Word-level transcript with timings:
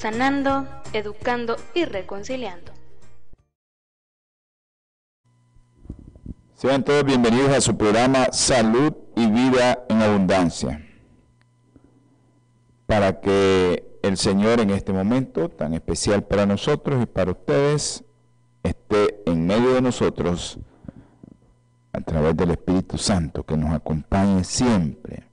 sanando, 0.00 0.66
educando 0.94 1.56
y 1.74 1.84
reconciliando. 1.84 2.72
Sean 6.54 6.82
todos 6.84 7.04
bienvenidos 7.04 7.50
a 7.50 7.60
su 7.60 7.76
programa 7.76 8.32
Salud 8.32 8.94
y 9.14 9.30
Vida 9.30 9.84
en 9.90 10.00
Abundancia. 10.00 10.86
Para 12.86 13.20
que 13.20 13.98
el 14.02 14.16
Señor 14.16 14.60
en 14.60 14.70
este 14.70 14.94
momento 14.94 15.50
tan 15.50 15.74
especial 15.74 16.24
para 16.24 16.46
nosotros 16.46 17.02
y 17.02 17.06
para 17.06 17.32
ustedes 17.32 18.02
esté 18.62 19.22
en 19.26 19.46
medio 19.46 19.74
de 19.74 19.82
nosotros 19.82 20.58
a 21.92 22.00
través 22.00 22.34
del 22.38 22.52
Espíritu 22.52 22.96
Santo 22.96 23.44
que 23.44 23.58
nos 23.58 23.74
acompañe 23.74 24.44
siempre 24.44 25.29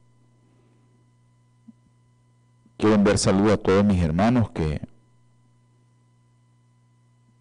Quiero 2.77 2.93
enviar 2.93 3.17
saludos 3.17 3.53
a 3.53 3.57
todos 3.57 3.83
mis 3.83 4.01
hermanos 4.03 4.51
que, 4.51 4.79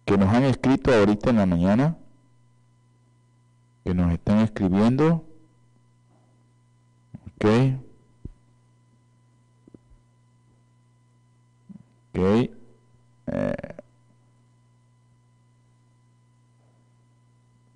que 0.05 0.17
nos 0.17 0.33
han 0.33 0.45
escrito 0.45 0.91
ahorita 0.91 1.29
en 1.29 1.35
la 1.35 1.45
mañana, 1.45 1.95
que 3.83 3.93
nos 3.93 4.11
están 4.11 4.39
escribiendo. 4.39 5.23
Ok. 7.35 7.45
Ok. 12.09 12.49
Eh, 13.27 13.75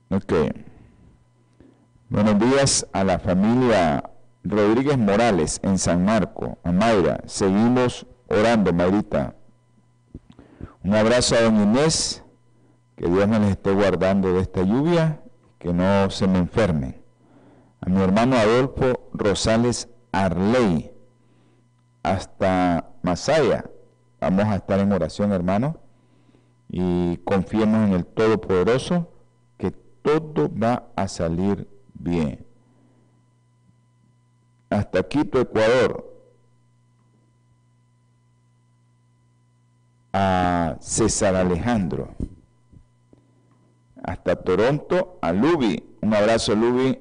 ok. 0.10 0.34
Buenos 2.10 2.40
días 2.40 2.88
a 2.92 3.04
la 3.04 3.20
familia 3.20 4.11
Rodríguez 4.44 4.98
Morales 4.98 5.60
en 5.64 5.78
San 5.78 6.04
Marco, 6.04 6.58
a 6.64 6.72
Mayra. 6.72 7.22
Seguimos 7.26 8.08
orando, 8.28 8.74
Mayrita. 8.74 9.36
Un 10.84 10.96
abrazo 10.96 11.36
a 11.36 11.42
don 11.42 11.62
Inés, 11.62 12.24
que 12.96 13.08
Dios 13.08 13.28
me 13.28 13.40
les 13.40 13.52
esté 13.52 13.72
guardando 13.72 14.34
de 14.34 14.42
esta 14.42 14.64
lluvia, 14.64 15.22
que 15.60 15.72
no 15.74 16.10
se 16.10 16.28
me 16.28 16.40
enfermen. 16.40 17.04
A 17.82 17.90
mi 17.90 18.02
hermano 18.02 18.36
Adolfo 18.36 19.10
Rosales 19.14 19.88
Arley, 20.12 20.92
hasta 22.02 22.90
Masaya. 23.04 23.70
Vamos 24.20 24.46
a 24.46 24.56
estar 24.56 24.80
en 24.80 24.92
oración, 24.92 25.34
hermano, 25.34 25.78
y 26.68 27.18
confiemos 27.18 27.88
en 27.88 27.94
el 27.94 28.06
Todopoderoso, 28.06 29.12
que 29.58 29.70
todo 29.70 30.50
va 30.50 30.88
a 30.96 31.08
salir 31.08 31.68
bien 31.94 32.51
hasta 34.72 35.04
Quito, 35.04 35.40
Ecuador, 35.40 36.10
a 40.14 40.78
César 40.80 41.36
Alejandro, 41.36 42.16
hasta 44.02 44.36
Toronto, 44.38 45.20
a 45.22 45.32
Lubi. 45.32 45.84
Un 46.02 46.14
abrazo, 46.14 46.56
Lubi. 46.56 46.98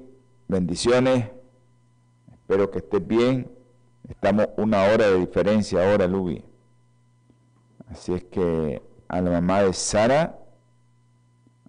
Bendiciones. 0.47 1.29
Espero 2.33 2.69
que 2.69 2.79
estés 2.79 3.07
bien. 3.07 3.49
Estamos 4.07 4.47
una 4.57 4.83
hora 4.83 5.07
de 5.07 5.17
diferencia 5.17 5.89
ahora, 5.89 6.07
Lubi. 6.07 6.43
Así 7.89 8.13
es 8.13 8.23
que 8.25 8.81
a 9.07 9.21
la 9.21 9.31
mamá 9.31 9.63
de 9.63 9.73
Sara, 9.73 10.37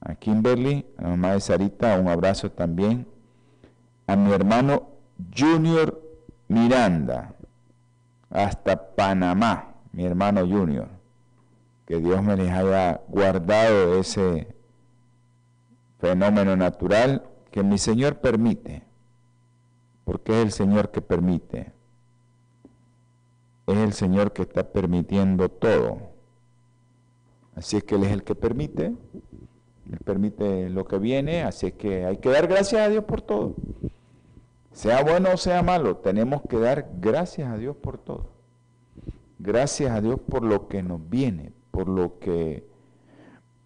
a 0.00 0.14
Kimberly, 0.16 0.84
a 0.98 1.02
la 1.02 1.08
mamá 1.10 1.32
de 1.32 1.40
Sarita, 1.40 1.98
un 1.98 2.08
abrazo 2.08 2.50
también. 2.50 3.06
A 4.06 4.16
mi 4.16 4.32
hermano 4.32 4.91
Junior 5.36 6.00
Miranda, 6.48 7.34
hasta 8.30 8.94
Panamá, 8.94 9.74
mi 9.92 10.04
hermano 10.04 10.46
Junior. 10.46 10.88
Que 11.86 11.98
Dios 11.98 12.22
me 12.22 12.36
les 12.36 12.50
haya 12.50 13.00
guardado 13.08 13.98
ese 13.98 14.54
fenómeno 15.98 16.56
natural 16.56 17.24
que 17.50 17.62
mi 17.62 17.78
Señor 17.78 18.16
permite, 18.16 18.82
porque 20.04 20.32
es 20.32 20.44
el 20.46 20.52
Señor 20.52 20.90
que 20.90 21.02
permite. 21.02 21.72
Es 23.66 23.76
el 23.76 23.92
Señor 23.92 24.32
que 24.32 24.42
está 24.42 24.64
permitiendo 24.64 25.48
todo. 25.48 26.12
Así 27.54 27.76
es 27.76 27.84
que 27.84 27.94
Él 27.94 28.04
es 28.04 28.12
el 28.12 28.24
que 28.24 28.34
permite. 28.34 28.86
Él 28.86 29.98
permite 30.04 30.70
lo 30.70 30.86
que 30.86 30.98
viene, 30.98 31.42
así 31.42 31.66
es 31.66 31.72
que 31.74 32.06
hay 32.06 32.16
que 32.16 32.30
dar 32.30 32.46
gracias 32.46 32.80
a 32.80 32.88
Dios 32.88 33.04
por 33.04 33.20
todo. 33.20 33.54
Sea 34.72 35.04
bueno 35.04 35.30
o 35.34 35.36
sea 35.36 35.62
malo, 35.62 35.96
tenemos 35.98 36.42
que 36.48 36.58
dar 36.58 36.88
gracias 36.98 37.50
a 37.50 37.58
Dios 37.58 37.76
por 37.76 37.98
todo. 37.98 38.30
Gracias 39.38 39.90
a 39.90 40.00
Dios 40.00 40.18
por 40.20 40.42
lo 40.42 40.68
que 40.68 40.82
nos 40.82 41.08
viene, 41.10 41.52
por 41.70 41.88
lo 41.88 42.18
que 42.18 42.66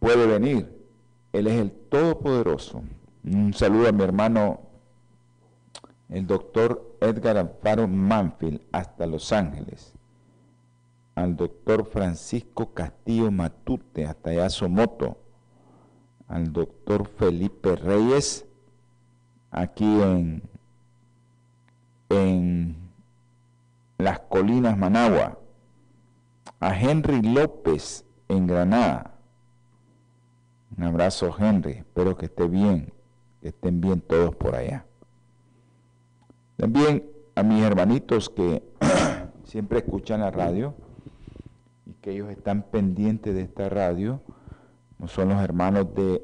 puede 0.01 0.27
venir. 0.27 0.77
Él 1.33 1.47
es 1.47 1.61
el 1.61 1.71
Todopoderoso. 1.71 2.83
Un 3.25 3.53
saludo 3.55 3.89
a 3.89 3.93
mi 3.93 4.03
hermano, 4.03 4.61
el 6.09 6.27
doctor 6.27 6.97
Edgar 7.01 7.37
Alfaro 7.37 7.87
Manfield, 7.87 8.63
hasta 8.73 9.07
Los 9.07 9.33
Ángeles. 9.33 9.93
Al 11.15 11.37
doctor 11.37 11.87
Francisco 11.87 12.73
Castillo 12.75 13.31
Matute, 13.31 14.07
hasta 14.07 14.31
allá 14.31 14.51
Somoto. 14.51 15.19
Al 16.27 16.53
doctor 16.53 17.07
Felipe 17.07 17.77
Reyes, 17.77 18.45
aquí 19.51 19.85
en 19.85 20.43
en 22.09 22.77
las 23.99 24.21
colinas 24.21 24.77
Managua, 24.77 25.39
a 26.61 26.79
Henry 26.79 27.23
López 27.23 28.05
en 28.29 28.47
Granada. 28.47 29.15
Un 30.77 30.85
abrazo 30.85 31.35
Henry, 31.39 31.73
espero 31.73 32.17
que 32.17 32.27
esté 32.27 32.49
bien, 32.49 32.93
que 33.41 33.49
estén 33.49 33.81
bien 33.81 34.01
todos 34.01 34.35
por 34.35 34.55
allá. 34.55 34.87
También 36.57 37.05
a 37.35 37.43
mis 37.43 37.63
hermanitos 37.63 38.31
que 38.31 38.63
siempre 39.45 39.79
escuchan 39.79 40.21
la 40.21 40.31
radio 40.31 40.75
y 41.87 41.93
que 41.95 42.13
ellos 42.13 42.31
están 42.31 42.63
pendientes 42.63 43.35
de 43.35 43.43
esta 43.43 43.69
radio, 43.69 44.21
son 45.07 45.29
los 45.29 45.43
hermanos 45.43 45.95
de 45.95 46.23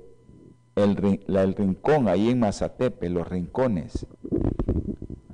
el, 0.75 1.22
la, 1.26 1.43
el 1.43 1.55
Rincón, 1.55 2.08
ahí 2.08 2.31
en 2.31 2.40
Mazatepe, 2.40 3.11
los 3.11 3.29
Rincones 3.29 4.06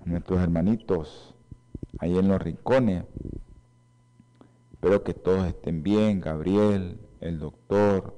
nuestros 0.08 0.40
hermanitos 0.40 1.34
ahí 1.98 2.18
en 2.18 2.28
los 2.28 2.40
rincones. 2.40 3.04
Espero 4.72 5.02
que 5.02 5.14
todos 5.14 5.46
estén 5.46 5.82
bien, 5.82 6.20
Gabriel, 6.20 6.98
el 7.20 7.38
doctor, 7.38 8.14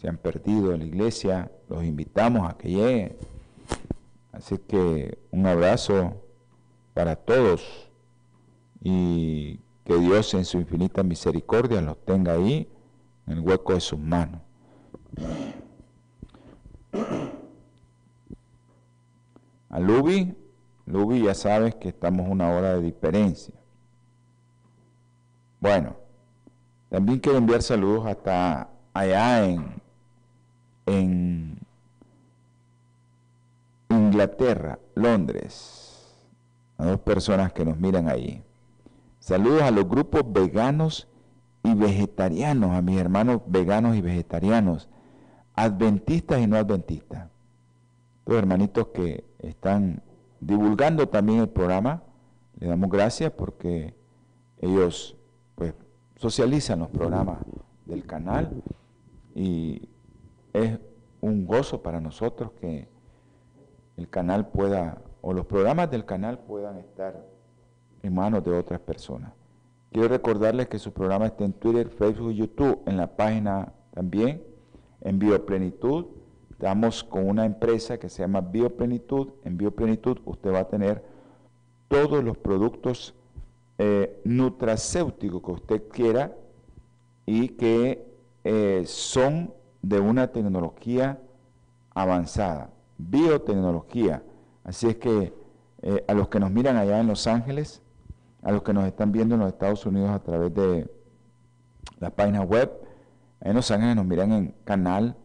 se 0.00 0.08
han 0.08 0.16
perdido 0.16 0.72
en 0.72 0.80
la 0.80 0.86
iglesia, 0.86 1.52
los 1.68 1.84
invitamos 1.84 2.48
a 2.48 2.56
que 2.56 2.70
lleguen. 2.70 3.16
Así 4.32 4.58
que 4.58 5.18
un 5.30 5.46
abrazo 5.46 6.22
para 6.94 7.16
todos 7.16 7.90
y 8.82 9.60
que 9.84 9.96
Dios 9.96 10.32
en 10.34 10.44
su 10.44 10.58
infinita 10.58 11.02
misericordia 11.02 11.80
los 11.80 11.98
tenga 12.04 12.32
ahí 12.32 12.68
en 13.26 13.34
el 13.34 13.40
hueco 13.40 13.74
de 13.74 13.80
sus 13.80 13.98
manos. 13.98 14.40
A 19.68 19.80
Lubi, 20.86 21.22
ya 21.22 21.34
sabes 21.34 21.74
que 21.76 21.88
estamos 21.88 22.28
una 22.28 22.50
hora 22.50 22.74
de 22.74 22.82
diferencia. 22.82 23.54
Bueno, 25.60 25.96
también 26.90 27.20
quiero 27.20 27.38
enviar 27.38 27.62
saludos 27.62 28.06
hasta 28.06 28.68
allá 28.92 29.44
en, 29.44 29.80
en 30.86 31.58
Inglaterra, 33.88 34.78
Londres, 34.94 36.16
a 36.78 36.86
dos 36.86 37.00
personas 37.00 37.52
que 37.52 37.64
nos 37.64 37.78
miran 37.78 38.08
ahí. 38.08 38.42
Saludos 39.20 39.62
a 39.62 39.70
los 39.70 39.88
grupos 39.88 40.22
veganos 40.32 41.08
y 41.62 41.74
vegetarianos, 41.74 42.72
a 42.72 42.82
mis 42.82 42.98
hermanos 42.98 43.40
veganos 43.46 43.94
y 43.94 44.00
vegetarianos, 44.00 44.88
adventistas 45.54 46.40
y 46.40 46.48
no 46.48 46.56
adventistas. 46.56 47.28
Los 48.26 48.36
hermanitos 48.36 48.88
que 48.88 49.24
están 49.38 50.02
divulgando 50.42 51.08
también 51.08 51.40
el 51.40 51.48
programa. 51.48 52.02
Le 52.58 52.66
damos 52.66 52.90
gracias 52.90 53.30
porque 53.32 53.94
ellos 54.58 55.16
pues 55.54 55.74
socializan 56.16 56.80
los 56.80 56.88
programas 56.88 57.38
del 57.86 58.04
canal 58.04 58.62
y 59.34 59.88
es 60.52 60.78
un 61.20 61.46
gozo 61.46 61.82
para 61.82 62.00
nosotros 62.00 62.52
que 62.60 62.88
el 63.96 64.08
canal 64.08 64.48
pueda, 64.48 65.02
o 65.20 65.32
los 65.32 65.46
programas 65.46 65.90
del 65.90 66.04
canal 66.04 66.38
puedan 66.40 66.78
estar 66.78 67.24
en 68.02 68.14
manos 68.14 68.44
de 68.44 68.52
otras 68.52 68.80
personas. 68.80 69.32
Quiero 69.92 70.08
recordarles 70.08 70.68
que 70.68 70.78
su 70.78 70.92
programa 70.92 71.26
está 71.26 71.44
en 71.44 71.52
Twitter, 71.52 71.88
Facebook 71.88 72.32
y 72.32 72.36
YouTube, 72.36 72.82
en 72.86 72.96
la 72.96 73.14
página 73.14 73.72
también, 73.92 74.42
en 75.02 75.18
Bioplenitud. 75.18 76.06
Estamos 76.62 77.02
con 77.02 77.28
una 77.28 77.44
empresa 77.44 77.98
que 77.98 78.08
se 78.08 78.22
llama 78.22 78.40
Bioplenitud. 78.40 79.30
En 79.42 79.56
Bioplenitud 79.56 80.18
usted 80.24 80.52
va 80.52 80.60
a 80.60 80.68
tener 80.68 81.04
todos 81.88 82.22
los 82.22 82.36
productos 82.36 83.16
eh, 83.78 84.20
nutracéuticos 84.22 85.42
que 85.42 85.50
usted 85.50 85.88
quiera 85.88 86.36
y 87.26 87.48
que 87.48 88.06
eh, 88.44 88.84
son 88.86 89.52
de 89.82 89.98
una 89.98 90.28
tecnología 90.28 91.20
avanzada, 91.96 92.70
biotecnología. 92.96 94.22
Así 94.62 94.86
es 94.86 94.98
que 94.98 95.34
eh, 95.82 96.04
a 96.06 96.14
los 96.14 96.28
que 96.28 96.38
nos 96.38 96.52
miran 96.52 96.76
allá 96.76 97.00
en 97.00 97.08
Los 97.08 97.26
Ángeles, 97.26 97.82
a 98.40 98.52
los 98.52 98.62
que 98.62 98.72
nos 98.72 98.84
están 98.84 99.10
viendo 99.10 99.34
en 99.34 99.40
los 99.40 99.52
Estados 99.52 99.84
Unidos 99.84 100.10
a 100.10 100.20
través 100.20 100.54
de 100.54 100.88
la 101.98 102.10
página 102.10 102.42
web, 102.42 102.70
en 103.40 103.56
Los 103.56 103.68
Ángeles 103.72 103.96
nos 103.96 104.06
miran 104.06 104.30
en 104.30 104.54
canal 104.62 105.16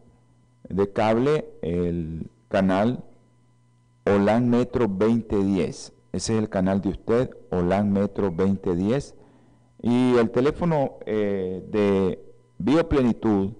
de 0.68 0.92
cable, 0.92 1.48
el 1.62 2.30
canal 2.48 3.04
Olan 4.04 4.48
Metro 4.48 4.86
2010. 4.88 5.92
Ese 6.12 6.12
es 6.12 6.30
el 6.38 6.48
canal 6.48 6.80
de 6.80 6.90
usted, 6.90 7.30
Olan 7.50 7.92
Metro 7.92 8.30
2010. 8.30 9.16
Y 9.82 10.14
el 10.16 10.30
teléfono 10.30 10.98
eh, 11.06 11.64
de 11.70 12.24
Bioplenitud 12.58 13.54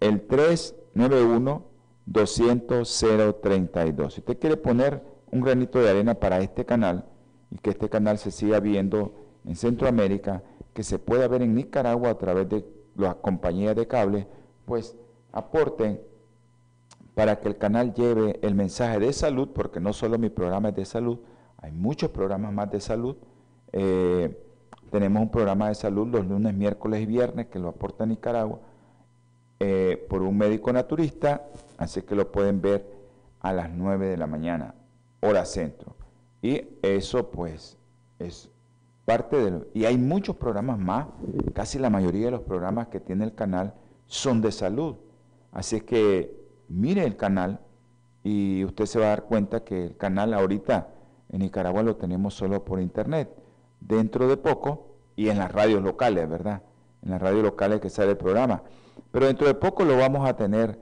el 0.00 0.26
3 0.26 0.74
91 0.94 1.64
200 2.06 3.04
032. 3.42 4.14
Si 4.14 4.20
usted 4.20 4.38
quiere 4.38 4.56
poner 4.56 5.02
un 5.30 5.40
granito 5.40 5.78
de 5.78 5.90
arena 5.90 6.14
para 6.14 6.40
este 6.40 6.64
canal 6.64 7.04
y 7.50 7.58
que 7.58 7.70
este 7.70 7.88
canal 7.88 8.18
se 8.18 8.30
siga 8.30 8.60
viendo 8.60 9.14
en 9.44 9.56
Centroamérica, 9.56 10.42
que 10.72 10.82
se 10.82 10.98
pueda 10.98 11.28
ver 11.28 11.42
en 11.42 11.54
Nicaragua 11.54 12.10
a 12.10 12.18
través 12.18 12.48
de 12.48 12.64
las 12.96 13.16
compañías 13.16 13.76
de 13.76 13.86
cable, 13.86 14.26
pues 14.64 14.96
aporten 15.32 16.00
para 17.18 17.40
que 17.40 17.48
el 17.48 17.58
canal 17.58 17.94
lleve 17.94 18.38
el 18.42 18.54
mensaje 18.54 19.00
de 19.00 19.12
salud, 19.12 19.48
porque 19.52 19.80
no 19.80 19.92
solo 19.92 20.18
mi 20.18 20.28
programa 20.28 20.68
es 20.68 20.76
de 20.76 20.84
salud, 20.84 21.18
hay 21.56 21.72
muchos 21.72 22.10
programas 22.10 22.52
más 22.52 22.70
de 22.70 22.80
salud. 22.80 23.16
Eh, 23.72 24.40
tenemos 24.92 25.22
un 25.22 25.28
programa 25.28 25.66
de 25.66 25.74
salud 25.74 26.06
los 26.06 26.24
lunes, 26.24 26.54
miércoles 26.54 27.00
y 27.02 27.06
viernes 27.06 27.48
que 27.48 27.58
lo 27.58 27.70
aporta 27.70 28.06
Nicaragua 28.06 28.60
eh, 29.58 30.06
por 30.08 30.22
un 30.22 30.38
médico 30.38 30.72
naturista, 30.72 31.42
así 31.76 32.02
que 32.02 32.14
lo 32.14 32.30
pueden 32.30 32.60
ver 32.62 32.86
a 33.40 33.52
las 33.52 33.68
9 33.68 34.06
de 34.06 34.16
la 34.16 34.28
mañana, 34.28 34.76
hora 35.18 35.44
centro. 35.44 35.96
Y 36.40 36.68
eso 36.82 37.32
pues 37.32 37.76
es 38.20 38.48
parte 39.04 39.38
de 39.38 39.66
Y 39.74 39.86
hay 39.86 39.98
muchos 39.98 40.36
programas 40.36 40.78
más, 40.78 41.08
casi 41.52 41.80
la 41.80 41.90
mayoría 41.90 42.26
de 42.26 42.30
los 42.30 42.42
programas 42.42 42.86
que 42.86 43.00
tiene 43.00 43.24
el 43.24 43.34
canal 43.34 43.74
son 44.06 44.40
de 44.40 44.52
salud. 44.52 44.94
Así 45.50 45.80
que 45.80 46.38
mire 46.68 47.04
el 47.04 47.16
canal 47.16 47.60
y 48.24 48.64
usted 48.64 48.86
se 48.86 48.98
va 48.98 49.06
a 49.06 49.08
dar 49.10 49.24
cuenta 49.24 49.64
que 49.64 49.86
el 49.86 49.96
canal 49.96 50.34
ahorita 50.34 50.88
en 51.30 51.40
Nicaragua 51.40 51.82
lo 51.82 51.96
tenemos 51.96 52.34
solo 52.34 52.64
por 52.64 52.80
internet. 52.80 53.30
Dentro 53.80 54.28
de 54.28 54.36
poco, 54.36 54.88
y 55.18 55.30
en 55.30 55.38
las 55.38 55.50
radios 55.50 55.82
locales, 55.82 56.30
¿verdad? 56.30 56.62
En 57.02 57.10
las 57.10 57.20
radios 57.20 57.42
locales 57.42 57.80
que 57.80 57.90
sale 57.90 58.12
el 58.12 58.16
programa. 58.16 58.62
Pero 59.10 59.26
dentro 59.26 59.48
de 59.48 59.54
poco 59.54 59.84
lo 59.84 59.96
vamos 59.96 60.28
a 60.28 60.36
tener 60.36 60.78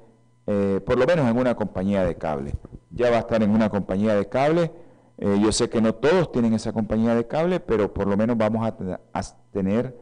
eh, 0.47 0.79
por 0.85 0.99
lo 0.99 1.07
menos 1.07 1.27
en 1.27 1.39
una 1.39 1.55
compañía 1.55 2.05
de 2.05 2.17
cable. 2.17 2.53
Ya 2.91 3.09
va 3.11 3.17
a 3.17 3.21
estar 3.21 3.43
en 3.43 3.49
una 3.49 3.71
compañía 3.71 4.15
de 4.15 4.29
cable. 4.29 4.73
Eh, 5.17 5.39
yo 5.43 5.53
sé 5.53 5.71
que 5.71 5.81
no 5.81 5.95
todos 5.95 6.31
tienen 6.33 6.53
esa 6.53 6.75
compañía 6.75 7.15
de 7.15 7.27
cable, 7.27 7.61
pero 7.61 7.95
por 7.95 8.07
lo 8.07 8.15
menos 8.19 8.37
vamos 8.37 8.69
a, 8.69 8.77
tener 9.53 9.99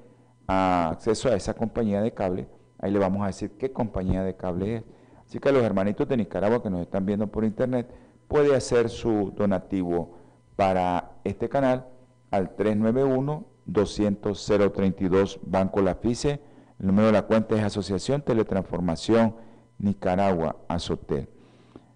acceso 0.49 1.29
a 1.29 1.37
esa 1.37 1.55
compañía 1.55 2.03
de 2.03 2.13
cable. 2.13 2.49
Ahí 2.81 2.91
le 2.91 2.99
vamos 2.99 3.23
a 3.23 3.27
decir 3.27 3.53
qué 3.57 3.71
compañía 3.71 4.25
de 4.25 4.35
cable 4.35 4.77
es. 4.79 4.85
Así 5.35 5.41
que 5.41 5.51
los 5.51 5.65
hermanitos 5.65 6.07
de 6.07 6.17
Nicaragua 6.17 6.63
que 6.63 6.71
nos 6.71 6.81
están 6.83 7.07
viendo 7.07 7.27
por 7.27 7.43
internet 7.45 7.91
puede 8.29 8.55
hacer 8.55 8.89
su 8.89 9.33
donativo 9.37 10.17
para 10.55 11.11
este 11.25 11.49
canal 11.49 11.89
al 12.31 12.55
391 12.55 13.45
200 13.67 14.53
032 14.73 15.41
Banco 15.43 15.83
Lafice. 15.83 16.41
El 16.79 16.87
número 16.87 17.07
de 17.07 17.15
la 17.15 17.23
cuenta 17.23 17.57
es 17.57 17.65
Asociación 17.65 18.23
Teletransformación 18.23 19.35
Nicaragua, 19.79 20.55
Azotel. 20.69 21.29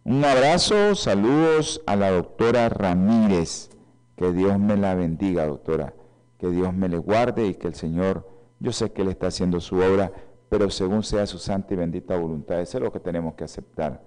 Un 0.03 0.25
abrazo, 0.25 0.97
saludos 0.97 1.81
a 1.87 1.95
la 1.95 2.11
doctora 2.11 2.69
Ramírez. 2.69 3.71
Que 4.17 4.33
Dios 4.33 4.59
me 4.59 4.77
la 4.77 4.97
bendiga, 4.97 5.47
doctora. 5.47 5.95
Que 6.39 6.51
Dios 6.51 6.75
me 6.75 6.89
le 6.89 6.99
guarde 6.99 7.47
y 7.47 7.55
que 7.55 7.69
el 7.69 7.77
Señor, 7.77 8.29
yo 8.59 8.73
sé 8.73 8.91
que 8.91 9.03
Él 9.03 9.09
está 9.11 9.29
haciendo 9.29 9.61
su 9.61 9.77
obra, 9.77 10.11
pero 10.49 10.71
según 10.71 11.03
sea 11.03 11.27
su 11.27 11.39
santa 11.39 11.75
y 11.75 11.77
bendita 11.77 12.17
voluntad. 12.17 12.61
Eso 12.61 12.79
es 12.79 12.85
lo 12.85 12.93
que 12.93 13.01
tenemos 13.01 13.35
que 13.35 13.45
aceptar. 13.45 14.03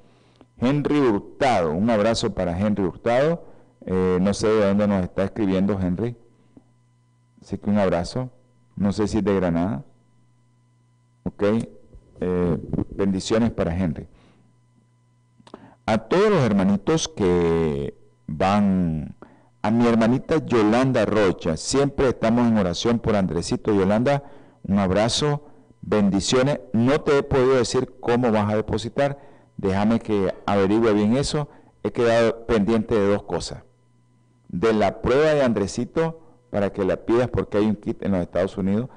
Henry 0.57 0.99
Hurtado, 0.99 1.71
un 1.71 1.89
abrazo 1.89 2.33
para 2.33 2.57
Henry 2.57 2.83
Hurtado. 2.83 3.43
Eh, 3.85 4.19
no 4.21 4.33
sé 4.33 4.47
de 4.47 4.67
dónde 4.67 4.87
nos 4.87 5.03
está 5.03 5.23
escribiendo 5.23 5.79
Henry. 5.79 6.15
Así 7.41 7.57
que 7.57 7.69
un 7.69 7.77
abrazo. 7.77 8.29
No 8.75 8.91
sé 8.91 9.07
si 9.07 9.19
es 9.19 9.23
de 9.23 9.35
Granada. 9.35 9.83
Ok. 11.23 11.43
Eh, 12.21 12.57
bendiciones 12.91 13.51
para 13.51 13.75
Henry. 13.75 14.07
A 15.87 15.97
todos 15.97 16.29
los 16.29 16.43
hermanitos 16.43 17.07
que 17.07 17.95
van, 18.27 19.15
a 19.63 19.71
mi 19.71 19.87
hermanita 19.87 20.37
Yolanda 20.45 21.05
Rocha, 21.05 21.57
siempre 21.57 22.09
estamos 22.09 22.47
en 22.47 22.57
oración 22.57 22.99
por 22.99 23.15
Andresito. 23.15 23.73
Yolanda, 23.73 24.23
un 24.63 24.77
abrazo, 24.77 25.47
bendiciones. 25.81 26.59
No 26.73 27.01
te 27.01 27.17
he 27.17 27.23
podido 27.23 27.55
decir 27.55 27.93
cómo 27.99 28.31
vas 28.31 28.51
a 28.51 28.55
depositar, 28.55 29.19
déjame 29.57 29.99
que 29.99 30.33
averigüe 30.45 30.93
bien 30.93 31.17
eso. 31.17 31.49
He 31.83 31.91
quedado 31.91 32.45
pendiente 32.45 32.95
de 32.95 33.07
dos 33.07 33.23
cosas. 33.23 33.63
De 34.47 34.73
la 34.73 35.01
prueba 35.01 35.33
de 35.33 35.43
Andresito, 35.43 36.21
para 36.49 36.71
que 36.71 36.83
la 36.83 36.97
pidas 36.97 37.29
porque 37.29 37.57
hay 37.57 37.65
un 37.65 37.75
kit 37.75 38.03
en 38.03 38.11
los 38.11 38.21
Estados 38.21 38.57
Unidos, 38.57 38.89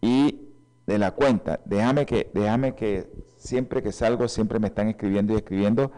y 0.00 0.48
de 0.86 0.98
la 0.98 1.10
cuenta. 1.10 1.60
Déjame 1.64 2.06
que, 2.06 2.30
déjame 2.32 2.74
que 2.74 3.10
siempre 3.36 3.82
que 3.82 3.92
salgo, 3.92 4.28
siempre 4.28 4.58
me 4.58 4.68
están 4.68 4.88
escribiendo 4.88 5.32
y 5.32 5.36
escribiendo 5.36 5.92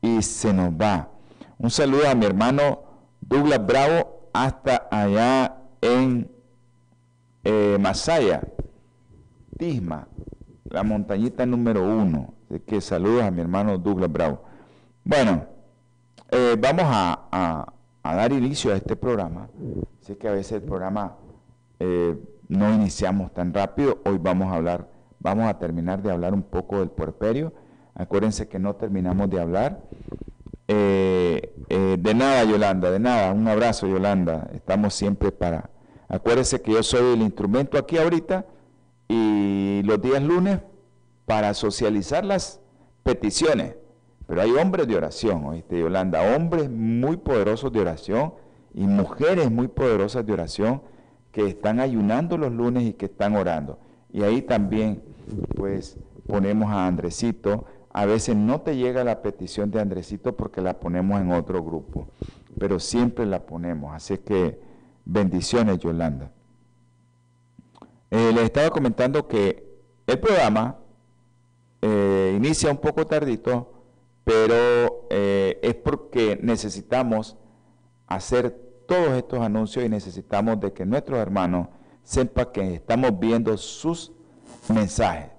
y 0.00 0.22
se 0.22 0.52
nos 0.52 0.70
va. 0.70 1.10
Un 1.58 1.70
saludo 1.70 2.08
a 2.08 2.14
mi 2.14 2.26
hermano 2.26 2.82
Douglas 3.20 3.64
Bravo 3.66 4.28
hasta 4.32 4.88
allá 4.90 5.62
en 5.80 6.30
eh, 7.44 7.78
Masaya, 7.80 8.42
Tisma, 9.56 10.08
la 10.64 10.82
montañita 10.82 11.46
número 11.46 11.82
uno. 11.82 12.34
Así 12.50 12.60
que 12.60 12.80
saludos 12.80 13.22
a 13.22 13.30
mi 13.30 13.40
hermano 13.40 13.78
Douglas 13.78 14.10
Bravo. 14.10 14.42
Bueno, 15.04 15.44
eh, 16.30 16.56
vamos 16.58 16.84
a, 16.86 17.72
dar 18.02 18.32
inicio 18.32 18.72
a 18.72 18.76
este 18.76 18.96
programa. 18.96 19.48
Sé 20.00 20.16
que 20.16 20.28
a 20.28 20.32
veces 20.32 20.52
el 20.52 20.62
programa 20.62 21.16
eh, 21.78 22.16
no 22.48 22.72
iniciamos 22.74 23.32
tan 23.32 23.52
rápido. 23.54 24.00
Hoy 24.04 24.18
vamos 24.20 24.52
a 24.52 24.56
hablar, 24.56 24.88
vamos 25.20 25.48
a 25.48 25.58
terminar 25.58 26.02
de 26.02 26.10
hablar 26.10 26.34
un 26.34 26.42
poco 26.42 26.80
del 26.80 26.90
puerperio. 26.90 27.52
Acuérdense 27.94 28.48
que 28.48 28.58
no 28.58 28.74
terminamos 28.74 29.30
de 29.30 29.40
hablar. 29.40 29.82
Eh, 30.66 31.52
de 31.68 32.14
nada, 32.14 32.44
Yolanda, 32.44 32.90
de 32.90 32.98
nada. 32.98 33.32
Un 33.32 33.46
abrazo, 33.46 33.86
Yolanda. 33.86 34.50
Estamos 34.52 34.94
siempre 34.94 35.30
para. 35.30 35.70
Acuérdense 36.08 36.60
que 36.60 36.72
yo 36.72 36.82
soy 36.82 37.14
el 37.14 37.22
instrumento 37.22 37.78
aquí 37.78 37.98
ahorita 37.98 38.46
y 39.08 39.82
los 39.84 40.00
días 40.00 40.22
lunes 40.22 40.60
para 41.26 41.54
socializar 41.54 42.24
las 42.24 42.60
peticiones. 43.02 43.76
Pero 44.26 44.40
hay 44.40 44.50
hombres 44.52 44.88
de 44.88 44.96
oración, 44.96 45.44
oíste, 45.44 45.78
Yolanda, 45.78 46.34
hombres 46.34 46.70
muy 46.70 47.16
poderosos 47.18 47.72
de 47.72 47.80
oración 47.80 48.34
y 48.72 48.86
mujeres 48.86 49.50
muy 49.50 49.68
poderosas 49.68 50.24
de 50.24 50.32
oración 50.32 50.82
que 51.30 51.46
están 51.46 51.80
ayunando 51.80 52.38
los 52.38 52.52
lunes 52.52 52.84
y 52.84 52.92
que 52.94 53.06
están 53.06 53.36
orando. 53.36 53.78
Y 54.12 54.22
ahí 54.22 54.42
también, 54.42 55.02
pues, 55.56 55.98
ponemos 56.26 56.70
a 56.70 56.86
Andresito. 56.86 57.66
A 57.92 58.06
veces 58.06 58.36
no 58.36 58.62
te 58.62 58.76
llega 58.76 59.04
la 59.04 59.20
petición 59.20 59.70
de 59.70 59.80
Andresito 59.80 60.36
porque 60.36 60.60
la 60.60 60.80
ponemos 60.80 61.20
en 61.20 61.32
otro 61.32 61.62
grupo, 61.62 62.08
pero 62.58 62.80
siempre 62.80 63.26
la 63.26 63.44
ponemos. 63.44 63.94
Así 63.94 64.18
que 64.18 64.60
bendiciones, 65.04 65.78
Yolanda. 65.78 66.30
Eh, 68.16 68.30
les 68.32 68.44
estaba 68.44 68.70
comentando 68.70 69.26
que 69.26 69.66
el 70.06 70.20
programa 70.20 70.78
eh, 71.82 72.32
inicia 72.36 72.70
un 72.70 72.76
poco 72.76 73.08
tardito, 73.08 73.72
pero 74.22 75.08
eh, 75.10 75.58
es 75.60 75.74
porque 75.74 76.38
necesitamos 76.40 77.36
hacer 78.06 78.52
todos 78.86 79.14
estos 79.14 79.40
anuncios 79.40 79.84
y 79.84 79.88
necesitamos 79.88 80.60
de 80.60 80.72
que 80.72 80.86
nuestros 80.86 81.18
hermanos 81.18 81.66
sepan 82.04 82.50
que 82.52 82.74
estamos 82.74 83.18
viendo 83.18 83.56
sus 83.56 84.12
mensajes, 84.72 85.32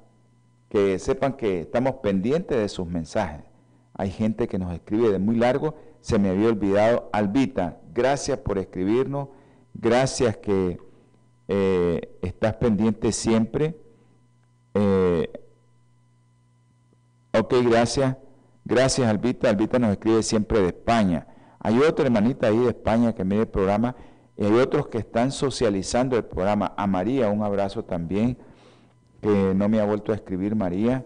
que 0.68 1.00
sepan 1.00 1.32
que 1.32 1.62
estamos 1.62 1.94
pendientes 2.04 2.58
de 2.58 2.68
sus 2.68 2.86
mensajes. 2.86 3.46
Hay 3.94 4.12
gente 4.12 4.50
que 4.50 4.60
nos 4.60 4.74
escribe 4.74 5.14
de 5.14 5.20
muy 5.20 5.38
largo, 5.38 5.76
se 6.02 6.20
me 6.20 6.28
había 6.28 6.50
olvidado. 6.50 7.10
Albita, 7.14 7.80
gracias 7.94 8.38
por 8.40 8.58
escribirnos, 8.58 9.30
gracias 9.74 10.36
que 10.36 10.78
eh, 11.48 12.18
estás 12.22 12.56
pendiente 12.56 13.12
siempre. 13.12 13.76
Eh, 14.74 15.32
ok, 17.38 17.54
gracias. 17.68 18.18
Gracias, 18.64 19.08
Albita. 19.08 19.50
Albita 19.50 19.80
nos 19.80 19.92
escribe 19.92 20.24
siempre 20.24 20.60
de 20.60 20.68
España. 20.68 21.28
Hay 21.60 21.80
otra 21.80 22.06
hermanita 22.06 22.48
ahí 22.48 22.58
de 22.58 22.70
España 22.70 23.14
que 23.14 23.24
mide 23.24 23.42
el 23.42 23.48
programa 23.48 23.96
y 24.38 24.46
hay 24.46 24.54
otros 24.54 24.88
que 24.88 24.98
están 24.98 25.32
socializando 25.32 26.18
el 26.18 26.26
programa. 26.26 26.74
A 26.78 26.88
María, 26.88 27.30
un 27.30 27.44
abrazo 27.44 27.86
también, 27.86 28.38
que 29.22 29.54
no 29.56 29.70
me 29.70 29.80
ha 29.80 29.86
vuelto 29.86 30.12
a 30.12 30.16
escribir 30.16 30.56
María. 30.56 31.04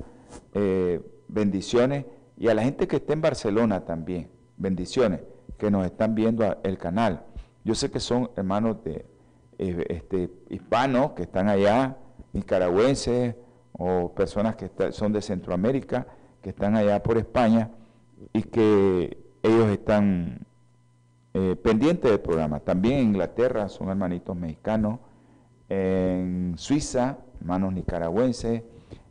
Eh, 0.53 1.01
bendiciones. 1.27 2.05
Y 2.37 2.47
a 2.47 2.53
la 2.53 2.63
gente 2.63 2.87
que 2.87 2.97
está 2.97 3.13
en 3.13 3.21
Barcelona 3.21 3.85
también, 3.85 4.29
bendiciones, 4.57 5.21
que 5.57 5.69
nos 5.69 5.85
están 5.85 6.15
viendo 6.15 6.57
el 6.63 6.77
canal. 6.77 7.25
Yo 7.65 7.75
sé 7.75 7.91
que 7.91 7.99
son 7.99 8.31
hermanos 8.37 8.83
de 8.83 9.05
este, 9.59 10.29
hispanos 10.49 11.11
que 11.11 11.23
están 11.23 11.49
allá, 11.49 11.97
nicaragüenses 12.33 13.35
o 13.73 14.13
personas 14.13 14.55
que 14.55 14.69
son 14.91 15.11
de 15.11 15.21
Centroamérica, 15.21 16.07
que 16.41 16.49
están 16.49 16.75
allá 16.75 17.03
por 17.03 17.17
España 17.17 17.69
y 18.33 18.43
que 18.43 19.17
ellos 19.43 19.69
están 19.69 20.45
eh, 21.33 21.55
pendiente 21.61 22.09
del 22.09 22.21
programa. 22.21 22.59
También 22.61 22.99
en 22.99 23.05
Inglaterra 23.07 23.69
son 23.69 23.89
hermanitos 23.89 24.35
mexicanos, 24.35 24.99
en 25.67 26.53
Suiza, 26.57 27.17
hermanos 27.39 27.73
nicaragüenses, 27.73 28.63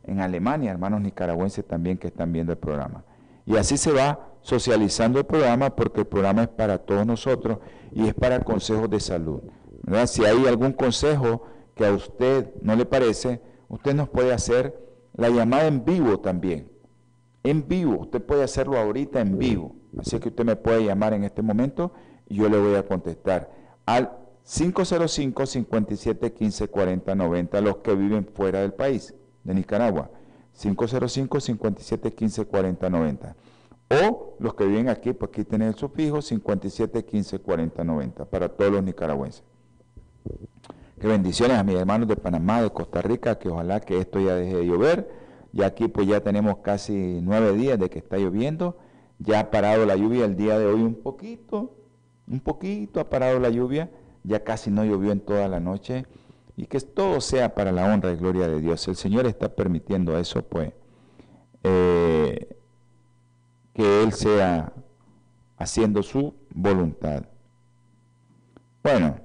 en 0.03 0.19
Alemania, 0.19 0.71
hermanos 0.71 1.01
nicaragüenses 1.01 1.65
también 1.65 1.97
que 1.97 2.07
están 2.07 2.33
viendo 2.33 2.51
el 2.51 2.57
programa. 2.57 3.03
Y 3.45 3.55
así 3.55 3.77
se 3.77 3.91
va 3.91 4.27
socializando 4.41 5.19
el 5.19 5.25
programa 5.25 5.75
porque 5.75 6.01
el 6.01 6.07
programa 6.07 6.43
es 6.43 6.47
para 6.49 6.79
todos 6.79 7.05
nosotros 7.05 7.59
y 7.91 8.07
es 8.07 8.13
para 8.13 8.39
consejos 8.39 8.89
de 8.89 8.99
salud. 8.99 9.41
Si 10.05 10.23
hay 10.23 10.45
algún 10.45 10.73
consejo 10.73 11.43
que 11.75 11.85
a 11.85 11.91
usted 11.91 12.53
no 12.61 12.75
le 12.75 12.85
parece, 12.85 13.41
usted 13.69 13.95
nos 13.95 14.09
puede 14.09 14.33
hacer 14.33 14.79
la 15.15 15.29
llamada 15.29 15.67
en 15.67 15.83
vivo 15.83 16.19
también. 16.19 16.71
En 17.43 17.67
vivo, 17.67 17.97
usted 17.99 18.21
puede 18.21 18.43
hacerlo 18.43 18.77
ahorita 18.77 19.19
en 19.19 19.37
vivo. 19.37 19.75
Así 19.97 20.19
que 20.19 20.29
usted 20.29 20.45
me 20.45 20.55
puede 20.55 20.85
llamar 20.85 21.13
en 21.13 21.23
este 21.23 21.41
momento 21.41 21.93
y 22.27 22.35
yo 22.35 22.49
le 22.49 22.59
voy 22.59 22.75
a 22.75 22.85
contestar 22.85 23.49
al 23.85 24.11
505 24.43 25.45
57 25.45 26.33
15 26.33 26.67
40 26.67 27.15
90 27.15 27.61
los 27.61 27.77
que 27.77 27.95
viven 27.95 28.25
fuera 28.25 28.61
del 28.61 28.73
país, 28.73 29.15
de 29.43 29.53
Nicaragua. 29.53 30.11
505 30.53 31.39
57 31.39 32.13
15 32.13 32.45
40 32.45 32.89
90. 32.89 33.35
O 34.03 34.35
los 34.39 34.53
que 34.53 34.65
viven 34.65 34.89
aquí, 34.89 35.13
pues 35.13 35.29
aquí 35.29 35.43
tienen 35.43 35.69
el 35.69 35.75
sufijo 35.75 36.21
57 36.21 37.05
15 37.05 37.39
40 37.39 37.83
90 37.83 38.25
para 38.25 38.49
todos 38.49 38.71
los 38.71 38.83
nicaragüenses. 38.83 39.43
Que 40.99 41.07
bendiciones 41.07 41.57
a 41.57 41.63
mis 41.63 41.75
hermanos 41.75 42.07
de 42.07 42.15
Panamá, 42.15 42.61
de 42.61 42.71
Costa 42.71 43.01
Rica, 43.01 43.39
que 43.39 43.49
ojalá 43.49 43.79
que 43.79 43.99
esto 43.99 44.19
ya 44.19 44.35
deje 44.35 44.57
de 44.57 44.65
llover. 44.65 45.09
Ya 45.51 45.67
aquí 45.67 45.87
pues 45.87 46.07
ya 46.07 46.21
tenemos 46.21 46.57
casi 46.57 47.19
nueve 47.21 47.53
días 47.53 47.79
de 47.79 47.89
que 47.89 47.99
está 47.99 48.17
lloviendo. 48.17 48.77
Ya 49.19 49.39
ha 49.41 49.51
parado 49.51 49.85
la 49.85 49.95
lluvia 49.95 50.25
el 50.25 50.35
día 50.35 50.57
de 50.57 50.65
hoy 50.65 50.81
un 50.81 50.95
poquito, 50.95 51.75
un 52.27 52.39
poquito 52.39 52.99
ha 52.99 53.09
parado 53.09 53.39
la 53.39 53.49
lluvia, 53.49 53.89
ya 54.23 54.43
casi 54.43 54.71
no 54.71 54.85
llovió 54.85 55.11
en 55.11 55.19
toda 55.19 55.47
la 55.49 55.59
noche, 55.59 56.05
y 56.55 56.65
que 56.67 56.79
todo 56.79 57.19
sea 57.19 57.53
para 57.55 57.71
la 57.71 57.85
honra 57.93 58.11
y 58.11 58.15
gloria 58.15 58.47
de 58.47 58.61
Dios. 58.61 58.87
El 58.87 58.95
Señor 58.95 59.25
está 59.25 59.49
permitiendo 59.49 60.17
eso, 60.17 60.41
pues. 60.43 60.71
Eh, 61.63 62.55
Él 63.75 64.13
sea 64.13 64.71
haciendo 65.57 66.03
su 66.03 66.33
voluntad. 66.53 67.23
Bueno, 68.83 69.17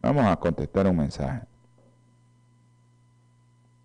vamos 0.00 0.24
a 0.24 0.31
contestar 0.42 0.86
un 0.88 0.96
mensaje. 0.96 1.42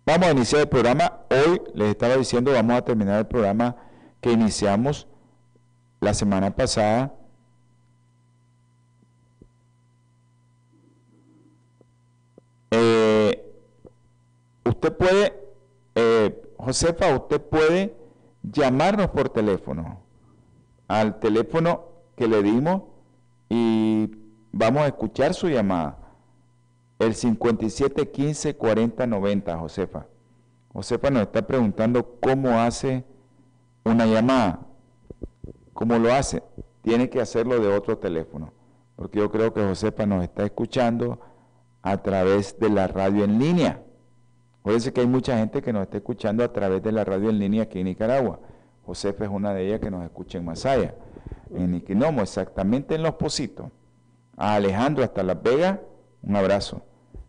Vamos 0.04 0.26
a 0.26 0.32
iniciar 0.32 0.62
el 0.62 0.68
programa. 0.68 1.20
Hoy 1.30 1.62
les 1.74 1.90
estaba 1.90 2.16
diciendo, 2.16 2.52
vamos 2.52 2.76
a 2.76 2.82
terminar 2.82 3.20
el 3.20 3.26
programa 3.26 3.76
que 4.20 4.32
iniciamos 4.32 5.06
la 6.00 6.12
semana 6.14 6.50
pasada. 6.50 7.14
Eh, 12.70 13.54
usted 14.64 14.96
puede, 14.96 15.40
eh, 15.94 16.42
Josefa, 16.58 17.14
usted 17.14 17.40
puede 17.40 17.96
llamarnos 18.42 19.08
por 19.08 19.28
teléfono 19.28 20.00
al 20.88 21.20
teléfono 21.20 21.84
que 22.16 22.26
le 22.26 22.42
dimos 22.42 22.82
y 23.48 24.10
vamos 24.52 24.82
a 24.82 24.86
escuchar 24.88 25.34
su 25.34 25.48
llamada. 25.48 26.07
El 26.98 27.14
57 27.14 28.10
15 28.10 28.56
40 28.56 29.06
90, 29.06 29.58
Josefa. 29.58 30.06
Josefa 30.72 31.10
nos 31.10 31.22
está 31.22 31.46
preguntando 31.46 32.18
cómo 32.20 32.60
hace 32.60 33.04
una 33.84 34.06
llamada. 34.06 34.60
¿Cómo 35.72 35.98
lo 35.98 36.12
hace? 36.12 36.42
Tiene 36.82 37.08
que 37.08 37.20
hacerlo 37.20 37.60
de 37.60 37.68
otro 37.68 37.98
teléfono. 37.98 38.52
Porque 38.96 39.20
yo 39.20 39.30
creo 39.30 39.54
que 39.54 39.62
Josefa 39.62 40.06
nos 40.06 40.24
está 40.24 40.44
escuchando 40.44 41.20
a 41.82 41.98
través 41.98 42.58
de 42.58 42.68
la 42.68 42.88
radio 42.88 43.24
en 43.24 43.38
línea. 43.38 43.82
Fíjense 44.64 44.92
que 44.92 45.00
hay 45.00 45.06
mucha 45.06 45.38
gente 45.38 45.62
que 45.62 45.72
nos 45.72 45.84
está 45.84 45.98
escuchando 45.98 46.42
a 46.42 46.52
través 46.52 46.82
de 46.82 46.92
la 46.92 47.04
radio 47.04 47.30
en 47.30 47.38
línea 47.38 47.62
aquí 47.62 47.78
en 47.78 47.86
Nicaragua. 47.86 48.40
Josefa 48.84 49.24
es 49.24 49.30
una 49.30 49.54
de 49.54 49.66
ellas 49.66 49.80
que 49.80 49.90
nos 49.90 50.04
escucha 50.04 50.38
en 50.38 50.44
Masaya, 50.44 50.94
en 51.54 51.74
Iquinomo, 51.74 52.22
exactamente 52.22 52.96
en 52.96 53.02
Los 53.04 53.14
Positos. 53.14 53.68
A 54.36 54.56
Alejandro 54.56 55.04
hasta 55.04 55.22
Las 55.22 55.42
Vegas, 55.42 55.78
un 56.22 56.36
abrazo. 56.36 56.82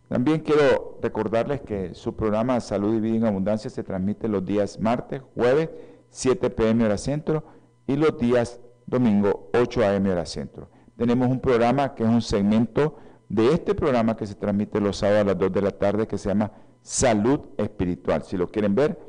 También 0.09 0.39
quiero 0.39 0.97
recordarles 1.03 1.61
que 1.61 1.93
su 1.93 2.15
programa 2.15 2.59
Salud 2.61 2.95
y 2.95 2.99
Vida 2.99 3.17
en 3.17 3.25
Abundancia 3.25 3.69
se 3.69 3.83
transmite 3.83 4.27
los 4.27 4.43
días 4.43 4.79
martes, 4.79 5.21
jueves, 5.35 5.69
7 6.09 6.49
pm 6.49 6.83
hora 6.83 6.97
centro 6.97 7.43
y 7.85 7.95
los 7.95 8.17
días 8.17 8.59
domingo, 8.87 9.51
8 9.53 9.85
am 9.85 10.07
hora 10.07 10.25
centro. 10.25 10.71
Tenemos 10.97 11.29
un 11.29 11.39
programa 11.39 11.93
que 11.93 12.03
es 12.03 12.09
un 12.09 12.23
segmento 12.23 12.97
de 13.29 13.53
este 13.53 13.75
programa 13.75 14.17
que 14.17 14.25
se 14.25 14.33
transmite 14.33 14.81
los 14.81 14.97
sábados 14.97 15.21
a 15.21 15.25
las 15.25 15.37
2 15.37 15.51
de 15.53 15.61
la 15.61 15.71
tarde 15.71 16.07
que 16.07 16.17
se 16.17 16.29
llama 16.29 16.53
Salud 16.81 17.41
Espiritual. 17.57 18.23
Si 18.23 18.35
lo 18.35 18.49
quieren 18.49 18.73
ver, 18.73 18.99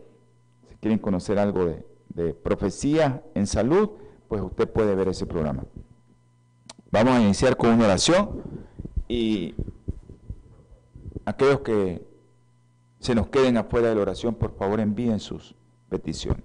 si 0.68 0.76
quieren 0.76 0.98
conocer 0.98 1.38
algo 1.38 1.64
de, 1.64 1.86
de 2.10 2.34
profecía 2.34 3.22
en 3.34 3.46
salud, 3.46 3.88
pues 4.28 4.42
usted 4.42 4.68
puede 4.68 4.94
ver 4.94 5.08
ese 5.08 5.24
programa. 5.24 5.64
Vamos 6.92 7.14
a 7.14 7.22
iniciar 7.22 7.56
con 7.56 7.70
una 7.70 7.86
oración 7.86 8.42
y 9.08 9.54
Aquellos 11.30 11.60
que 11.60 12.04
se 12.98 13.14
nos 13.14 13.28
queden 13.28 13.56
afuera 13.56 13.90
de 13.90 13.94
la 13.94 14.00
oración, 14.00 14.34
por 14.34 14.52
favor 14.56 14.80
envíen 14.80 15.20
sus 15.20 15.54
peticiones. 15.88 16.42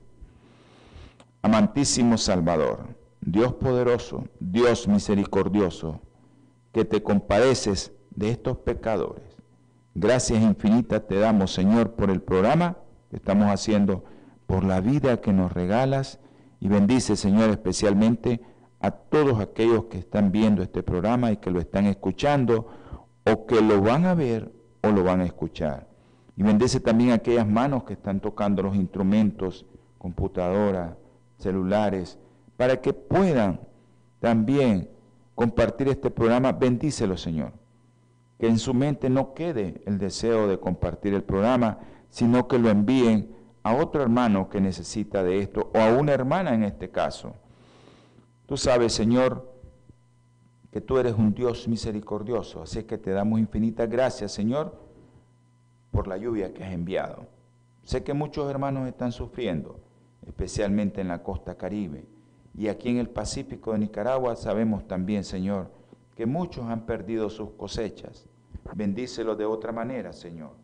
Amantísimo 1.42 2.20
Salvador, 2.20 2.90
Dios 3.20 3.54
poderoso, 3.54 4.26
Dios 4.40 4.88
misericordioso, 4.88 6.02
que 6.72 6.86
te 6.86 7.02
compadeces 7.02 7.94
de 8.12 8.30
estos 8.30 8.58
pecadores. 8.58 9.24
Gracias 9.96 10.44
infinitas 10.44 11.08
te 11.08 11.16
damos, 11.16 11.52
Señor, 11.52 11.94
por 11.94 12.12
el 12.12 12.22
programa 12.22 12.78
que 13.10 13.16
estamos 13.16 13.48
haciendo, 13.48 14.04
por 14.46 14.64
la 14.64 14.82
vida 14.82 15.20
que 15.20 15.34
nos 15.34 15.52
regalas 15.52 16.20
y 16.60 16.68
bendice, 16.68 17.16
Señor, 17.16 17.50
especialmente 17.50 18.40
a 18.82 18.92
todos 18.92 19.40
aquellos 19.40 19.86
que 19.86 19.98
están 19.98 20.32
viendo 20.32 20.62
este 20.62 20.84
programa 20.84 21.32
y 21.32 21.38
que 21.38 21.50
lo 21.50 21.60
están 21.60 21.88
escuchando 21.88 22.68
o 23.26 23.48
que 23.48 23.62
lo 23.62 23.82
van 23.82 24.06
a 24.06 24.14
ver 24.14 24.54
lo 24.92 25.04
van 25.04 25.22
a 25.22 25.26
escuchar. 25.26 25.88
Y 26.38 26.44
bendice 26.44 26.80
también 26.80 27.12
aquellas 27.12 27.48
manos 27.48 27.84
que 27.84 27.94
están 27.94 28.20
tocando 28.20 28.64
los 28.64 28.76
instrumentos, 28.76 29.66
computadoras, 29.98 30.96
celulares, 31.38 32.20
para 32.58 32.82
que 32.82 32.94
puedan 32.94 33.60
también 34.20 34.90
compartir 35.34 35.88
este 35.88 36.10
programa. 36.10 36.52
Bendícelo, 36.52 37.18
Señor. 37.18 37.54
Que 38.40 38.48
en 38.48 38.60
su 38.60 38.74
mente 38.74 39.10
no 39.10 39.34
quede 39.34 39.82
el 39.86 39.98
deseo 39.98 40.48
de 40.48 40.60
compartir 40.60 41.14
el 41.14 41.24
programa, 41.24 41.80
sino 42.10 42.48
que 42.48 42.60
lo 42.60 42.70
envíen 42.70 43.34
a 43.64 43.76
otro 43.76 44.02
hermano 44.02 44.50
que 44.50 44.62
necesita 44.62 45.24
de 45.24 45.40
esto, 45.40 45.72
o 45.74 45.80
a 45.80 45.94
una 45.94 46.12
hermana 46.14 46.54
en 46.54 46.64
este 46.64 46.92
caso. 46.92 47.34
Tú 48.46 48.58
sabes, 48.58 48.94
Señor, 48.94 49.55
que 50.76 50.82
tú 50.82 50.98
eres 50.98 51.14
un 51.14 51.34
Dios 51.34 51.70
misericordioso. 51.70 52.62
Así 52.62 52.84
que 52.84 52.98
te 52.98 53.12
damos 53.12 53.40
infinitas 53.40 53.90
gracias, 53.90 54.34
Señor, 54.34 54.78
por 55.90 56.06
la 56.06 56.18
lluvia 56.18 56.54
que 56.54 56.66
has 56.66 56.74
enviado. 56.74 57.28
Sé 57.84 58.04
que 58.04 58.14
muchos 58.14 58.50
hermanos 58.50 58.86
están 58.86 59.14
sufriendo, 59.14 59.80
especialmente 60.28 61.00
en 61.00 61.08
la 61.08 61.24
costa 61.24 61.56
caribe. 61.56 62.04
Y 62.58 62.68
aquí 62.68 62.90
en 62.90 62.98
el 62.98 63.08
Pacífico 63.08 63.72
de 63.72 63.80
Nicaragua 63.80 64.36
sabemos 64.36 64.86
también, 64.86 65.24
Señor, 65.24 65.72
que 66.14 66.26
muchos 66.26 66.66
han 66.66 66.86
perdido 66.86 67.30
sus 67.30 67.52
cosechas. 67.52 68.28
Bendícelos 68.76 69.38
de 69.38 69.46
otra 69.46 69.72
manera, 69.72 70.12
Señor. 70.12 70.58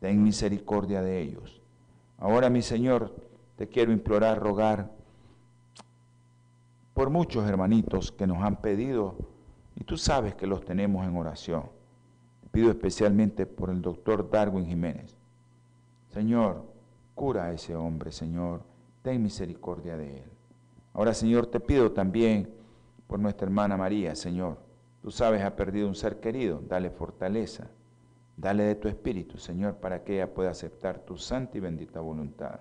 Ten 0.00 0.22
misericordia 0.22 1.02
de 1.02 1.20
ellos. 1.20 1.60
Ahora, 2.16 2.48
mi 2.48 2.62
Señor, 2.62 3.14
te 3.56 3.68
quiero 3.68 3.92
implorar, 3.92 4.40
rogar 4.40 4.90
por 6.94 7.10
muchos 7.10 7.46
hermanitos 7.46 8.12
que 8.12 8.26
nos 8.26 8.42
han 8.42 8.62
pedido 8.62 9.31
y 9.76 9.84
tú 9.84 9.96
sabes 9.96 10.34
que 10.34 10.46
los 10.46 10.64
tenemos 10.64 11.06
en 11.06 11.16
oración. 11.16 11.64
pido 12.50 12.70
especialmente 12.70 13.46
por 13.46 13.70
el 13.70 13.80
doctor 13.80 14.28
Darwin 14.30 14.66
Jiménez. 14.66 15.16
Señor, 16.12 16.66
cura 17.14 17.44
a 17.44 17.52
ese 17.52 17.74
hombre, 17.74 18.12
Señor. 18.12 18.62
Ten 19.02 19.22
misericordia 19.22 19.96
de 19.96 20.18
él. 20.18 20.30
Ahora, 20.92 21.14
Señor, 21.14 21.46
te 21.46 21.60
pido 21.60 21.92
también 21.92 22.52
por 23.06 23.18
nuestra 23.18 23.46
hermana 23.46 23.78
María, 23.78 24.14
Señor. 24.14 24.58
Tú 25.00 25.10
sabes, 25.10 25.42
ha 25.42 25.56
perdido 25.56 25.88
un 25.88 25.94
ser 25.94 26.20
querido. 26.20 26.62
Dale 26.68 26.90
fortaleza. 26.90 27.70
Dale 28.36 28.64
de 28.64 28.74
tu 28.74 28.88
espíritu, 28.88 29.38
Señor, 29.38 29.76
para 29.76 30.04
que 30.04 30.16
ella 30.16 30.34
pueda 30.34 30.50
aceptar 30.50 30.98
tu 30.98 31.16
santa 31.16 31.56
y 31.56 31.60
bendita 31.60 32.00
voluntad. 32.00 32.60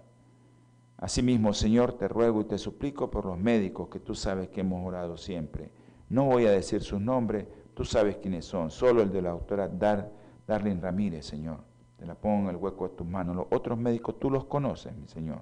Asimismo, 0.97 1.53
Señor, 1.53 1.93
te 1.93 2.07
ruego 2.07 2.41
y 2.41 2.45
te 2.45 2.57
suplico 2.57 3.11
por 3.11 3.25
los 3.25 3.37
médicos 3.37 3.89
que 3.89 3.99
tú 3.99 4.15
sabes 4.15 4.47
que 4.49 4.61
hemos 4.61 4.85
orado 4.87 5.17
siempre 5.17 5.80
no 6.11 6.25
voy 6.25 6.45
a 6.45 6.51
decir 6.51 6.81
sus 6.81 6.99
nombres, 6.99 7.47
tú 7.73 7.85
sabes 7.85 8.17
quiénes 8.17 8.43
son, 8.43 8.69
solo 8.69 9.01
el 9.01 9.11
de 9.11 9.21
la 9.21 9.29
doctora 9.29 9.69
Dar, 9.69 10.11
Darlene 10.45 10.81
Ramírez, 10.81 11.25
Señor. 11.25 11.59
Te 11.97 12.05
la 12.05 12.15
pongo 12.15 12.49
en 12.49 12.55
el 12.55 12.61
hueco 12.61 12.89
de 12.89 12.95
tus 12.95 13.07
manos. 13.07 13.33
Los 13.33 13.45
otros 13.49 13.77
médicos 13.77 14.19
tú 14.19 14.29
los 14.29 14.43
conoces, 14.43 14.93
mi 14.93 15.07
Señor. 15.07 15.41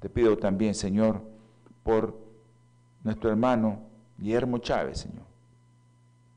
Te 0.00 0.08
pido 0.08 0.38
también, 0.38 0.74
Señor, 0.74 1.20
por 1.82 2.18
nuestro 3.02 3.28
hermano 3.28 3.80
Guillermo 4.16 4.56
Chávez, 4.58 5.00
Señor. 5.00 5.26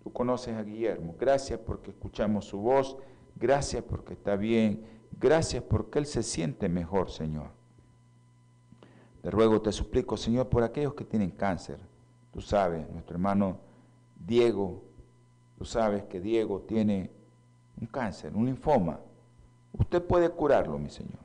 Tú 0.03 0.11
conoces 0.11 0.53
a 0.53 0.63
Guillermo. 0.63 1.15
Gracias 1.17 1.57
porque 1.57 1.91
escuchamos 1.91 2.45
su 2.45 2.57
voz. 2.57 2.97
Gracias 3.37 3.81
porque 3.81 4.13
está 4.13 4.35
bien. 4.35 4.83
Gracias 5.17 5.63
porque 5.63 5.99
él 5.99 6.05
se 6.05 6.21
siente 6.21 6.67
mejor, 6.67 7.11
Señor. 7.11 7.51
Te 9.21 9.31
ruego, 9.31 9.61
te 9.61 9.71
suplico, 9.71 10.17
Señor, 10.17 10.49
por 10.49 10.63
aquellos 10.63 10.95
que 10.95 11.05
tienen 11.05 11.31
cáncer 11.31 11.79
Tú 12.37 12.43
sabes, 12.43 12.87
nuestro 12.91 13.15
hermano 13.15 13.57
Diego, 14.23 14.83
tú 15.57 15.65
sabes 15.65 16.03
que 16.03 16.21
Diego 16.21 16.61
tiene 16.67 17.09
un 17.81 17.87
cáncer, 17.87 18.35
un 18.35 18.45
linfoma. 18.45 18.99
Usted 19.73 20.03
puede 20.03 20.29
curarlo, 20.29 20.77
mi 20.77 20.91
Señor. 20.91 21.17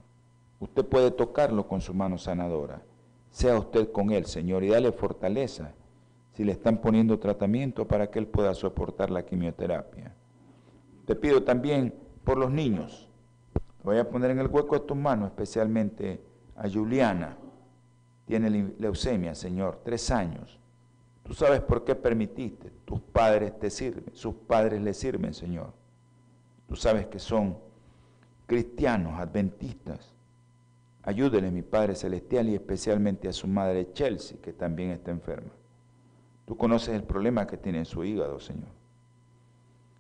Usted 0.58 0.86
puede 0.86 1.10
tocarlo 1.10 1.68
con 1.68 1.82
su 1.82 1.92
mano 1.92 2.16
sanadora. 2.16 2.80
Sea 3.30 3.58
usted 3.58 3.92
con 3.92 4.10
él, 4.10 4.24
Señor, 4.24 4.64
y 4.64 4.68
dale 4.68 4.90
fortaleza 4.90 5.74
si 6.32 6.44
le 6.44 6.52
están 6.52 6.78
poniendo 6.78 7.18
tratamiento 7.18 7.86
para 7.86 8.10
que 8.10 8.18
él 8.18 8.26
pueda 8.26 8.54
soportar 8.54 9.10
la 9.10 9.22
quimioterapia. 9.22 10.14
Te 11.04 11.14
pido 11.14 11.42
también 11.42 11.92
por 12.24 12.38
los 12.38 12.50
niños. 12.50 13.10
voy 13.84 13.98
a 13.98 14.08
poner 14.08 14.30
en 14.30 14.38
el 14.38 14.46
hueco 14.46 14.76
de 14.76 14.86
tus 14.86 14.96
manos, 14.96 15.28
especialmente 15.28 16.24
a 16.56 16.70
Juliana. 16.70 17.36
Tiene 18.24 18.72
leucemia, 18.78 19.34
Señor, 19.34 19.82
tres 19.84 20.10
años. 20.10 20.61
Tú 21.22 21.34
sabes 21.34 21.60
por 21.60 21.84
qué 21.84 21.94
permitiste. 21.94 22.70
Tus 22.84 23.00
padres 23.00 23.58
te 23.58 23.70
sirven, 23.70 24.04
sus 24.12 24.34
padres 24.34 24.80
le 24.80 24.92
sirven, 24.92 25.32
Señor. 25.34 25.72
Tú 26.68 26.76
sabes 26.76 27.06
que 27.06 27.18
son 27.18 27.56
cristianos, 28.46 29.18
adventistas. 29.18 30.12
Ayúdele, 31.04 31.50
mi 31.50 31.62
Padre 31.62 31.94
Celestial, 31.94 32.48
y 32.48 32.54
especialmente 32.54 33.28
a 33.28 33.32
su 33.32 33.48
madre 33.48 33.92
Chelsea, 33.92 34.38
que 34.40 34.52
también 34.52 34.90
está 34.90 35.10
enferma. 35.10 35.50
Tú 36.46 36.56
conoces 36.56 36.94
el 36.94 37.02
problema 37.02 37.46
que 37.46 37.56
tiene 37.56 37.78
en 37.78 37.84
su 37.84 38.04
hígado, 38.04 38.38
Señor. 38.38 38.68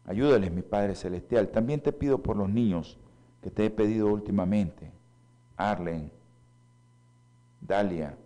Ayúdales, 0.06 0.52
mi 0.52 0.62
Padre 0.62 0.94
Celestial. 0.94 1.48
También 1.48 1.80
te 1.80 1.92
pido 1.92 2.18
por 2.18 2.36
los 2.36 2.48
niños 2.48 2.98
que 3.42 3.50
te 3.50 3.66
he 3.66 3.70
pedido 3.70 4.08
últimamente, 4.08 4.90
Arlen, 5.56 6.10
Dalia, 7.60 8.16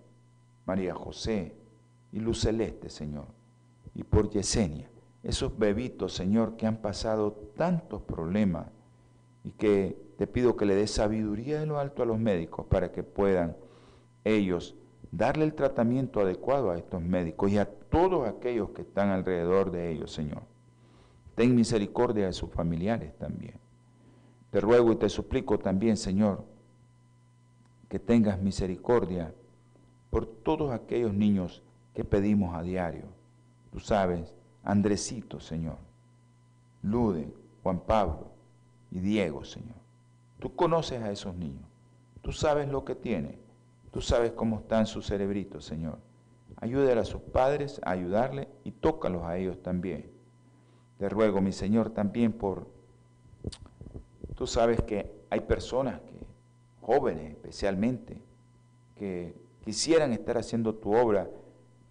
María 0.67 0.95
José 0.95 1.56
y 2.17 2.21
Luz 2.21 2.41
Celeste, 2.41 2.89
Señor, 2.89 3.27
y 3.95 4.03
por 4.03 4.31
Yesenia, 4.31 4.89
esos 5.23 5.59
bebitos, 5.59 6.15
Señor, 6.15 6.57
que 6.57 6.67
han 6.67 6.79
pasado 6.79 7.33
tantos 7.55 8.01
problemas 8.01 8.69
y 9.45 9.51
que 9.51 9.99
te 10.17 10.27
pido 10.27 10.57
que 10.57 10.65
le 10.65 10.75
des 10.75 10.91
sabiduría 10.91 11.61
de 11.61 11.67
lo 11.67 11.79
alto 11.79 12.03
a 12.03 12.07
los 12.07 12.19
médicos 12.19 12.65
para 12.71 12.91
que 12.91 13.03
puedan 13.03 13.55
ellos 14.25 14.77
darle 15.13 15.45
el 15.45 15.53
tratamiento 15.53 16.21
adecuado 16.21 16.71
a 16.71 16.79
estos 16.79 17.03
médicos 17.03 17.51
y 17.51 17.59
a 17.59 17.67
todos 17.67 18.27
aquellos 18.27 18.71
que 18.71 18.81
están 18.81 19.11
alrededor 19.11 19.71
de 19.71 19.93
ellos, 19.93 20.11
Señor. 20.11 20.43
Ten 21.35 21.55
misericordia 21.55 22.25
de 22.25 22.33
sus 22.33 22.49
familiares 22.49 23.15
también. 23.19 23.57
Te 24.51 24.63
ruego 24.63 24.91
y 24.91 24.97
te 24.97 25.11
suplico 25.11 25.59
también, 25.59 25.99
Señor, 25.99 26.45
que 27.91 27.99
tengas 27.99 28.41
misericordia 28.41 29.35
por 30.09 30.25
todos 30.25 30.73
aquellos 30.73 31.13
niños 31.13 31.63
que 31.97 32.05
pedimos 32.05 32.55
a 32.55 32.63
diario. 32.63 33.07
Tú 33.73 33.81
sabes, 33.81 34.35
Andresito, 34.63 35.41
Señor, 35.41 35.79
Lude, 36.83 37.33
Juan 37.63 37.81
Pablo 37.81 38.29
y 38.91 39.01
Diego, 39.01 39.45
Señor. 39.45 39.79
Tú 40.39 40.55
conoces 40.55 41.03
a 41.03 41.11
esos 41.11 41.35
niños. 41.35 41.65
Tú 42.21 42.33
sabes 42.33 42.69
lo 42.69 42.85
que 42.85 42.95
tienen. 42.95 43.39
Tú 43.93 44.03
sabes 44.03 44.33
cómo 44.33 44.59
están 44.59 44.87
sus 44.87 45.07
cerebritos, 45.07 45.65
Señor. 45.65 45.99
Ayúdale 46.57 47.01
a 47.01 47.05
sus 47.07 47.23
padres 47.23 47.81
a 47.83 47.93
ayudarle 47.93 48.49
y 48.63 48.73
tócalos 48.73 49.23
a 49.23 49.39
ellos 49.39 49.63
también. 49.63 50.11
Te 50.99 51.09
ruego, 51.09 51.41
mi 51.41 51.53
Señor, 51.53 51.91
también 51.91 52.35
por... 52.35 52.67
Tú 54.35 54.47
sabes 54.47 54.83
que 54.83 55.15
hay 55.31 55.41
personas 55.41 56.03
que, 56.03 56.27
jóvenes 56.83 57.31
especialmente, 57.31 58.21
que 58.97 59.35
quisieran 59.65 60.13
estar 60.13 60.37
haciendo 60.37 60.75
tu 60.75 60.95
obra, 60.95 61.31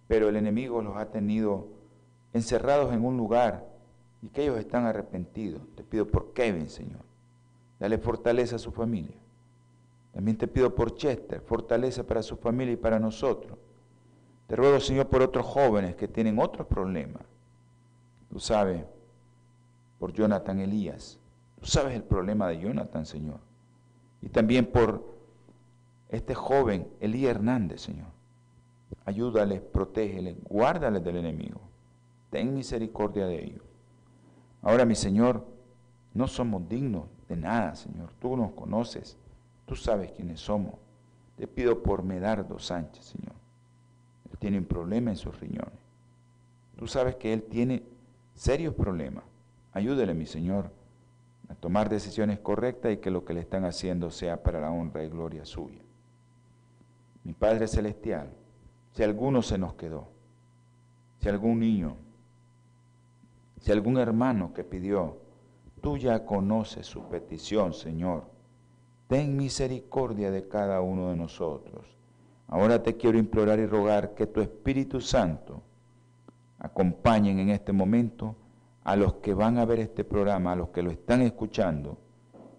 pero 0.08 0.28
el 0.28 0.36
enemigo 0.36 0.82
los 0.82 0.96
ha 0.96 1.10
tenido 1.10 1.68
encerrados 2.32 2.92
en 2.92 3.04
un 3.04 3.16
lugar 3.16 3.66
y 4.22 4.28
que 4.28 4.42
ellos 4.42 4.58
están 4.58 4.84
arrepentidos. 4.84 5.62
Te 5.74 5.82
pido 5.82 6.06
por 6.06 6.32
Kevin, 6.32 6.68
Señor. 6.68 7.02
Dale 7.78 7.98
fortaleza 7.98 8.56
a 8.56 8.60
su 8.60 8.72
familia. 8.72 9.16
También 10.12 10.38
te 10.38 10.48
pido 10.48 10.74
por 10.74 10.94
Chester, 10.94 11.40
fortaleza 11.40 12.06
para 12.06 12.22
su 12.22 12.36
familia 12.36 12.72
y 12.72 12.76
para 12.76 12.98
nosotros. 12.98 13.58
Te 14.46 14.56
ruego, 14.56 14.80
Señor, 14.80 15.08
por 15.08 15.22
otros 15.22 15.44
jóvenes 15.44 15.96
que 15.96 16.08
tienen 16.08 16.38
otros 16.38 16.66
problemas. 16.66 17.22
Tú 18.30 18.38
sabes, 18.38 18.84
por 19.98 20.12
Jonathan 20.12 20.60
Elías. 20.60 21.18
Tú 21.60 21.66
sabes 21.66 21.94
el 21.94 22.02
problema 22.02 22.48
de 22.48 22.60
Jonathan, 22.60 23.04
Señor. 23.06 23.40
Y 24.22 24.28
también 24.28 24.66
por 24.66 25.04
este 26.08 26.34
joven, 26.34 26.88
Elías 27.00 27.36
Hernández, 27.36 27.82
Señor. 27.82 28.15
Ayúdales, 29.04 29.60
protégeles, 29.60 30.36
guárdales 30.44 31.02
del 31.04 31.16
enemigo. 31.16 31.60
Ten 32.30 32.54
misericordia 32.54 33.26
de 33.26 33.44
ellos. 33.44 33.62
Ahora, 34.62 34.84
mi 34.84 34.94
Señor, 34.94 35.46
no 36.14 36.26
somos 36.26 36.68
dignos 36.68 37.04
de 37.28 37.36
nada, 37.36 37.74
Señor. 37.76 38.10
Tú 38.18 38.36
nos 38.36 38.52
conoces. 38.52 39.16
Tú 39.66 39.76
sabes 39.76 40.12
quiénes 40.12 40.40
somos. 40.40 40.74
Te 41.36 41.46
pido 41.46 41.82
por 41.82 42.02
Medardo 42.02 42.58
Sánchez, 42.58 43.04
Señor. 43.04 43.34
Él 44.30 44.38
tiene 44.38 44.58
un 44.58 44.64
problema 44.64 45.10
en 45.10 45.16
sus 45.16 45.38
riñones. 45.38 45.78
Tú 46.76 46.86
sabes 46.86 47.16
que 47.16 47.32
él 47.32 47.42
tiene 47.42 47.82
serios 48.34 48.74
problemas. 48.74 49.24
Ayúdele, 49.72 50.14
mi 50.14 50.26
Señor, 50.26 50.70
a 51.48 51.54
tomar 51.54 51.88
decisiones 51.88 52.38
correctas 52.38 52.92
y 52.92 52.96
que 52.98 53.10
lo 53.10 53.24
que 53.24 53.34
le 53.34 53.40
están 53.40 53.64
haciendo 53.64 54.10
sea 54.10 54.42
para 54.42 54.60
la 54.60 54.70
honra 54.70 55.04
y 55.04 55.08
gloria 55.08 55.44
suya. 55.44 55.80
Mi 57.24 57.32
Padre 57.32 57.66
Celestial, 57.66 58.30
si 58.96 59.02
alguno 59.02 59.42
se 59.42 59.58
nos 59.58 59.74
quedó, 59.74 60.08
si 61.20 61.28
algún 61.28 61.60
niño, 61.60 61.96
si 63.60 63.70
algún 63.70 63.98
hermano 63.98 64.54
que 64.54 64.64
pidió, 64.64 65.18
tú 65.82 65.98
ya 65.98 66.24
conoces 66.24 66.86
su 66.86 67.02
petición, 67.02 67.74
Señor 67.74 68.24
ten 69.06 69.36
misericordia 69.36 70.30
de 70.30 70.48
cada 70.48 70.80
uno 70.80 71.10
de 71.10 71.16
nosotros. 71.16 71.84
Ahora 72.48 72.82
te 72.82 72.96
quiero 72.96 73.18
implorar 73.18 73.58
y 73.58 73.66
rogar 73.66 74.14
que 74.14 74.26
tu 74.26 74.40
Espíritu 74.40 75.00
Santo 75.00 75.62
acompañen 76.58 77.38
en 77.38 77.50
este 77.50 77.72
momento 77.72 78.34
a 78.82 78.96
los 78.96 79.16
que 79.16 79.34
van 79.34 79.58
a 79.58 79.66
ver 79.66 79.78
este 79.78 80.04
programa, 80.04 80.52
a 80.52 80.56
los 80.56 80.70
que 80.70 80.82
lo 80.82 80.90
están 80.90 81.20
escuchando 81.20 81.98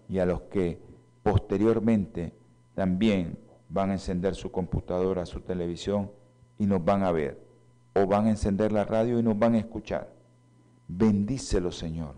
y 0.08 0.20
a 0.20 0.24
los 0.24 0.42
que 0.42 0.78
posteriormente 1.22 2.32
también 2.74 3.36
van 3.68 3.90
a 3.90 3.94
encender 3.94 4.36
su 4.36 4.52
computadora, 4.52 5.26
su 5.26 5.40
televisión 5.40 6.10
y 6.58 6.66
nos 6.66 6.84
van 6.84 7.02
a 7.02 7.12
ver. 7.12 7.40
O 7.94 8.06
van 8.06 8.26
a 8.26 8.30
encender 8.30 8.72
la 8.72 8.84
radio 8.84 9.18
y 9.18 9.22
nos 9.22 9.38
van 9.38 9.54
a 9.54 9.58
escuchar. 9.58 10.12
Bendícelo, 10.86 11.72
Señor. 11.72 12.14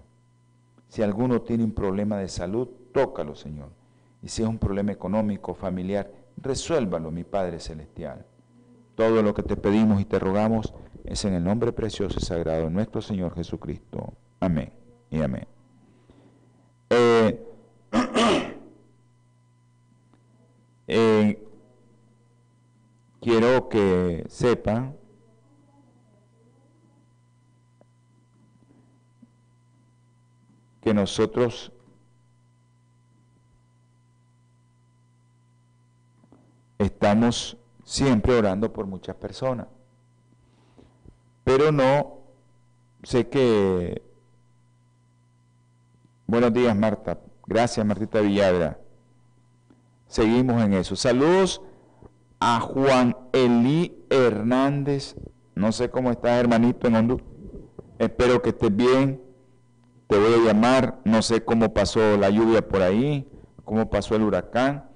Si 0.89 1.03
alguno 1.03 1.43
tiene 1.43 1.65
un 1.65 1.73
problema 1.73 2.19
de 2.19 2.29
salud, 2.29 2.69
tócalo, 2.93 3.35
Señor. 3.35 3.71
Y 4.23 4.29
si 4.29 4.43
es 4.43 4.49
un 4.49 4.59
problema 4.59 4.93
económico, 4.93 5.55
familiar, 5.55 6.11
resuélvalo, 6.37 7.11
mi 7.11 7.25
Padre 7.25 7.61
Celestial. 7.61 8.27
Todo 8.95 9.23
lo 9.23 9.33
que 9.33 9.43
te 9.43 9.57
pedimos 9.57 10.01
y 10.01 10.05
te 10.05 10.19
rogamos 10.19 10.75
es 11.05 11.25
en 11.25 11.35
el 11.35 11.45
nombre 11.45 11.73
precioso 11.73 12.19
y 12.21 12.25
sagrado 12.25 12.65
de 12.65 12.71
nuestro 12.71 13.01
Señor 13.01 13.35
Jesucristo. 13.35 14.13
Amén 14.41 14.73
y 15.11 15.21
amén. 15.23 15.47
Eh, 16.91 17.47
eh, 20.89 21.50
quiero 23.21 23.69
que 23.69 24.25
sepan 24.29 24.97
que 30.81 30.95
nosotros 30.95 31.73
estamos 36.79 37.59
siempre 37.85 38.35
orando 38.35 38.73
por 38.73 38.87
muchas 38.87 39.17
personas. 39.17 39.67
Pero 41.45 41.71
no, 41.71 42.21
sé 43.03 43.29
que... 43.29 44.03
Buenos 46.27 46.53
días, 46.53 46.77
Marta. 46.77 47.21
Gracias, 47.47 47.85
Martita 47.85 48.21
Villadra. 48.21 48.79
Seguimos 50.07 50.63
en 50.63 50.75
eso. 50.75 50.95
Saludos 50.97 51.61
a 52.41 52.61
Juan 52.61 53.17
Elí 53.33 54.05
Hernández. 54.11 55.17
No 55.55 55.73
sé 55.73 55.91
cómo 55.91 56.11
estás, 56.11 56.41
hermanito, 56.41 56.89
en 56.89 56.97
Honduras. 56.97 57.27
Espero 57.99 58.43
que 58.43 58.51
estés 58.51 58.75
bien. 58.75 59.23
Te 60.09 60.19
voy 60.19 60.35
a 60.35 60.53
llamar. 60.53 60.99
No 61.05 61.23
sé 61.23 61.45
cómo 61.45 61.73
pasó 61.73 62.17
la 62.17 62.31
lluvia 62.31 62.67
por 62.67 62.83
ahí, 62.83 63.29
cómo 63.65 63.89
pasó 63.89 64.17
el 64.17 64.23
huracán 64.23 64.91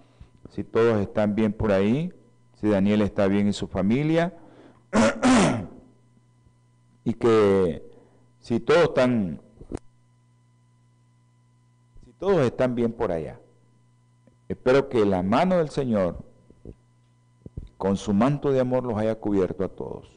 si 0.55 0.63
todos 0.63 1.01
están 1.01 1.35
bien 1.35 1.53
por 1.53 1.73
ahí, 1.73 2.13
si 2.61 2.69
Daniel 2.69 3.03
está 3.03 3.27
bien 3.27 3.49
y 3.49 3.53
su 3.53 3.67
familia, 3.67 4.35
y 7.05 7.13
que 7.15 7.83
si 8.39 8.61
todos 8.61 8.85
están, 8.85 9.41
si 12.05 12.13
todos 12.13 12.47
están 12.47 12.77
bien 12.77 12.93
por 12.93 13.11
allá, 13.11 13.41
espero 14.49 14.89
que 14.89 15.05
la 15.05 15.25
mano 15.25 15.57
del 15.57 15.71
Señor 15.71 16.25
con 17.79 17.97
su 17.97 18.13
manto 18.15 18.51
de 18.53 18.61
amor 18.61 18.85
los 18.85 18.97
haya 18.99 19.15
cubierto 19.17 19.65
a 19.65 19.69
todos. 19.69 20.09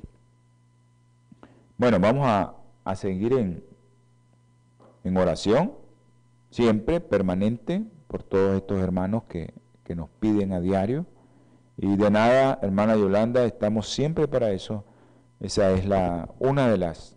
Bueno, 1.78 2.00
vamos 2.00 2.26
a, 2.28 2.56
a 2.84 2.96
seguir 2.96 3.34
en, 3.34 3.63
en 5.04 5.17
oración, 5.17 5.74
siempre, 6.50 7.00
permanente, 7.00 7.84
por 8.08 8.24
todos 8.24 8.58
estos 8.58 8.80
hermanos 8.80 9.24
que 9.28 9.54
que 9.88 9.96
nos 9.96 10.10
piden 10.20 10.52
a 10.52 10.60
diario. 10.60 11.06
Y 11.78 11.96
de 11.96 12.12
nada, 12.12 12.60
hermana 12.62 12.98
Yolanda, 12.98 13.46
estamos 13.46 13.89
siempre 13.89 14.28
para 14.28 14.52
eso. 14.52 14.84
Esa 15.39 15.72
es 15.72 15.86
la, 15.86 16.30
una 16.39 16.70
de 16.70 16.78
las, 16.78 17.15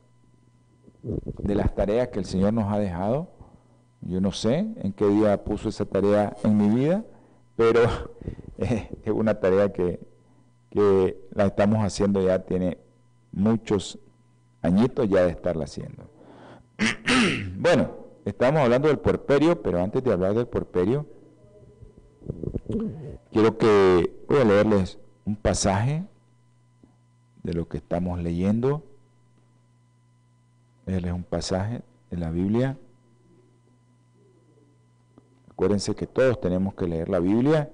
de 1.02 1.54
las 1.56 1.74
tareas 1.74 2.08
que 2.08 2.20
el 2.20 2.26
Señor 2.26 2.52
nos 2.52 2.72
ha 2.72 2.78
dejado. 2.78 3.28
Yo 4.02 4.20
no 4.20 4.30
sé 4.30 4.72
en 4.76 4.92
qué 4.92 5.06
día 5.08 5.42
puso 5.42 5.68
esa 5.68 5.84
tarea 5.84 6.36
en 6.44 6.56
mi 6.56 6.68
vida, 6.68 7.04
pero 7.56 7.80
es 8.58 9.10
una 9.12 9.40
tarea 9.40 9.72
que, 9.72 9.98
que 10.70 11.16
la 11.32 11.46
estamos 11.46 11.84
haciendo 11.84 12.22
ya, 12.22 12.40
tiene 12.40 12.78
muchos 13.32 13.98
añitos 14.62 15.08
ya 15.08 15.24
de 15.24 15.30
estarla 15.30 15.64
haciendo. 15.64 16.10
bueno, 17.56 17.90
estamos 18.24 18.60
hablando 18.62 18.88
del 18.88 18.98
porperio, 18.98 19.60
pero 19.60 19.82
antes 19.82 20.02
de 20.02 20.12
hablar 20.12 20.34
del 20.34 20.46
porperio, 20.46 21.06
Quiero 23.32 23.58
que 23.58 24.24
voy 24.28 24.38
a 24.38 24.44
leerles 24.44 24.98
un 25.24 25.36
pasaje 25.36 26.04
de 27.42 27.54
lo 27.54 27.68
que 27.68 27.78
estamos 27.78 28.20
leyendo. 28.20 28.82
Leerles 30.86 31.12
un 31.12 31.24
pasaje 31.24 31.82
de 32.10 32.16
la 32.16 32.30
Biblia. 32.30 32.78
Acuérdense 35.50 35.94
que 35.94 36.06
todos 36.06 36.40
tenemos 36.40 36.74
que 36.74 36.86
leer 36.86 37.08
la 37.08 37.20
Biblia 37.20 37.70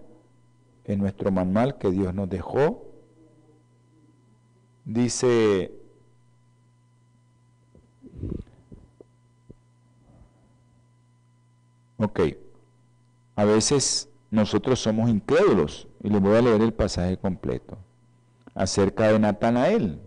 en 0.85 0.98
nuestro 0.98 1.30
manual 1.30 1.78
que 1.78 1.90
Dios 1.90 2.14
nos 2.14 2.28
dejó. 2.28 2.86
Dice 4.87 5.72
Ok, 11.99 12.20
a 13.37 13.44
veces 13.44 14.09
nosotros 14.31 14.79
somos 14.79 15.09
incrédulos 15.09 15.88
y 16.03 16.11
les 16.11 16.20
voy 16.20 16.37
a 16.37 16.42
leer 16.42 16.61
el 16.61 16.72
pasaje 16.75 17.16
completo 17.16 17.79
acerca 18.55 19.11
de 19.11 19.18
Natanael. 19.18 19.99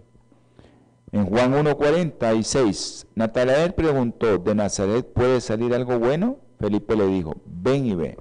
En 1.12 1.26
Juan 1.26 1.54
1.46, 1.54 3.08
Natanael 3.15 3.74
preguntó, 3.74 4.38
¿de 4.38 4.54
Nazaret 4.54 5.12
puede 5.12 5.42
salir 5.42 5.74
algo 5.74 5.98
bueno? 5.98 6.38
Felipe 6.60 6.96
le 6.96 7.08
dijo, 7.08 7.36
ven 7.46 7.88
y 7.88 7.96
ve. 7.96 8.18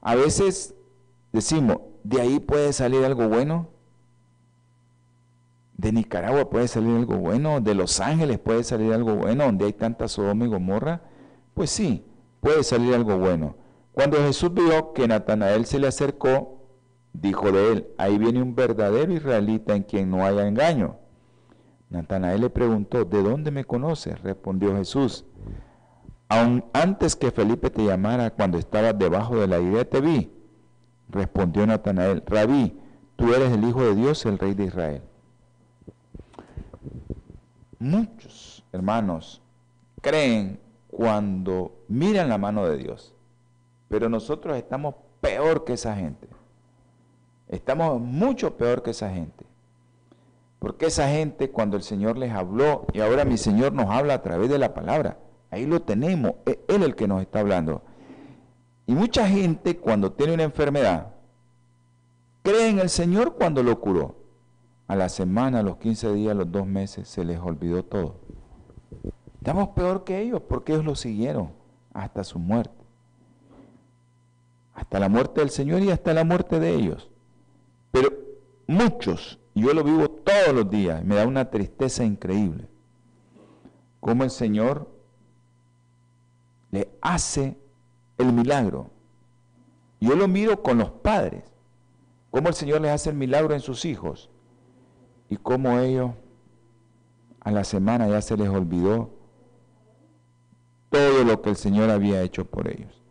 A 0.00 0.14
veces 0.14 0.74
decimos, 1.32 1.78
¿de 2.04 2.20
ahí 2.20 2.38
puede 2.38 2.72
salir 2.72 3.04
algo 3.04 3.28
bueno? 3.28 3.68
¿De 5.78 5.92
Nicaragua 5.92 6.50
puede 6.50 6.66
salir 6.66 6.96
algo 6.96 7.16
bueno? 7.18 7.60
¿De 7.60 7.72
Los 7.72 8.00
Ángeles 8.00 8.40
puede 8.40 8.64
salir 8.64 8.92
algo 8.92 9.14
bueno? 9.14 9.44
¿Donde 9.44 9.64
hay 9.66 9.72
tanta 9.72 10.08
Sodoma 10.08 10.44
y 10.44 10.48
Gomorra? 10.48 11.02
Pues 11.54 11.70
sí, 11.70 12.04
puede 12.40 12.64
salir 12.64 12.96
algo 12.96 13.16
bueno. 13.16 13.54
Cuando 13.92 14.16
Jesús 14.16 14.52
vio 14.52 14.92
que 14.92 15.06
Natanael 15.06 15.66
se 15.66 15.78
le 15.78 15.86
acercó, 15.86 16.66
dijo 17.12 17.52
de 17.52 17.72
él, 17.72 17.88
ahí 17.96 18.18
viene 18.18 18.42
un 18.42 18.56
verdadero 18.56 19.12
israelita 19.12 19.76
en 19.76 19.84
quien 19.84 20.10
no 20.10 20.24
haya 20.24 20.48
engaño. 20.48 20.96
Natanael 21.90 22.40
le 22.40 22.50
preguntó, 22.50 23.04
¿de 23.04 23.22
dónde 23.22 23.52
me 23.52 23.64
conoces? 23.64 24.20
Respondió 24.22 24.76
Jesús, 24.76 25.26
aun 26.28 26.64
antes 26.72 27.14
que 27.14 27.30
Felipe 27.30 27.70
te 27.70 27.84
llamara 27.84 28.30
cuando 28.30 28.58
estabas 28.58 28.98
debajo 28.98 29.36
de 29.36 29.46
la 29.46 29.60
idea 29.60 29.88
te 29.88 30.00
vi. 30.00 30.32
Respondió 31.08 31.64
Natanael, 31.68 32.24
Rabí, 32.26 32.76
tú 33.14 33.32
eres 33.32 33.52
el 33.52 33.62
Hijo 33.62 33.84
de 33.84 33.94
Dios, 33.94 34.26
el 34.26 34.40
Rey 34.40 34.54
de 34.54 34.64
Israel. 34.64 35.02
Muchos 37.78 38.64
hermanos 38.72 39.40
creen 40.00 40.60
cuando 40.88 41.84
miran 41.88 42.28
la 42.28 42.38
mano 42.38 42.66
de 42.66 42.76
Dios. 42.76 43.14
Pero 43.88 44.08
nosotros 44.08 44.56
estamos 44.56 44.94
peor 45.20 45.64
que 45.64 45.74
esa 45.74 45.94
gente. 45.94 46.28
Estamos 47.48 48.00
mucho 48.00 48.56
peor 48.56 48.82
que 48.82 48.90
esa 48.90 49.10
gente. 49.10 49.46
Porque 50.58 50.86
esa 50.86 51.08
gente 51.08 51.50
cuando 51.50 51.76
el 51.76 51.82
Señor 51.82 52.18
les 52.18 52.32
habló, 52.32 52.86
y 52.92 53.00
ahora 53.00 53.24
mi 53.24 53.38
Señor 53.38 53.72
nos 53.72 53.90
habla 53.90 54.14
a 54.14 54.22
través 54.22 54.50
de 54.50 54.58
la 54.58 54.74
palabra, 54.74 55.18
ahí 55.50 55.66
lo 55.66 55.80
tenemos, 55.82 56.34
es 56.44 56.58
Él 56.68 56.82
el 56.82 56.94
que 56.96 57.06
nos 57.06 57.22
está 57.22 57.40
hablando. 57.40 57.82
Y 58.86 58.94
mucha 58.94 59.28
gente 59.28 59.76
cuando 59.76 60.12
tiene 60.12 60.34
una 60.34 60.42
enfermedad, 60.42 61.14
cree 62.42 62.68
en 62.68 62.80
el 62.80 62.88
Señor 62.88 63.34
cuando 63.34 63.62
lo 63.62 63.78
curó. 63.80 64.16
A 64.88 64.96
la 64.96 65.10
semana, 65.10 65.58
a 65.58 65.62
los 65.62 65.76
15 65.76 66.14
días, 66.14 66.32
a 66.32 66.34
los 66.34 66.50
dos 66.50 66.66
meses, 66.66 67.06
se 67.08 67.22
les 67.22 67.38
olvidó 67.38 67.84
todo. 67.84 68.14
Estamos 69.36 69.68
peor 69.68 70.02
que 70.02 70.18
ellos 70.18 70.40
porque 70.48 70.72
ellos 70.72 70.86
lo 70.86 70.94
siguieron 70.94 71.50
hasta 71.92 72.24
su 72.24 72.38
muerte. 72.38 72.74
Hasta 74.74 74.98
la 74.98 75.10
muerte 75.10 75.42
del 75.42 75.50
Señor 75.50 75.82
y 75.82 75.90
hasta 75.90 76.14
la 76.14 76.24
muerte 76.24 76.58
de 76.58 76.74
ellos. 76.74 77.10
Pero 77.92 78.08
muchos, 78.66 79.38
yo 79.54 79.74
lo 79.74 79.84
vivo 79.84 80.08
todos 80.08 80.54
los 80.54 80.70
días, 80.70 81.04
me 81.04 81.16
da 81.16 81.26
una 81.26 81.50
tristeza 81.50 82.02
increíble. 82.02 82.66
Cómo 84.00 84.24
el 84.24 84.30
Señor 84.30 84.88
le 86.70 86.88
hace 87.02 87.58
el 88.16 88.32
milagro. 88.32 88.90
Yo 90.00 90.16
lo 90.16 90.28
miro 90.28 90.62
con 90.62 90.78
los 90.78 90.90
padres, 90.90 91.44
cómo 92.30 92.48
el 92.48 92.54
Señor 92.54 92.80
les 92.80 92.92
hace 92.92 93.10
el 93.10 93.16
milagro 93.16 93.52
en 93.52 93.60
sus 93.60 93.84
hijos 93.84 94.30
y 95.28 95.36
cómo 95.36 95.78
ellos 95.78 96.10
a 97.40 97.50
la 97.50 97.64
semana 97.64 98.08
ya 98.08 98.20
se 98.22 98.36
les 98.36 98.48
olvidó 98.48 99.10
todo 100.90 101.24
lo 101.24 101.42
que 101.42 101.50
el 101.50 101.56
Señor 101.56 101.90
había 101.90 102.22
hecho 102.22 102.44
por 102.44 102.68
ellos. 102.68 103.02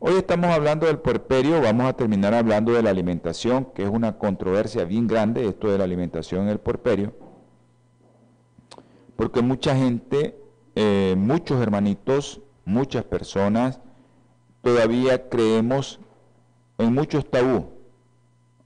Hoy 0.00 0.14
estamos 0.14 0.50
hablando 0.50 0.86
del 0.86 0.98
puerperio, 0.98 1.60
vamos 1.60 1.86
a 1.86 1.92
terminar 1.94 2.32
hablando 2.32 2.72
de 2.72 2.82
la 2.82 2.90
alimentación, 2.90 3.64
que 3.74 3.82
es 3.82 3.88
una 3.88 4.16
controversia 4.18 4.84
bien 4.84 5.08
grande, 5.08 5.48
esto 5.48 5.68
de 5.68 5.78
la 5.78 5.84
alimentación 5.84 6.42
en 6.42 6.48
el 6.50 6.60
puerperio, 6.60 7.14
porque 9.16 9.42
mucha 9.42 9.74
gente, 9.74 10.40
eh, 10.76 11.16
muchos 11.18 11.60
hermanitos, 11.60 12.40
muchas 12.64 13.02
personas, 13.04 13.80
todavía 14.62 15.28
creemos 15.28 15.98
en 16.78 16.94
muchos 16.94 17.28
tabú 17.28 17.70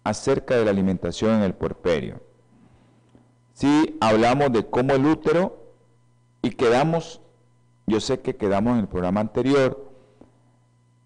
acerca 0.05 0.57
de 0.57 0.65
la 0.67 0.71
alimentación 0.71 1.37
en 1.37 1.43
el 1.43 1.55
puerperio. 1.55 2.21
Si 3.63 3.97
hablamos 4.01 4.51
de 4.51 4.69
cómo 4.69 4.93
el 4.95 5.07
útero 5.07 5.57
y 6.43 6.51
quedamos 6.51 7.21
yo 7.87 8.01
sé 8.01 8.19
que 8.19 8.35
quedamos 8.35 8.73
en 8.73 8.81
el 8.81 8.89
programa 8.89 9.21
anterior 9.21 9.89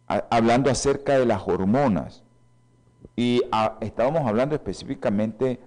hablando 0.07 0.71
acerca 0.71 1.19
de 1.19 1.27
las 1.27 1.47
hormonas 1.47 2.25
y 3.15 3.43
estábamos 3.83 4.27
hablando 4.27 4.55
específicamente 4.55 5.61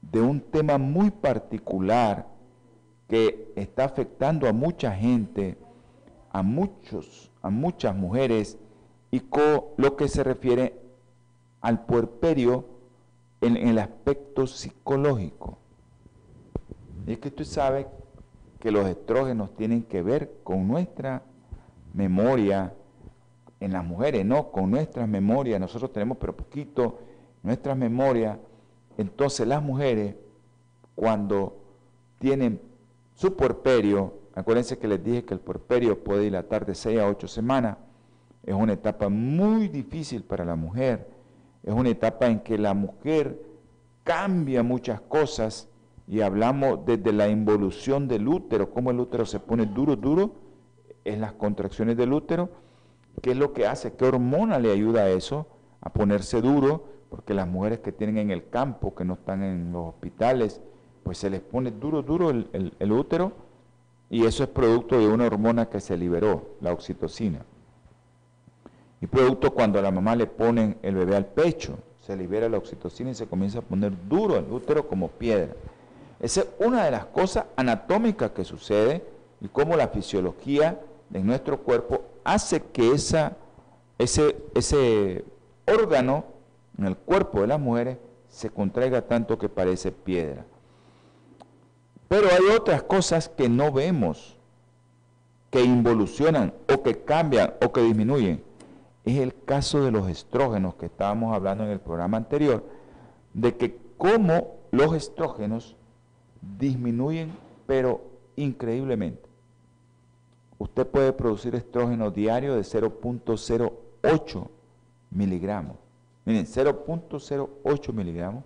de 0.00 0.22
un 0.22 0.40
tema 0.40 0.78
muy 0.78 1.10
particular 1.10 2.26
que 3.10 3.52
está 3.54 3.84
afectando 3.84 4.48
a 4.48 4.54
mucha 4.54 4.92
gente, 4.92 5.58
a 6.32 6.40
muchos, 6.42 7.30
a 7.42 7.50
muchas 7.50 7.94
mujeres 7.94 8.56
y 9.10 9.20
con 9.20 9.64
lo 9.76 9.96
que 9.96 10.08
se 10.08 10.24
refiere 10.24 10.80
al 11.60 11.84
puerperio 11.84 12.64
en 13.42 13.58
el 13.58 13.78
aspecto 13.78 14.46
psicológico. 14.46 15.58
Y 17.06 17.12
es 17.12 17.18
que 17.18 17.30
tú 17.30 17.44
sabes 17.44 17.86
que 18.58 18.70
los 18.70 18.86
estrógenos 18.86 19.54
tienen 19.54 19.82
que 19.84 20.02
ver 20.02 20.38
con 20.42 20.66
nuestra 20.66 21.22
memoria 21.94 22.74
en 23.60 23.72
las 23.72 23.84
mujeres, 23.84 24.24
no, 24.24 24.50
con 24.50 24.70
nuestras 24.70 25.08
memorias, 25.08 25.60
nosotros 25.60 25.92
tenemos 25.92 26.18
pero 26.18 26.36
poquito 26.36 26.98
nuestras 27.42 27.76
memorias, 27.76 28.38
entonces 28.98 29.46
las 29.46 29.62
mujeres 29.62 30.14
cuando 30.94 31.56
tienen 32.18 32.60
su 33.14 33.36
porperio, 33.36 34.14
acuérdense 34.34 34.78
que 34.78 34.88
les 34.88 35.02
dije 35.02 35.24
que 35.24 35.34
el 35.34 35.40
porperio 35.40 36.02
puede 36.02 36.24
dilatar 36.24 36.66
de 36.66 36.74
6 36.74 36.98
a 37.00 37.08
8 37.08 37.28
semanas, 37.28 37.76
es 38.42 38.54
una 38.54 38.74
etapa 38.74 39.08
muy 39.08 39.68
difícil 39.68 40.22
para 40.22 40.44
la 40.44 40.56
mujer, 40.56 41.08
es 41.62 41.72
una 41.72 41.88
etapa 41.88 42.26
en 42.26 42.40
que 42.40 42.58
la 42.58 42.74
mujer 42.74 43.40
cambia 44.04 44.62
muchas 44.62 45.00
cosas, 45.00 45.68
y 46.08 46.20
hablamos 46.20 46.84
desde 46.86 47.12
la 47.12 47.28
involución 47.28 48.06
del 48.08 48.28
útero, 48.28 48.70
cómo 48.70 48.90
el 48.90 49.00
útero 49.00 49.26
se 49.26 49.40
pone 49.40 49.66
duro, 49.66 49.96
duro, 49.96 50.32
en 51.04 51.20
las 51.20 51.32
contracciones 51.32 51.96
del 51.96 52.12
útero, 52.12 52.48
qué 53.22 53.32
es 53.32 53.36
lo 53.36 53.52
que 53.52 53.66
hace, 53.66 53.94
qué 53.94 54.04
hormona 54.04 54.58
le 54.58 54.72
ayuda 54.72 55.02
a 55.02 55.08
eso, 55.08 55.46
a 55.80 55.92
ponerse 55.92 56.40
duro, 56.40 56.84
porque 57.10 57.34
las 57.34 57.48
mujeres 57.48 57.80
que 57.80 57.92
tienen 57.92 58.18
en 58.18 58.30
el 58.30 58.48
campo, 58.48 58.94
que 58.94 59.04
no 59.04 59.14
están 59.14 59.42
en 59.42 59.72
los 59.72 59.94
hospitales, 59.94 60.60
pues 61.02 61.18
se 61.18 61.30
les 61.30 61.40
pone 61.40 61.70
duro, 61.70 62.02
duro 62.02 62.30
el, 62.30 62.74
el 62.78 62.92
útero, 62.92 63.32
y 64.10 64.24
eso 64.24 64.44
es 64.44 64.48
producto 64.50 64.98
de 64.98 65.08
una 65.08 65.26
hormona 65.26 65.68
que 65.68 65.80
se 65.80 65.96
liberó, 65.96 66.56
la 66.60 66.72
oxitocina. 66.72 67.44
Y 69.00 69.06
producto 69.06 69.52
cuando 69.52 69.78
a 69.78 69.82
la 69.82 69.90
mamá 69.90 70.16
le 70.16 70.26
ponen 70.26 70.78
el 70.82 70.94
bebé 70.94 71.16
al 71.16 71.26
pecho, 71.26 71.78
se 72.00 72.16
libera 72.16 72.48
la 72.48 72.58
oxitocina 72.58 73.10
y 73.10 73.14
se 73.14 73.26
comienza 73.26 73.58
a 73.58 73.62
poner 73.62 73.92
duro 74.08 74.36
el 74.36 74.50
útero 74.50 74.86
como 74.86 75.08
piedra. 75.08 75.54
Esa 76.20 76.40
es 76.42 76.48
una 76.58 76.84
de 76.84 76.90
las 76.90 77.06
cosas 77.06 77.44
anatómicas 77.56 78.30
que 78.30 78.44
sucede 78.44 79.04
y 79.40 79.48
cómo 79.48 79.76
la 79.76 79.88
fisiología 79.88 80.80
de 81.10 81.20
nuestro 81.20 81.58
cuerpo 81.58 82.02
hace 82.24 82.62
que 82.62 82.92
ese, 82.92 83.32
ese 83.98 85.24
órgano 85.66 86.24
en 86.78 86.86
el 86.86 86.96
cuerpo 86.96 87.40
de 87.40 87.46
las 87.46 87.60
mujeres 87.60 87.98
se 88.28 88.50
contraiga 88.50 89.02
tanto 89.02 89.38
que 89.38 89.48
parece 89.48 89.92
piedra. 89.92 90.44
Pero 92.08 92.28
hay 92.28 92.54
otras 92.54 92.82
cosas 92.82 93.28
que 93.28 93.48
no 93.48 93.72
vemos, 93.72 94.36
que 95.50 95.62
involucionan 95.62 96.52
o 96.72 96.82
que 96.82 97.02
cambian 97.02 97.54
o 97.64 97.72
que 97.72 97.82
disminuyen. 97.82 98.42
Es 99.04 99.18
el 99.18 99.34
caso 99.44 99.82
de 99.82 99.90
los 99.90 100.08
estrógenos 100.08 100.74
que 100.74 100.86
estábamos 100.86 101.34
hablando 101.34 101.64
en 101.64 101.70
el 101.70 101.80
programa 101.80 102.16
anterior, 102.16 102.64
de 103.34 103.56
que 103.56 103.78
cómo 103.96 104.56
los 104.70 104.94
estrógenos 104.94 105.76
disminuyen, 106.58 107.32
pero 107.66 108.00
increíblemente. 108.36 109.28
Usted 110.58 110.86
puede 110.86 111.12
producir 111.12 111.54
estrógeno 111.54 112.10
diario 112.10 112.54
de 112.54 112.62
0.08 112.62 114.48
miligramos. 115.10 115.76
Miren, 116.24 116.46
0.08 116.46 117.92
miligramos 117.92 118.44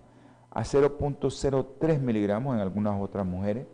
a 0.51 0.63
0.03 0.63 1.99
miligramos 1.99 2.55
en 2.55 2.61
algunas 2.61 3.01
otras 3.01 3.25
mujeres. 3.25 3.65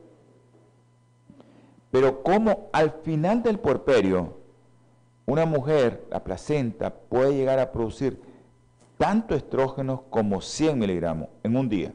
Pero 1.89 2.21
como 2.21 2.69
al 2.71 2.91
final 3.03 3.41
del 3.41 3.59
puerperio, 3.59 4.37
una 5.25 5.45
mujer, 5.45 6.05
la 6.11 6.23
placenta, 6.23 6.93
puede 6.93 7.33
llegar 7.33 7.59
a 7.59 7.71
producir 7.71 8.21
tanto 8.97 9.35
estrógenos 9.35 10.01
como 10.09 10.41
100 10.41 10.77
miligramos 10.77 11.29
en 11.43 11.57
un 11.57 11.67
día. 11.67 11.93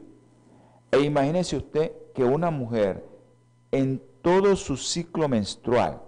E 0.93 1.01
imagínese 1.01 1.57
usted 1.57 1.91
que 2.13 2.23
una 2.23 2.51
mujer 2.51 3.03
en 3.71 3.99
todo 4.21 4.55
su 4.55 4.77
ciclo 4.77 5.27
menstrual, 5.27 6.03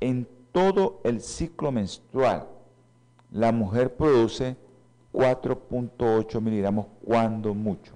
en 0.00 0.28
todo 0.52 1.00
el 1.02 1.22
ciclo 1.22 1.72
menstrual, 1.72 2.46
la 3.32 3.52
mujer 3.52 3.96
produce 3.96 4.56
4.8 5.14 6.42
miligramos 6.42 6.88
cuando 7.06 7.54
mucho, 7.54 7.94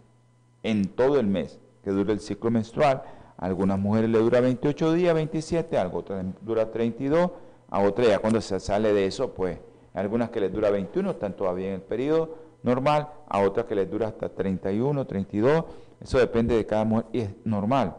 en 0.62 0.88
todo 0.88 1.20
el 1.20 1.26
mes 1.26 1.61
que 1.85 1.90
dura 1.90 2.14
el 2.14 2.20
ciclo 2.20 2.50
menstrual. 2.50 3.02
A 3.37 3.44
algunas 3.44 3.78
mujeres 3.78 4.09
le 4.09 4.20
dura 4.20 4.40
28 4.40 4.94
días, 4.94 5.12
27, 5.12 5.76
a 5.76 5.87
otras 5.87 6.24
dura 6.40 6.70
32, 6.72 7.31
a 7.68 7.81
otras 7.83 8.09
ya 8.09 8.18
cuando 8.20 8.40
se 8.40 8.59
sale 8.59 8.94
de 8.94 9.04
eso, 9.04 9.35
pues 9.35 9.59
algunas 9.92 10.31
que 10.31 10.40
les 10.40 10.50
dura 10.50 10.70
21, 10.70 11.11
están 11.11 11.37
todavía 11.37 11.68
en 11.68 11.74
el 11.74 11.83
periodo 11.83 12.47
normal, 12.62 13.08
a 13.28 13.40
otras 13.40 13.66
que 13.66 13.74
les 13.74 13.90
dura 13.90 14.08
hasta 14.08 14.28
31, 14.28 15.06
32, 15.06 15.64
eso 16.00 16.18
depende 16.18 16.56
de 16.56 16.66
cada 16.66 16.84
mujer 16.84 17.06
y 17.12 17.20
es 17.20 17.30
normal. 17.44 17.96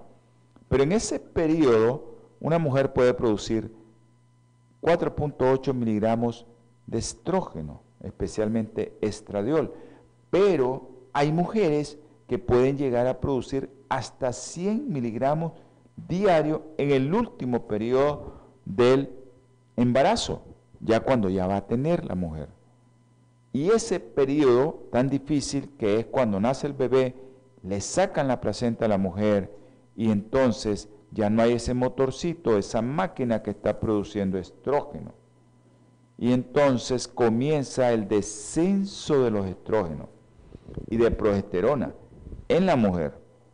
Pero 0.67 0.83
en 0.83 0.91
ese 0.91 1.19
periodo, 1.19 2.15
una 2.39 2.59
mujer 2.59 2.93
puede 2.93 3.13
producir 3.13 3.73
4.8 4.81 5.73
miligramos 5.73 6.45
de 6.87 6.99
estrógeno, 6.99 7.81
especialmente 8.01 8.97
estradiol. 9.01 9.73
Pero 10.29 10.89
hay 11.13 11.31
mujeres 11.31 11.97
que 12.27 12.37
pueden 12.37 12.77
llegar 12.77 13.07
a 13.07 13.19
producir 13.19 13.69
hasta 13.89 14.31
100 14.31 14.91
miligramos 14.91 15.53
diarios 16.07 16.61
en 16.77 16.91
el 16.91 17.13
último 17.13 17.67
periodo 17.67 18.33
del 18.65 19.09
embarazo, 19.75 20.43
ya 20.79 20.99
cuando 21.01 21.29
ya 21.29 21.47
va 21.47 21.57
a 21.57 21.67
tener 21.67 22.05
la 22.05 22.15
mujer. 22.15 22.49
Y 23.51 23.69
ese 23.69 23.99
periodo 23.99 24.87
tan 24.91 25.09
difícil 25.09 25.69
que 25.77 25.99
es 25.99 26.05
cuando 26.05 26.39
nace 26.39 26.67
el 26.67 26.73
bebé, 26.73 27.15
le 27.63 27.81
sacan 27.81 28.27
la 28.27 28.39
placenta 28.39 28.85
a 28.85 28.89
la 28.89 28.97
mujer 28.97 29.51
y 29.95 30.11
entonces 30.11 30.87
ya 31.11 31.29
no 31.29 31.41
hay 31.41 31.53
ese 31.53 31.73
motorcito, 31.73 32.57
esa 32.57 32.81
máquina 32.81 33.41
que 33.41 33.51
está 33.51 33.79
produciendo 33.79 34.37
estrógeno. 34.37 35.13
Y 36.17 36.33
entonces 36.33 37.07
comienza 37.07 37.91
el 37.91 38.07
descenso 38.07 39.23
de 39.23 39.31
los 39.31 39.47
estrógenos 39.47 40.09
y 40.87 40.97
de 40.97 41.11
progesterona 41.11 41.93
en 42.49 42.65
la 42.65 42.75
mujer 42.75 43.13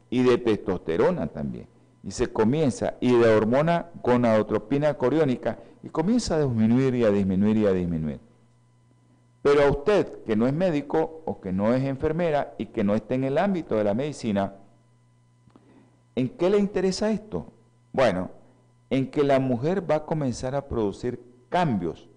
y 0.09 0.23
de 0.23 0.37
testosterona 0.37 1.27
también. 1.27 1.67
Y 2.03 2.11
se 2.11 2.27
comienza, 2.27 2.95
y 2.99 3.17
de 3.17 3.35
hormona 3.35 3.89
gonadotropina 4.03 4.93
coriónica, 4.95 5.57
y 5.81 5.89
comienza 5.89 6.35
a 6.35 6.45
disminuir 6.45 6.93
y 6.93 7.03
a 7.03 7.09
disminuir 7.09 7.57
y 7.57 7.65
a 7.65 7.71
disminuir. 7.71 8.19
Pero 9.45 9.61
a 9.61 9.69
usted 9.69 10.23
que 10.23 10.35
no 10.35 10.47
es 10.47 10.53
médico 10.53 11.21
o 11.23 11.39
que 11.39 11.53
no 11.53 11.71
es 11.71 11.83
enfermera 11.83 12.55
y 12.57 12.65
que 12.65 12.83
no 12.83 12.95
está 12.95 13.13
en 13.13 13.25
el 13.25 13.37
ámbito 13.37 13.75
de 13.75 13.83
la 13.83 13.93
medicina, 13.93 14.55
¿en 16.15 16.29
qué 16.29 16.49
le 16.49 16.57
interesa 16.57 17.11
esto? 17.11 17.53
Bueno, 17.93 18.31
en 18.89 19.11
que 19.11 19.23
la 19.23 19.39
mujer 19.39 19.87
va 19.87 19.97
a 19.97 20.05
comenzar 20.07 20.55
a 20.55 20.67
producir 20.67 21.21
cambios, 21.49 22.09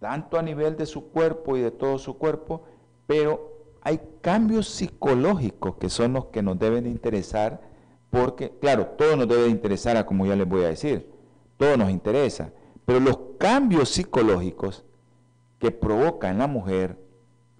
tanto 0.00 0.36
a 0.36 0.42
nivel 0.42 0.76
de 0.76 0.86
su 0.86 1.10
cuerpo 1.10 1.56
y 1.56 1.60
de 1.60 1.70
todo 1.70 1.96
su 1.96 2.18
cuerpo, 2.18 2.64
pero 3.06 3.52
hay 3.82 4.00
cambios 4.20 4.68
psicológicos 4.68 5.76
que 5.76 5.88
son 5.88 6.14
los 6.14 6.24
que 6.24 6.42
nos 6.42 6.58
deben 6.58 6.88
interesar, 6.88 7.60
porque, 8.10 8.50
claro, 8.60 8.84
todo 8.98 9.14
nos 9.16 9.28
debe 9.28 9.46
interesar, 9.46 10.04
como 10.04 10.26
ya 10.26 10.34
les 10.34 10.48
voy 10.48 10.64
a 10.64 10.70
decir, 10.70 11.08
todo 11.56 11.76
nos 11.76 11.88
interesa, 11.88 12.50
pero 12.84 12.98
los 12.98 13.16
cambios 13.38 13.90
psicológicos 13.90 14.84
que 15.58 15.70
provoca 15.70 16.30
en 16.30 16.38
la 16.38 16.46
mujer 16.46 16.98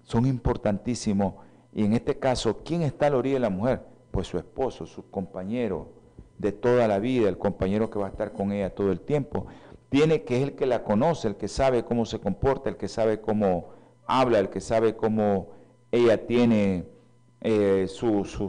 son 0.03 0.25
importantísimos. 0.25 1.35
Y 1.73 1.85
en 1.85 1.93
este 1.93 2.17
caso, 2.17 2.61
¿quién 2.63 2.81
está 2.81 3.07
a 3.07 3.09
la 3.11 3.17
orilla 3.17 3.35
de 3.35 3.41
la 3.41 3.49
mujer? 3.49 3.81
Pues 4.11 4.27
su 4.27 4.37
esposo, 4.37 4.85
su 4.85 5.09
compañero, 5.09 5.99
de 6.39 6.51
toda 6.53 6.87
la 6.87 6.99
vida, 6.99 7.29
el 7.29 7.37
compañero 7.37 7.89
que 7.89 7.99
va 7.99 8.07
a 8.07 8.09
estar 8.09 8.31
con 8.31 8.51
ella 8.51 8.73
todo 8.73 8.91
el 8.91 9.01
tiempo. 9.01 9.45
Tiene 9.89 10.23
que 10.23 10.37
es 10.37 10.43
el 10.43 10.55
que 10.55 10.65
la 10.65 10.83
conoce, 10.83 11.27
el 11.27 11.35
que 11.35 11.47
sabe 11.47 11.83
cómo 11.83 12.05
se 12.05 12.19
comporta, 12.19 12.69
el 12.69 12.77
que 12.77 12.87
sabe 12.87 13.21
cómo 13.21 13.69
habla, 14.07 14.39
el 14.39 14.49
que 14.49 14.61
sabe 14.61 14.95
cómo 14.95 15.49
ella 15.91 16.25
tiene 16.25 16.85
eh, 17.41 17.85
sus 17.87 18.39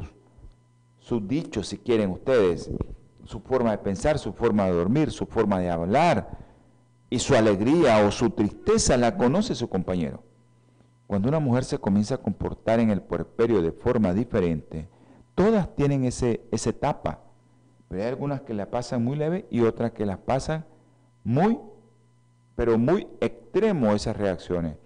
su, 1.00 1.20
dichos, 1.20 1.68
si 1.68 1.78
quieren 1.78 2.10
ustedes, 2.10 2.70
su 3.24 3.40
forma 3.40 3.72
de 3.72 3.78
pensar, 3.78 4.18
su 4.18 4.32
forma 4.32 4.66
de 4.66 4.72
dormir, 4.72 5.10
su 5.10 5.26
forma 5.26 5.58
de 5.58 5.70
hablar 5.70 6.38
y 7.10 7.18
su 7.18 7.34
alegría 7.34 8.06
o 8.06 8.10
su 8.10 8.30
tristeza 8.30 8.96
la 8.96 9.16
conoce 9.16 9.54
su 9.54 9.68
compañero. 9.68 10.22
Cuando 11.06 11.28
una 11.28 11.40
mujer 11.40 11.64
se 11.64 11.78
comienza 11.78 12.14
a 12.14 12.22
comportar 12.22 12.80
en 12.80 12.90
el 12.90 13.02
puerperio 13.02 13.60
de 13.60 13.72
forma 13.72 14.14
diferente, 14.14 14.88
todas 15.34 15.74
tienen 15.74 16.04
ese, 16.04 16.40
esa 16.52 16.70
etapa 16.70 17.30
pero 17.90 18.04
hay 18.04 18.08
algunas 18.08 18.42
que 18.42 18.54
la 18.54 18.70
pasan 18.70 19.02
muy 19.02 19.16
leve 19.16 19.48
y 19.50 19.62
otras 19.62 19.90
que 19.90 20.06
las 20.06 20.18
pasan 20.18 20.64
muy, 21.24 21.58
pero 22.54 22.78
muy 22.78 23.08
extremo 23.20 23.92
esas 23.92 24.16
reacciones. 24.16 24.76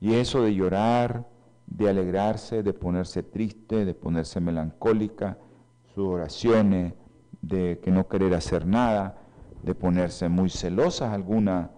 Y 0.00 0.14
eso 0.14 0.42
de 0.42 0.52
llorar, 0.52 1.28
de 1.68 1.88
alegrarse, 1.88 2.64
de 2.64 2.72
ponerse 2.72 3.22
triste, 3.22 3.84
de 3.84 3.94
ponerse 3.94 4.40
melancólica, 4.40 5.38
sus 5.94 6.08
oraciones, 6.08 6.94
de 7.40 7.78
que 7.80 7.92
no 7.92 8.08
querer 8.08 8.34
hacer 8.34 8.66
nada, 8.66 9.18
de 9.62 9.74
ponerse 9.74 10.28
muy 10.28 10.50
celosas 10.50 11.12
alguna, 11.12 11.70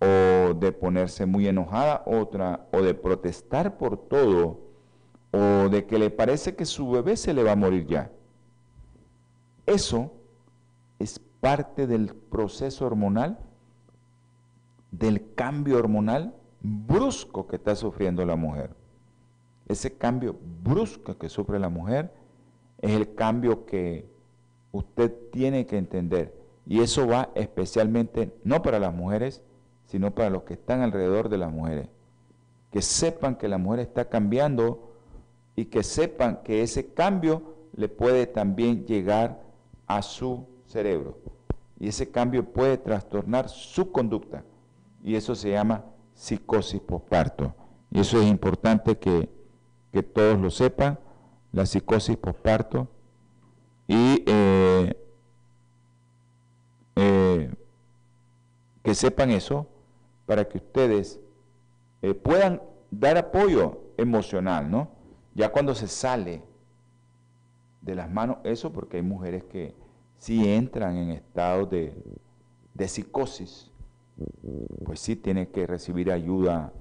o 0.00 0.54
de 0.54 0.72
ponerse 0.72 1.26
muy 1.26 1.48
enojada 1.48 2.02
otra, 2.06 2.66
o 2.72 2.82
de 2.82 2.94
protestar 2.94 3.78
por 3.78 3.96
todo, 3.96 4.60
o 5.32 5.68
de 5.68 5.86
que 5.86 5.98
le 5.98 6.10
parece 6.10 6.54
que 6.54 6.64
su 6.64 6.90
bebé 6.90 7.16
se 7.16 7.34
le 7.34 7.42
va 7.42 7.52
a 7.52 7.56
morir 7.56 7.86
ya. 7.86 8.10
Eso 9.66 10.12
es 10.98 11.18
parte 11.40 11.86
del 11.86 12.14
proceso 12.14 12.86
hormonal, 12.86 13.38
del 14.90 15.34
cambio 15.34 15.78
hormonal 15.78 16.34
brusco 16.60 17.46
que 17.46 17.56
está 17.56 17.74
sufriendo 17.74 18.24
la 18.24 18.36
mujer. 18.36 18.74
Ese 19.68 19.96
cambio 19.96 20.36
brusco 20.62 21.18
que 21.18 21.28
sufre 21.28 21.58
la 21.58 21.68
mujer 21.68 22.12
es 22.78 22.92
el 22.92 23.14
cambio 23.14 23.66
que 23.66 24.08
usted 24.72 25.12
tiene 25.32 25.66
que 25.66 25.78
entender. 25.78 26.45
Y 26.66 26.80
eso 26.80 27.06
va 27.06 27.30
especialmente 27.36 28.34
no 28.42 28.60
para 28.60 28.80
las 28.80 28.92
mujeres, 28.92 29.40
sino 29.86 30.14
para 30.14 30.30
los 30.30 30.42
que 30.42 30.54
están 30.54 30.82
alrededor 30.82 31.28
de 31.28 31.38
las 31.38 31.52
mujeres. 31.52 31.88
Que 32.72 32.82
sepan 32.82 33.36
que 33.36 33.48
la 33.48 33.56
mujer 33.56 33.80
está 33.80 34.08
cambiando 34.08 34.92
y 35.54 35.66
que 35.66 35.84
sepan 35.84 36.40
que 36.42 36.62
ese 36.62 36.92
cambio 36.92 37.54
le 37.74 37.88
puede 37.88 38.26
también 38.26 38.84
llegar 38.84 39.40
a 39.86 40.02
su 40.02 40.46
cerebro. 40.66 41.18
Y 41.78 41.88
ese 41.88 42.10
cambio 42.10 42.44
puede 42.44 42.78
trastornar 42.78 43.48
su 43.48 43.92
conducta. 43.92 44.42
Y 45.04 45.14
eso 45.14 45.34
se 45.36 45.50
llama 45.50 45.84
psicosis 46.14 46.80
posparto. 46.80 47.54
Y 47.92 48.00
eso 48.00 48.20
es 48.20 48.26
importante 48.26 48.98
que, 48.98 49.34
todos 50.12 50.38
lo 50.38 50.50
sepan, 50.50 50.98
la 51.52 51.64
psicosis 51.64 52.16
posparto. 52.18 52.88
Y 53.86 54.24
eh, 54.26 55.05
eh, 56.96 57.54
que 58.82 58.94
sepan 58.94 59.30
eso 59.30 59.66
para 60.26 60.48
que 60.48 60.58
ustedes 60.58 61.20
eh, 62.02 62.14
puedan 62.14 62.62
dar 62.90 63.16
apoyo 63.16 63.80
emocional, 63.96 64.70
¿no? 64.70 64.88
Ya 65.34 65.50
cuando 65.50 65.74
se 65.74 65.86
sale 65.86 66.42
de 67.82 67.94
las 67.94 68.10
manos 68.10 68.38
eso, 68.44 68.72
porque 68.72 68.96
hay 68.96 69.02
mujeres 69.02 69.44
que 69.44 69.74
si 70.18 70.48
entran 70.48 70.96
en 70.96 71.10
estado 71.10 71.66
de, 71.66 71.94
psicosis, 72.88 73.70
pues 74.84 75.00
sí 75.00 75.16
tiene 75.16 75.48
que 75.48 75.66
recibir 75.66 76.10
ayuda 76.10 76.72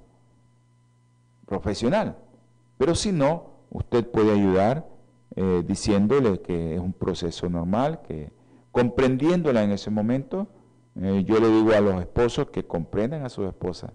profesional. 1.45 2.17
Pero 2.77 2.95
si 2.95 3.11
no, 3.11 3.51
usted 3.69 4.07
puede 4.09 4.31
ayudar 4.31 4.87
eh, 5.35 5.63
diciéndole 5.67 6.41
que 6.41 6.75
es 6.75 6.79
un 6.79 6.93
proceso 6.93 7.49
normal, 7.49 8.01
que 8.01 8.31
comprendiéndola 8.75 9.63
en 9.63 9.71
ese 9.71 9.89
momento, 9.89 10.47
eh, 11.01 11.23
yo 11.25 11.39
le 11.39 11.47
digo 11.47 11.71
a 11.71 11.79
los 11.79 12.01
esposos 12.01 12.49
que 12.49 12.65
comprendan 12.65 13.23
a 13.23 13.29
sus 13.29 13.47
esposas, 13.47 13.91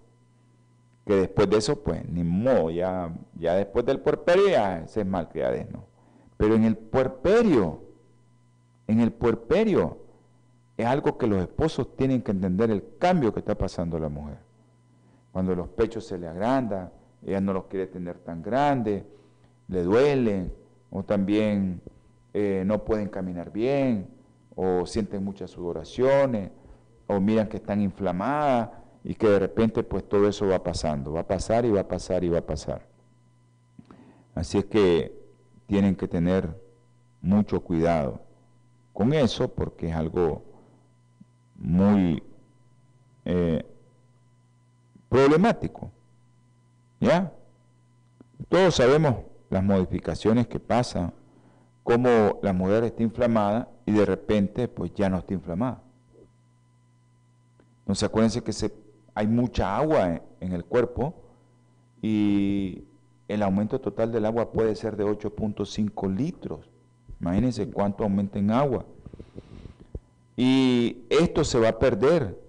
que 1.05 1.13
después 1.13 1.47
de 1.51 1.57
eso, 1.57 1.83
pues 1.83 2.03
ni 2.09 2.23
modo, 2.23 2.71
ya, 2.71 3.13
ya 3.37 3.53
después 3.53 3.85
del 3.85 3.99
puerperio 3.99 4.49
ya 4.49 4.87
se 4.87 5.01
es 5.01 5.05
malcriadez, 5.05 5.69
¿no? 5.69 5.85
Pero 6.35 6.55
en 6.55 6.63
el 6.63 6.75
puerperio, 6.77 7.83
en 8.87 9.01
el 9.01 9.11
puerperio, 9.11 9.99
es 10.77 10.87
algo 10.87 11.15
que 11.15 11.27
los 11.27 11.39
esposos 11.43 11.95
tienen 11.95 12.23
que 12.23 12.31
entender 12.31 12.71
el 12.71 12.83
cambio 12.97 13.31
que 13.31 13.41
está 13.41 13.55
pasando 13.55 13.99
la 13.99 14.09
mujer. 14.09 14.39
Cuando 15.31 15.53
los 15.53 15.67
pechos 15.69 16.07
se 16.07 16.17
le 16.17 16.27
agrandan, 16.27 16.89
ella 17.23 17.39
no 17.39 17.53
los 17.53 17.65
quiere 17.65 17.85
tener 17.85 18.17
tan 18.17 18.41
grandes, 18.41 19.03
le 19.67 19.83
duelen, 19.83 20.51
o 20.89 21.03
también 21.03 21.81
eh, 22.33 22.63
no 22.65 22.83
pueden 22.83 23.09
caminar 23.09 23.51
bien, 23.51 24.20
o 24.55 24.85
sienten 24.85 25.23
muchas 25.23 25.51
sudoraciones, 25.51 26.51
o 27.07 27.19
miran 27.19 27.47
que 27.47 27.57
están 27.57 27.81
inflamadas, 27.81 28.69
y 29.03 29.15
que 29.15 29.27
de 29.27 29.39
repente 29.39 29.83
pues 29.83 30.07
todo 30.07 30.27
eso 30.27 30.47
va 30.47 30.63
pasando, 30.63 31.13
va 31.13 31.21
a 31.21 31.27
pasar 31.27 31.65
y 31.65 31.71
va 31.71 31.81
a 31.81 31.87
pasar 31.87 32.23
y 32.23 32.29
va 32.29 32.39
a 32.39 32.45
pasar. 32.45 32.87
Así 34.35 34.59
es 34.59 34.65
que 34.65 35.19
tienen 35.65 35.95
que 35.95 36.07
tener 36.07 36.55
mucho 37.21 37.61
cuidado 37.61 38.21
con 38.93 39.13
eso 39.13 39.47
porque 39.47 39.89
es 39.89 39.95
algo 39.95 40.43
muy 41.55 42.21
eh, 43.25 43.65
problemático. 45.09 45.91
¿Ya? 46.99 47.33
Todos 48.47 48.75
sabemos 48.75 49.15
las 49.49 49.63
modificaciones 49.63 50.47
que 50.47 50.59
pasan, 50.59 51.13
cómo 51.91 52.39
la 52.41 52.53
mujer 52.53 52.85
está 52.85 53.03
inflamada 53.03 53.67
y 53.85 53.91
de 53.91 54.05
repente 54.05 54.67
pues 54.69 54.93
ya 54.93 55.09
no 55.09 55.17
está 55.17 55.33
inflamada. 55.33 55.81
Entonces 57.81 58.03
acuérdense 58.07 58.41
que 58.41 58.53
hay 59.13 59.27
mucha 59.27 59.75
agua 59.75 60.21
en, 60.39 60.53
el 60.53 60.63
cuerpo 60.63 61.13
y 62.01 62.83
el 63.27 63.43
aumento 63.43 63.81
total 63.81 64.11
del 64.11 64.25
agua 64.25 64.51
puede 64.51 64.75
ser 64.75 64.95
de 64.95 65.03
8.5 65.03 66.15
litros. 66.15 66.69
Imagínense 67.19 67.69
cuánto 67.69 68.03
aumenta 68.03 68.39
en 68.39 68.51
agua. 68.51 68.85
Y 70.37 71.03
esto 71.09 71.43
se 71.43 71.59
va 71.59 71.69
a 71.69 71.79
perder 71.79 72.39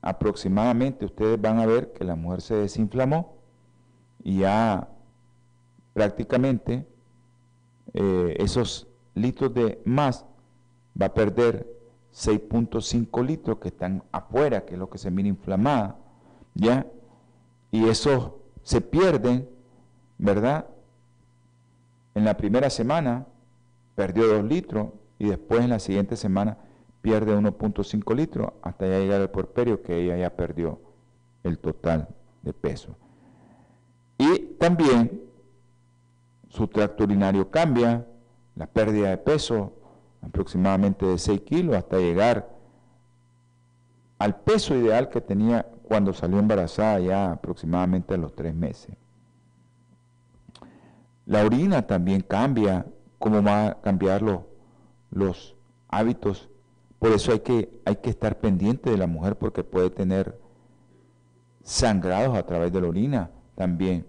aproximadamente. 0.00 1.04
Ustedes 1.04 1.40
van 1.40 1.60
a 1.60 1.66
ver 1.66 1.92
que 1.92 2.04
la 2.04 2.16
mujer 2.16 2.40
se 2.40 2.56
desinflamó 2.56 3.36
y 4.24 4.40
ya 4.40 4.88
prácticamente 5.94 6.84
eh, 7.94 8.36
esos 8.38 8.88
litros 9.14 9.52
de 9.54 9.80
más 9.84 10.24
va 11.00 11.06
a 11.06 11.14
perder 11.14 11.66
6.5 12.12 13.24
litros 13.24 13.58
que 13.58 13.68
están 13.68 14.02
afuera, 14.12 14.64
que 14.64 14.74
es 14.74 14.78
lo 14.78 14.90
que 14.90 14.98
se 14.98 15.10
mira 15.10 15.28
inflamada, 15.28 15.96
¿ya? 16.54 16.86
Y 17.70 17.88
esos 17.88 18.32
se 18.62 18.80
pierden, 18.80 19.48
¿verdad? 20.18 20.66
En 22.14 22.24
la 22.24 22.36
primera 22.36 22.68
semana 22.68 23.26
perdió 23.94 24.26
2 24.26 24.44
litros 24.44 24.88
y 25.18 25.28
después 25.28 25.62
en 25.62 25.70
la 25.70 25.78
siguiente 25.78 26.16
semana 26.16 26.58
pierde 27.00 27.36
1.5 27.36 28.14
litros 28.14 28.52
hasta 28.62 28.86
ya 28.86 28.98
llegar 28.98 29.20
al 29.20 29.30
porperio 29.30 29.82
que 29.82 29.96
ella 29.98 30.16
ya 30.16 30.30
perdió 30.30 30.80
el 31.42 31.58
total 31.58 32.08
de 32.42 32.52
peso. 32.52 32.94
Y 34.18 34.38
también 34.58 35.22
su 36.52 36.68
tracto 36.68 37.04
urinario 37.04 37.50
cambia, 37.50 38.06
la 38.56 38.66
pérdida 38.66 39.08
de 39.08 39.16
peso 39.16 39.72
aproximadamente 40.20 41.06
de 41.06 41.16
6 41.16 41.40
kilos 41.40 41.74
hasta 41.74 41.96
llegar 41.96 42.50
al 44.18 44.36
peso 44.36 44.76
ideal 44.76 45.08
que 45.08 45.22
tenía 45.22 45.66
cuando 45.82 46.12
salió 46.12 46.38
embarazada 46.38 47.00
ya 47.00 47.32
aproximadamente 47.32 48.12
a 48.12 48.18
los 48.18 48.34
3 48.34 48.54
meses. 48.54 48.94
La 51.24 51.42
orina 51.42 51.86
también 51.86 52.20
cambia, 52.20 52.84
cómo 53.18 53.42
va 53.42 53.68
a 53.68 53.80
cambiar 53.80 54.20
los, 54.20 54.40
los 55.10 55.56
hábitos. 55.88 56.50
Por 56.98 57.12
eso 57.12 57.32
hay 57.32 57.40
que, 57.40 57.80
hay 57.86 57.96
que 57.96 58.10
estar 58.10 58.38
pendiente 58.38 58.90
de 58.90 58.98
la 58.98 59.06
mujer 59.06 59.38
porque 59.38 59.64
puede 59.64 59.88
tener 59.88 60.38
sangrados 61.62 62.36
a 62.36 62.44
través 62.44 62.72
de 62.72 62.80
la 62.82 62.88
orina 62.88 63.30
también. 63.54 64.06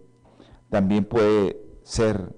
También 0.70 1.06
puede 1.06 1.63
ser 1.84 2.36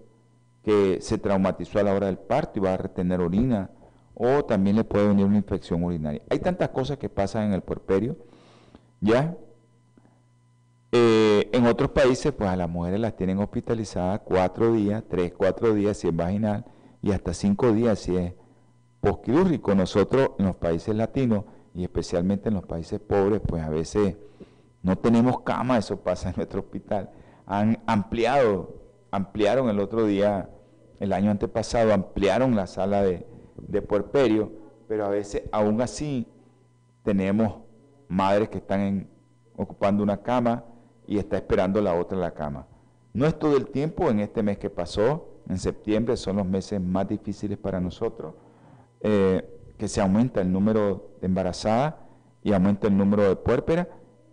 que 0.63 0.99
se 1.01 1.17
traumatizó 1.17 1.79
a 1.79 1.83
la 1.83 1.93
hora 1.93 2.07
del 2.07 2.17
parto 2.17 2.59
y 2.59 2.61
va 2.61 2.73
a 2.73 2.77
retener 2.77 3.21
orina, 3.21 3.69
o 4.13 4.45
también 4.45 4.75
le 4.77 4.83
puede 4.83 5.07
venir 5.07 5.25
una 5.25 5.37
infección 5.37 5.83
urinaria. 5.83 6.21
Hay 6.29 6.39
tantas 6.39 6.69
cosas 6.69 6.97
que 6.97 7.09
pasan 7.09 7.43
en 7.43 7.53
el 7.53 7.61
puerperio, 7.61 8.17
¿ya? 9.01 9.37
Eh, 10.91 11.49
en 11.51 11.65
otros 11.65 11.91
países, 11.91 12.31
pues 12.31 12.49
a 12.49 12.55
las 12.55 12.69
mujeres 12.69 12.99
las 12.99 13.15
tienen 13.15 13.39
hospitalizadas 13.39 14.21
cuatro 14.23 14.71
días, 14.71 15.03
tres, 15.09 15.33
cuatro 15.35 15.73
días 15.73 15.97
si 15.97 16.07
es 16.07 16.15
vaginal, 16.15 16.65
y 17.01 17.11
hasta 17.11 17.33
cinco 17.33 17.71
días 17.73 17.99
si 17.99 18.15
es 18.15 18.33
postquirúrgico. 19.01 19.75
Nosotros 19.75 20.31
en 20.39 20.45
los 20.45 20.55
países 20.55 20.95
latinos, 20.95 21.43
y 21.73 21.83
especialmente 21.83 22.47
en 22.47 22.55
los 22.55 22.65
países 22.65 23.01
pobres, 23.01 23.41
pues 23.45 23.61
a 23.61 23.69
veces 23.69 24.15
no 24.81 24.97
tenemos 24.97 25.41
cama, 25.41 25.77
eso 25.77 25.97
pasa 25.97 26.29
en 26.29 26.35
nuestro 26.37 26.61
hospital. 26.61 27.09
Han 27.45 27.83
ampliado, 27.85 28.84
ampliaron 29.15 29.69
el 29.69 29.79
otro 29.79 30.05
día 30.05 30.49
el 30.99 31.13
año 31.13 31.31
antepasado 31.31 31.93
ampliaron 31.93 32.55
la 32.55 32.67
sala 32.67 33.01
de, 33.03 33.25
puerperio, 33.81 34.51
pero 34.87 35.05
a 35.05 35.09
veces 35.09 35.43
aún 35.51 35.81
así 35.81 36.27
tenemos 37.03 37.55
madres 38.07 38.49
que 38.49 38.59
están 38.59 39.07
ocupando 39.55 40.03
una 40.03 40.21
cama 40.21 40.63
y 41.07 41.17
está 41.17 41.37
esperando 41.37 41.81
la 41.81 41.93
otra 41.93 42.15
en 42.15 42.21
la 42.21 42.31
cama. 42.31 42.67
No 43.13 43.25
es 43.25 43.37
todo 43.37 43.57
el 43.57 43.67
tiempo, 43.67 44.09
en 44.09 44.19
este 44.19 44.43
mes 44.43 44.57
que 44.57 44.69
pasó, 44.69 45.41
en 45.49 45.57
septiembre 45.57 46.17
son 46.17 46.37
los 46.37 46.45
meses 46.45 46.81
más 46.81 47.07
difíciles 47.07 47.57
para 47.57 47.79
nosotros, 47.79 48.33
eh, 49.01 49.73
que 49.77 49.87
se 49.87 50.01
aumenta 50.01 50.41
el 50.41 50.51
número 50.51 51.11
de 51.21 51.27
embarazadas 51.27 51.95
y 52.43 52.53
aumenta 52.53 52.87
el 52.87 52.97
número 52.97 53.23
de 53.23 53.35
puérperas 53.35 53.87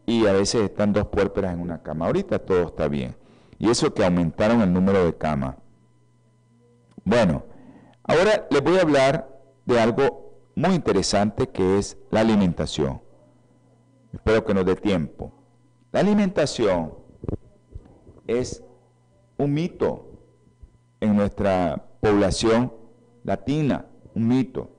y 0.06 0.26
a 0.26 0.32
veces 0.32 0.62
están 0.62 0.92
dos 0.92 1.06
puérperas 1.06 1.52
en 1.52 1.60
una 1.60 1.82
cama. 1.82 2.06
Ahorita 2.06 2.38
todo 2.38 2.62
está 2.62 2.88
bien. 2.88 3.14
Y 3.62 3.70
eso 3.70 3.94
que 3.94 4.04
aumentaron 4.04 4.60
el 4.60 4.72
número 4.72 5.04
de 5.04 5.16
camas. 5.16 5.54
Bueno, 7.04 7.44
ahora 8.02 8.48
les 8.50 8.60
voy 8.60 8.76
a 8.76 8.82
hablar 8.82 9.40
de 9.64 9.78
algo 9.78 10.42
muy 10.56 10.74
interesante 10.74 11.48
que 11.48 11.78
es 11.78 11.96
la 12.10 12.22
alimentación. 12.22 13.00
Espero 14.12 14.44
que 14.44 14.52
nos 14.52 14.66
dé 14.66 14.74
tiempo. 14.74 15.32
La 15.92 16.00
alimentación 16.00 16.92
es 18.26 18.64
un 19.38 19.54
mito 19.54 20.10
en 20.98 21.14
nuestra 21.14 21.86
población 22.00 22.72
latina, 23.22 23.86
un 24.16 24.26
mito. 24.26 24.72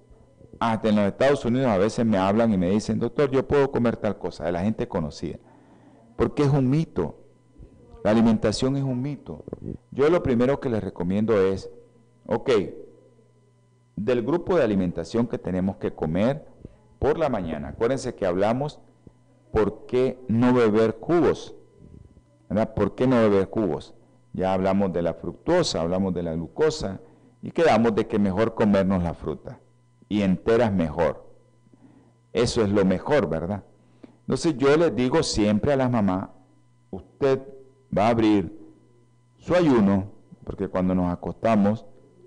Hasta 0.60 0.90
en 0.90 0.98
los 0.98 1.06
Estados 1.06 1.46
Unidos 1.46 1.68
a 1.68 1.78
veces 1.78 2.06
me 2.06 2.18
hablan 2.18 2.52
y 2.52 2.58
me 2.58 2.70
dicen, 2.70 3.00
doctor, 3.00 3.32
yo 3.32 3.48
puedo 3.48 3.72
comer 3.72 3.96
tal 3.96 4.18
cosa, 4.18 4.44
de 4.44 4.52
la 4.52 4.62
gente 4.62 4.90
conocida. 4.90 5.40
Porque 6.18 6.44
es 6.44 6.50
un 6.50 6.70
mito. 6.70 7.23
La 8.04 8.12
alimentación 8.12 8.76
es 8.76 8.84
un 8.84 9.02
mito. 9.02 9.44
Yo 9.92 10.10
lo 10.10 10.22
primero 10.22 10.60
que 10.60 10.70
les 10.70 10.84
recomiendo 10.84 11.42
es 11.42 11.70
Ok, 12.26 12.50
del 13.96 14.24
grupo 14.24 14.56
de 14.56 14.64
alimentación 14.64 15.28
que 15.28 15.38
tenemos 15.38 15.76
que 15.78 15.94
comer 15.94 16.46
por 17.00 17.18
la 17.18 17.28
mañana, 17.28 17.70
acuérdense 17.70 18.16
que 18.16 18.26
hablamos 18.26 18.80
por 19.52 19.86
qué 19.86 20.20
no 20.30 20.54
beber 20.54 20.96
cubos, 20.96 21.54
¿verdad? 22.50 22.74
¿Por 22.74 22.96
qué 22.96 23.08
no 23.08 23.18
beber 23.18 23.50
cubos? 23.50 23.94
Ya 24.32 24.54
hablamos 24.54 24.94
de 24.94 25.02
la 25.02 25.14
fructosa, 25.14 25.82
hablamos 25.82 26.14
de 26.14 26.24
la 26.24 26.34
glucosa 26.34 27.02
y 27.42 27.52
quedamos 27.52 27.94
de 27.94 28.08
que 28.08 28.18
mejor 28.18 28.56
comernos 28.56 29.04
la 29.04 29.14
fruta 29.14 29.60
y 30.08 30.22
enteras 30.22 30.72
mejor. 30.72 31.30
Eso 32.32 32.64
es 32.64 32.70
lo 32.70 32.86
mejor, 32.86 33.30
¿verdad? 33.30 33.64
Entonces 34.22 34.58
yo 34.58 34.76
les 34.78 34.96
digo 34.96 35.22
siempre 35.22 35.74
a 35.74 35.76
las 35.76 35.92
mamás, 35.92 36.30
usted 36.90 37.42
va 37.96 38.08
a 38.08 38.10
abrir 38.10 38.58
su 39.38 39.56
ayuno, 39.56 40.12
porque 40.44 40.68
cuando 40.68 40.96
nos 40.96 41.12
acostamos 41.12 41.86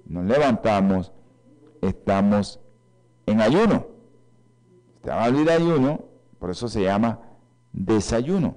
nos 0.09 0.25
levantamos, 0.25 1.13
estamos 1.81 2.61
en 3.27 3.41
ayuno. 3.41 3.87
Usted 4.97 5.11
va 5.11 5.23
a 5.23 5.25
abrir 5.25 5.51
ayuno, 5.51 6.05
por 6.39 6.51
eso 6.51 6.69
se 6.69 6.83
llama 6.83 7.21
desayuno. 7.73 8.57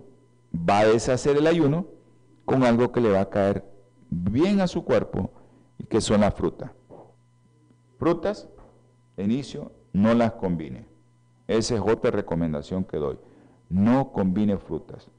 Va 0.53 0.79
a 0.79 0.85
deshacer 0.85 1.37
el 1.37 1.47
ayuno 1.47 1.87
con 2.45 2.63
algo 2.63 2.91
que 2.91 3.01
le 3.01 3.11
va 3.11 3.21
a 3.21 3.29
caer 3.29 3.65
bien 4.09 4.61
a 4.61 4.67
su 4.67 4.83
cuerpo 4.83 5.31
y 5.77 5.85
que 5.85 6.01
son 6.01 6.21
las 6.21 6.33
frutas. 6.33 6.71
Frutas, 7.97 8.47
inicio, 9.17 9.71
no 9.93 10.13
las 10.13 10.33
combine. 10.33 10.87
Esa 11.47 11.75
es 11.75 11.81
otra 11.81 12.11
recomendación 12.11 12.83
que 12.83 12.97
doy. 12.97 13.19
No 13.69 14.11
combine 14.11 14.57
frutas. 14.57 15.09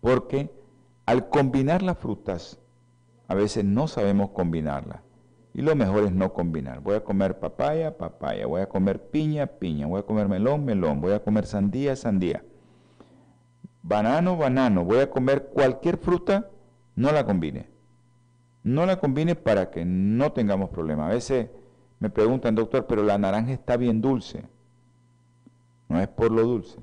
Porque 0.00 0.50
al 1.06 1.28
combinar 1.28 1.82
las 1.82 1.98
frutas, 1.98 2.58
a 3.26 3.34
veces 3.34 3.64
no 3.64 3.88
sabemos 3.88 4.30
combinarla. 4.30 5.02
Y 5.54 5.62
lo 5.62 5.74
mejor 5.74 6.04
es 6.04 6.12
no 6.12 6.32
combinar. 6.32 6.80
Voy 6.80 6.94
a 6.94 7.04
comer 7.04 7.38
papaya, 7.38 7.96
papaya. 7.96 8.46
Voy 8.46 8.60
a 8.60 8.68
comer 8.68 9.10
piña, 9.10 9.46
piña. 9.46 9.86
Voy 9.86 10.00
a 10.00 10.04
comer 10.04 10.28
melón, 10.28 10.64
melón. 10.64 11.00
Voy 11.00 11.12
a 11.12 11.22
comer 11.22 11.46
sandía, 11.46 11.96
sandía. 11.96 12.44
Banano, 13.82 14.36
banano. 14.36 14.84
Voy 14.84 14.98
a 14.98 15.10
comer 15.10 15.50
cualquier 15.52 15.96
fruta, 15.96 16.48
no 16.94 17.10
la 17.10 17.24
combine. 17.24 17.66
No 18.62 18.86
la 18.86 19.00
combine 19.00 19.34
para 19.34 19.70
que 19.70 19.84
no 19.84 20.32
tengamos 20.32 20.70
problemas. 20.70 21.10
A 21.10 21.14
veces 21.14 21.48
me 22.00 22.10
preguntan, 22.10 22.54
doctor, 22.54 22.86
pero 22.86 23.02
la 23.02 23.18
naranja 23.18 23.52
está 23.52 23.76
bien 23.76 24.00
dulce. 24.00 24.44
No 25.88 25.98
es 26.00 26.08
por 26.08 26.30
lo 26.30 26.42
dulce, 26.42 26.78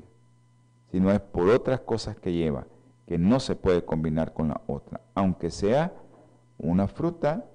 sino 0.91 1.11
es 1.11 1.19
por 1.19 1.49
otras 1.49 1.81
cosas 1.81 2.17
que 2.17 2.33
lleva, 2.33 2.65
que 3.07 3.17
no 3.17 3.39
se 3.39 3.55
puede 3.55 3.85
combinar 3.85 4.33
con 4.33 4.49
la 4.49 4.61
otra, 4.67 5.01
aunque 5.13 5.51
sea 5.51 5.93
una 6.57 6.87
fruta 6.87 7.45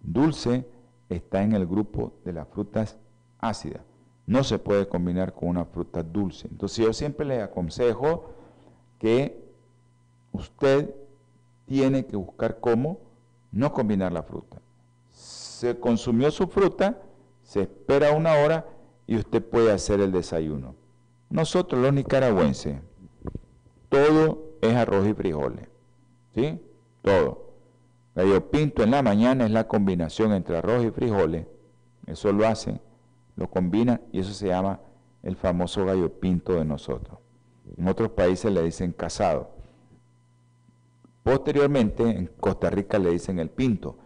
dulce 0.00 0.66
está 1.08 1.42
en 1.42 1.52
el 1.52 1.66
grupo 1.66 2.12
de 2.24 2.32
las 2.32 2.48
frutas 2.48 2.98
ácidas. 3.38 3.82
no 4.26 4.42
se 4.42 4.58
puede 4.58 4.88
combinar 4.88 5.34
con 5.34 5.50
una 5.50 5.64
fruta 5.64 6.02
dulce. 6.02 6.48
Entonces 6.48 6.84
yo 6.84 6.92
siempre 6.92 7.24
le 7.24 7.42
aconsejo 7.42 8.30
que 8.98 9.40
usted 10.32 10.92
tiene 11.66 12.06
que 12.06 12.16
buscar 12.16 12.58
cómo 12.58 12.98
no 13.52 13.72
combinar 13.72 14.10
la 14.10 14.24
fruta. 14.24 14.60
Se 15.12 15.78
consumió 15.78 16.32
su 16.32 16.48
fruta, 16.48 17.00
se 17.44 17.62
espera 17.62 18.10
una 18.12 18.32
hora 18.32 18.66
y 19.06 19.16
usted 19.16 19.44
puede 19.44 19.70
hacer 19.70 20.00
el 20.00 20.10
desayuno. 20.10 20.74
Nosotros 21.30 21.80
los 21.80 21.92
nicaragüenses, 21.92 22.80
todo 23.88 24.45
es 24.60 24.74
arroz 24.74 25.06
y 25.06 25.14
frijoles. 25.14 25.68
¿Sí? 26.34 26.60
Todo. 27.02 27.52
Gallo 28.14 28.50
pinto 28.50 28.82
en 28.82 28.90
la 28.90 29.02
mañana 29.02 29.44
es 29.44 29.50
la 29.50 29.68
combinación 29.68 30.32
entre 30.32 30.58
arroz 30.58 30.84
y 30.84 30.90
frijoles. 30.90 31.46
Eso 32.06 32.32
lo 32.32 32.46
hacen, 32.46 32.80
lo 33.36 33.50
combinan 33.50 34.00
y 34.12 34.20
eso 34.20 34.32
se 34.32 34.48
llama 34.48 34.80
el 35.22 35.36
famoso 35.36 35.84
gallo 35.84 36.08
pinto 36.20 36.54
de 36.54 36.64
nosotros. 36.64 37.18
En 37.76 37.88
otros 37.88 38.10
países 38.10 38.50
le 38.52 38.62
dicen 38.62 38.92
casado. 38.92 39.50
Posteriormente, 41.22 42.04
en 42.04 42.26
Costa 42.38 42.70
Rica 42.70 42.98
le 42.98 43.10
dicen 43.10 43.40
el 43.40 43.50
pinto. 43.50 43.98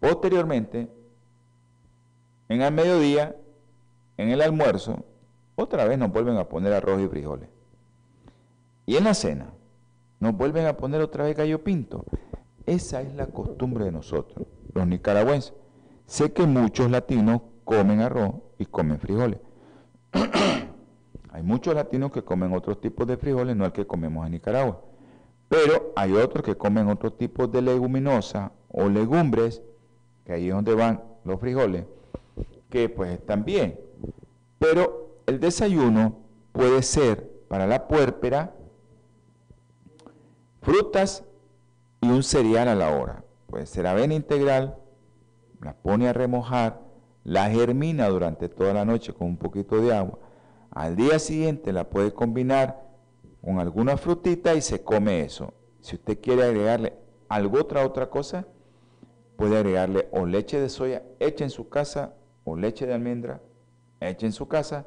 Posteriormente, 0.00 0.88
en 2.48 2.62
el 2.62 2.72
mediodía, 2.72 3.36
en 4.16 4.30
el 4.30 4.40
almuerzo, 4.40 5.04
otra 5.54 5.84
vez 5.84 5.98
nos 5.98 6.10
vuelven 6.10 6.38
a 6.38 6.48
poner 6.48 6.72
arroz 6.72 7.00
y 7.02 7.08
frijoles. 7.08 7.48
Y 8.86 8.96
en 8.96 9.04
la 9.04 9.14
cena, 9.14 9.51
nos 10.22 10.36
vuelven 10.36 10.66
a 10.66 10.76
poner 10.76 11.00
otra 11.00 11.24
vez 11.24 11.36
gallo 11.36 11.64
pinto. 11.64 12.04
Esa 12.64 13.02
es 13.02 13.12
la 13.16 13.26
costumbre 13.26 13.86
de 13.86 13.90
nosotros, 13.90 14.46
los 14.72 14.86
nicaragüenses. 14.86 15.52
Sé 16.06 16.32
que 16.32 16.46
muchos 16.46 16.88
latinos 16.92 17.40
comen 17.64 18.00
arroz 18.00 18.34
y 18.56 18.66
comen 18.66 19.00
frijoles. 19.00 19.40
hay 21.32 21.42
muchos 21.42 21.74
latinos 21.74 22.12
que 22.12 22.22
comen 22.22 22.52
otros 22.52 22.80
tipos 22.80 23.04
de 23.08 23.16
frijoles, 23.16 23.56
no 23.56 23.64
el 23.64 23.72
que 23.72 23.84
comemos 23.84 24.24
en 24.24 24.30
Nicaragua. 24.30 24.80
Pero 25.48 25.92
hay 25.96 26.12
otros 26.12 26.44
que 26.44 26.56
comen 26.56 26.88
otros 26.88 27.18
tipos 27.18 27.50
de 27.50 27.60
leguminosa 27.60 28.52
o 28.68 28.88
legumbres, 28.88 29.60
que 30.24 30.34
ahí 30.34 30.50
es 30.50 30.54
donde 30.54 30.76
van 30.76 31.02
los 31.24 31.40
frijoles, 31.40 31.84
que 32.70 32.88
pues 32.88 33.10
están 33.10 33.44
bien. 33.44 33.76
Pero 34.60 35.16
el 35.26 35.40
desayuno 35.40 36.14
puede 36.52 36.80
ser 36.84 37.28
para 37.48 37.66
la 37.66 37.88
puérpera 37.88 38.54
frutas 40.62 41.24
y 42.00 42.08
un 42.08 42.22
cereal 42.22 42.68
a 42.68 42.74
la 42.74 42.96
hora. 42.96 43.24
Puede 43.46 43.66
ser 43.66 43.86
avena 43.86 44.14
integral, 44.14 44.78
la 45.60 45.74
pone 45.74 46.08
a 46.08 46.12
remojar, 46.12 46.80
la 47.24 47.50
germina 47.50 48.08
durante 48.08 48.48
toda 48.48 48.72
la 48.72 48.84
noche 48.84 49.12
con 49.12 49.28
un 49.28 49.36
poquito 49.36 49.80
de 49.80 49.94
agua. 49.94 50.18
Al 50.70 50.96
día 50.96 51.18
siguiente 51.18 51.72
la 51.72 51.90
puede 51.90 52.12
combinar 52.12 52.82
con 53.42 53.58
alguna 53.58 53.96
frutita 53.96 54.54
y 54.54 54.62
se 54.62 54.82
come 54.82 55.20
eso. 55.20 55.52
Si 55.80 55.96
usted 55.96 56.20
quiere 56.20 56.44
agregarle 56.44 56.94
algo 57.28 57.60
otra 57.60 57.84
otra 57.84 58.08
cosa, 58.08 58.46
puede 59.36 59.58
agregarle 59.58 60.08
o 60.12 60.24
leche 60.24 60.60
de 60.60 60.68
soya 60.68 61.02
hecha 61.20 61.44
en 61.44 61.50
su 61.50 61.68
casa 61.68 62.14
o 62.44 62.56
leche 62.56 62.86
de 62.86 62.94
almendra 62.94 63.40
hecha 64.08 64.26
en 64.26 64.32
su 64.32 64.48
casa 64.48 64.84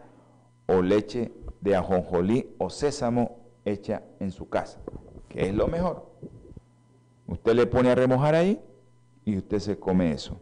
o 0.67 0.81
leche 0.81 1.31
de 1.61 1.75
ajonjolí 1.75 2.55
o 2.57 2.69
sésamo 2.69 3.39
hecha 3.65 4.03
en 4.19 4.31
su 4.31 4.49
casa, 4.49 4.79
es 5.35 5.53
lo 5.53 5.67
mejor. 5.67 6.05
Usted 7.27 7.53
le 7.53 7.65
pone 7.65 7.91
a 7.91 7.95
remojar 7.95 8.35
ahí 8.35 8.61
y 9.25 9.37
usted 9.37 9.59
se 9.59 9.77
come 9.77 10.11
eso. 10.11 10.39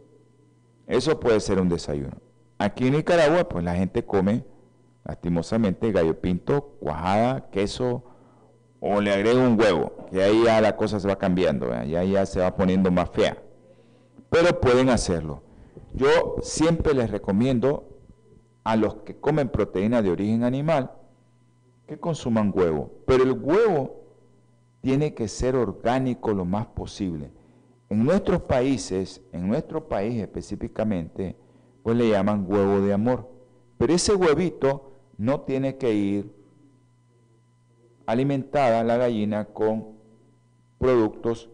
Eso 0.86 1.18
puede 1.18 1.40
ser 1.40 1.58
un 1.58 1.68
desayuno. 1.68 2.16
Aquí 2.58 2.86
en 2.86 2.94
Nicaragua, 2.94 3.48
pues 3.48 3.64
la 3.64 3.74
gente 3.74 4.04
come, 4.04 4.44
lastimosamente, 5.04 5.90
gallo 5.92 6.20
pinto, 6.20 6.76
cuajada, 6.80 7.50
queso, 7.50 8.04
o 8.80 9.00
le 9.00 9.12
agrega 9.12 9.40
un 9.40 9.58
huevo, 9.58 10.06
que 10.10 10.22
ahí 10.22 10.44
ya 10.44 10.60
la 10.60 10.76
cosa 10.76 11.00
se 11.00 11.08
va 11.08 11.16
cambiando, 11.16 11.70
ya, 11.84 12.04
ya 12.04 12.26
se 12.26 12.40
va 12.40 12.54
poniendo 12.54 12.90
más 12.90 13.10
fea. 13.10 13.38
Pero 14.28 14.60
pueden 14.60 14.90
hacerlo. 14.90 15.42
Yo 15.94 16.36
siempre 16.42 16.92
les 16.92 17.10
recomiendo 17.10 17.88
a 18.62 18.76
los 18.76 18.96
que 18.96 19.16
comen 19.16 19.48
proteína 19.48 20.02
de 20.02 20.10
origen 20.10 20.42
animal 20.42 20.90
que 21.86 21.98
consuman 21.98 22.52
huevo. 22.54 22.90
Pero 23.06 23.24
el 23.24 23.32
huevo 23.32 24.03
tiene 24.84 25.14
que 25.14 25.28
ser 25.28 25.56
orgánico 25.56 26.34
lo 26.34 26.44
más 26.44 26.66
posible. 26.66 27.30
En 27.88 28.04
nuestros 28.04 28.42
países, 28.42 29.22
en 29.32 29.48
nuestro 29.48 29.88
país 29.88 30.20
específicamente, 30.20 31.36
pues 31.82 31.96
le 31.96 32.10
llaman 32.10 32.44
huevo 32.46 32.82
de 32.82 32.92
amor. 32.92 33.30
Pero 33.78 33.94
ese 33.94 34.14
huevito 34.14 34.92
no 35.16 35.40
tiene 35.40 35.78
que 35.78 35.94
ir 35.94 36.34
alimentada 38.04 38.84
la 38.84 38.98
gallina 38.98 39.46
con 39.46 39.94
productos 40.76 41.48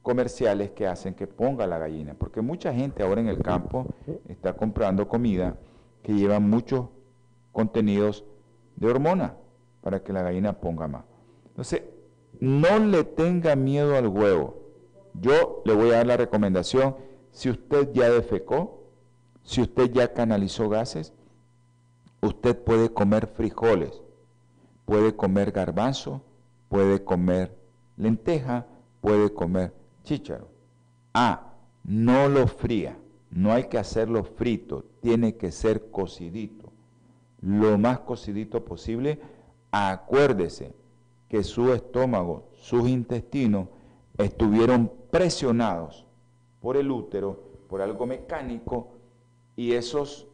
comerciales 0.00 0.70
que 0.70 0.86
hacen 0.86 1.12
que 1.12 1.26
ponga 1.26 1.66
la 1.66 1.76
gallina. 1.76 2.14
Porque 2.14 2.40
mucha 2.40 2.72
gente 2.72 3.02
ahora 3.02 3.20
en 3.20 3.28
el 3.28 3.42
campo 3.42 3.88
está 4.26 4.54
comprando 4.54 5.06
comida 5.06 5.58
que 6.02 6.14
lleva 6.14 6.40
muchos 6.40 6.86
contenidos 7.52 8.24
de 8.76 8.88
hormona 8.88 9.36
para 9.82 10.02
que 10.02 10.14
la 10.14 10.22
gallina 10.22 10.54
ponga 10.58 10.88
más. 10.88 11.04
Entonces, 11.48 11.82
no 12.40 12.78
le 12.78 13.04
tenga 13.04 13.54
miedo 13.54 13.96
al 13.96 14.08
huevo. 14.08 14.56
Yo 15.14 15.62
le 15.64 15.74
voy 15.74 15.90
a 15.90 15.96
dar 15.96 16.06
la 16.06 16.16
recomendación, 16.16 16.96
si 17.32 17.50
usted 17.50 17.92
ya 17.92 18.10
defecó, 18.10 18.82
si 19.42 19.60
usted 19.60 19.92
ya 19.92 20.12
canalizó 20.12 20.68
gases, 20.68 21.12
usted 22.22 22.56
puede 22.56 22.90
comer 22.92 23.26
frijoles, 23.26 24.02
puede 24.84 25.14
comer 25.14 25.52
garbanzo, 25.52 26.22
puede 26.68 27.04
comer 27.04 27.56
lenteja, 27.96 28.66
puede 29.00 29.32
comer 29.32 29.72
chícharo. 30.04 30.48
Ah, 31.12 31.52
no 31.84 32.28
lo 32.28 32.46
fría, 32.46 32.96
no 33.30 33.52
hay 33.52 33.64
que 33.64 33.78
hacerlo 33.78 34.24
frito, 34.24 34.84
tiene 35.00 35.36
que 35.36 35.52
ser 35.52 35.90
cocidito. 35.90 36.72
Lo 37.40 37.78
más 37.78 38.00
cocidito 38.00 38.64
posible, 38.64 39.18
acuérdese 39.72 40.74
que 41.30 41.44
su 41.44 41.72
estómago, 41.72 42.50
sus 42.56 42.88
intestinos 42.88 43.68
estuvieron 44.18 44.92
presionados 45.10 46.06
por 46.60 46.76
el 46.76 46.90
útero, 46.90 47.40
por 47.68 47.80
algo 47.80 48.04
mecánico, 48.04 48.88
y 49.54 49.72
esos 49.72 50.26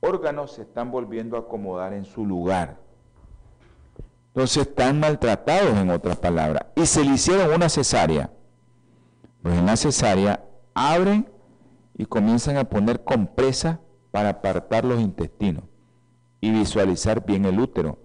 órganos 0.00 0.52
se 0.52 0.62
están 0.62 0.90
volviendo 0.90 1.36
a 1.36 1.40
acomodar 1.40 1.94
en 1.94 2.04
su 2.04 2.26
lugar. 2.26 2.78
Entonces 4.34 4.66
están 4.66 4.98
maltratados, 4.98 5.78
en 5.78 5.90
otras 5.90 6.16
palabras. 6.16 6.66
Y 6.74 6.84
se 6.86 7.04
le 7.04 7.12
hicieron 7.12 7.54
una 7.54 7.68
cesárea. 7.68 8.32
Pues 9.40 9.56
en 9.56 9.66
la 9.66 9.76
cesárea 9.76 10.44
abren 10.74 11.28
y 11.96 12.06
comienzan 12.06 12.56
a 12.56 12.64
poner 12.64 13.04
compresa 13.04 13.80
para 14.10 14.30
apartar 14.30 14.84
los 14.84 15.00
intestinos 15.00 15.62
y 16.40 16.50
visualizar 16.50 17.24
bien 17.24 17.44
el 17.44 17.60
útero. 17.60 17.98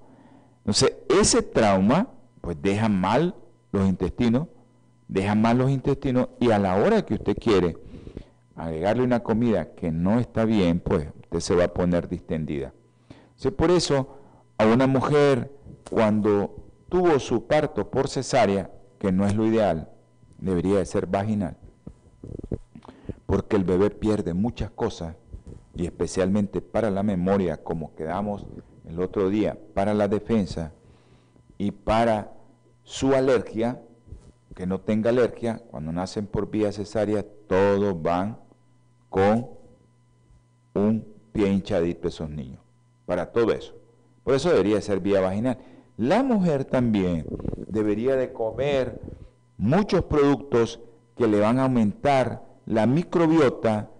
Entonces, 0.60 0.94
ese 1.10 1.42
trauma, 1.42 2.10
pues 2.50 2.64
deja 2.64 2.90
mal 2.90 3.36
los 3.72 3.88
intestinos, 3.88 4.48
deja 5.08 5.36
mal 5.36 5.60
los 5.60 5.70
intestinos 5.70 6.30
y 6.40 6.50
a 6.50 6.58
la 6.58 6.78
hora 6.78 7.06
que 7.06 7.14
usted 7.14 7.38
quiere 7.38 7.78
agregarle 8.56 9.04
una 9.04 9.20
comida 9.20 9.76
que 9.76 9.92
no 9.92 10.20
está 10.20 10.46
bien, 10.46 10.80
pues 10.80 11.10
usted 11.22 11.42
se 11.42 11.54
va 11.54 11.66
a 11.66 11.74
poner 11.76 12.10
distendida. 12.10 12.74
Entonces, 13.28 13.52
por 13.52 13.70
eso, 13.70 14.18
a 14.58 14.66
una 14.66 14.88
mujer 14.88 15.52
cuando 15.92 16.56
tuvo 16.90 17.20
su 17.20 17.46
parto 17.46 17.92
por 17.92 18.08
cesárea, 18.08 18.72
que 18.98 19.12
no 19.12 19.28
es 19.28 19.36
lo 19.36 19.46
ideal, 19.46 19.92
debería 20.40 20.80
de 20.80 20.88
ser 20.88 21.06
vaginal, 21.06 21.56
porque 23.28 23.58
el 23.58 23.64
bebé 23.64 23.92
pierde 23.92 24.34
muchas 24.34 24.72
cosas 24.72 25.16
y 25.76 25.86
especialmente 25.86 26.62
para 26.62 26.90
la 26.90 27.04
memoria, 27.04 27.58
como 27.58 27.94
quedamos 27.94 28.48
el 28.88 29.00
otro 29.00 29.30
día, 29.30 29.56
para 29.76 29.94
la 29.94 30.08
defensa 30.08 30.72
y 31.60 31.70
para 31.70 32.39
su 32.90 33.14
alergia, 33.14 33.80
que 34.56 34.66
no 34.66 34.82
tenga 34.82 35.12
alergia, 35.12 35.62
cuando 35.70 35.92
nacen 35.92 36.26
por 36.26 36.50
vía 36.50 36.72
cesárea, 36.72 37.24
todos 37.46 38.02
van 38.02 38.40
con 39.10 39.48
un 40.74 41.06
pie 41.32 41.50
hinchadito 41.50 42.08
esos 42.08 42.32
niños, 42.32 42.60
para 43.06 43.32
todo 43.32 43.52
eso. 43.52 43.76
Por 44.24 44.34
eso 44.34 44.50
debería 44.50 44.82
ser 44.82 45.02
vía 45.02 45.22
vaginal. 45.22 45.60
La 45.98 46.24
mujer 46.24 46.66
también 46.66 47.28
debería 47.68 48.16
de 48.16 48.34
comer 48.34 49.00
muchos 49.60 50.06
productos 50.06 50.80
que 51.16 51.28
le 51.28 51.40
van 51.40 51.60
a 51.60 51.66
aumentar 51.66 52.44
la 52.66 52.88
microbiota 52.88 53.92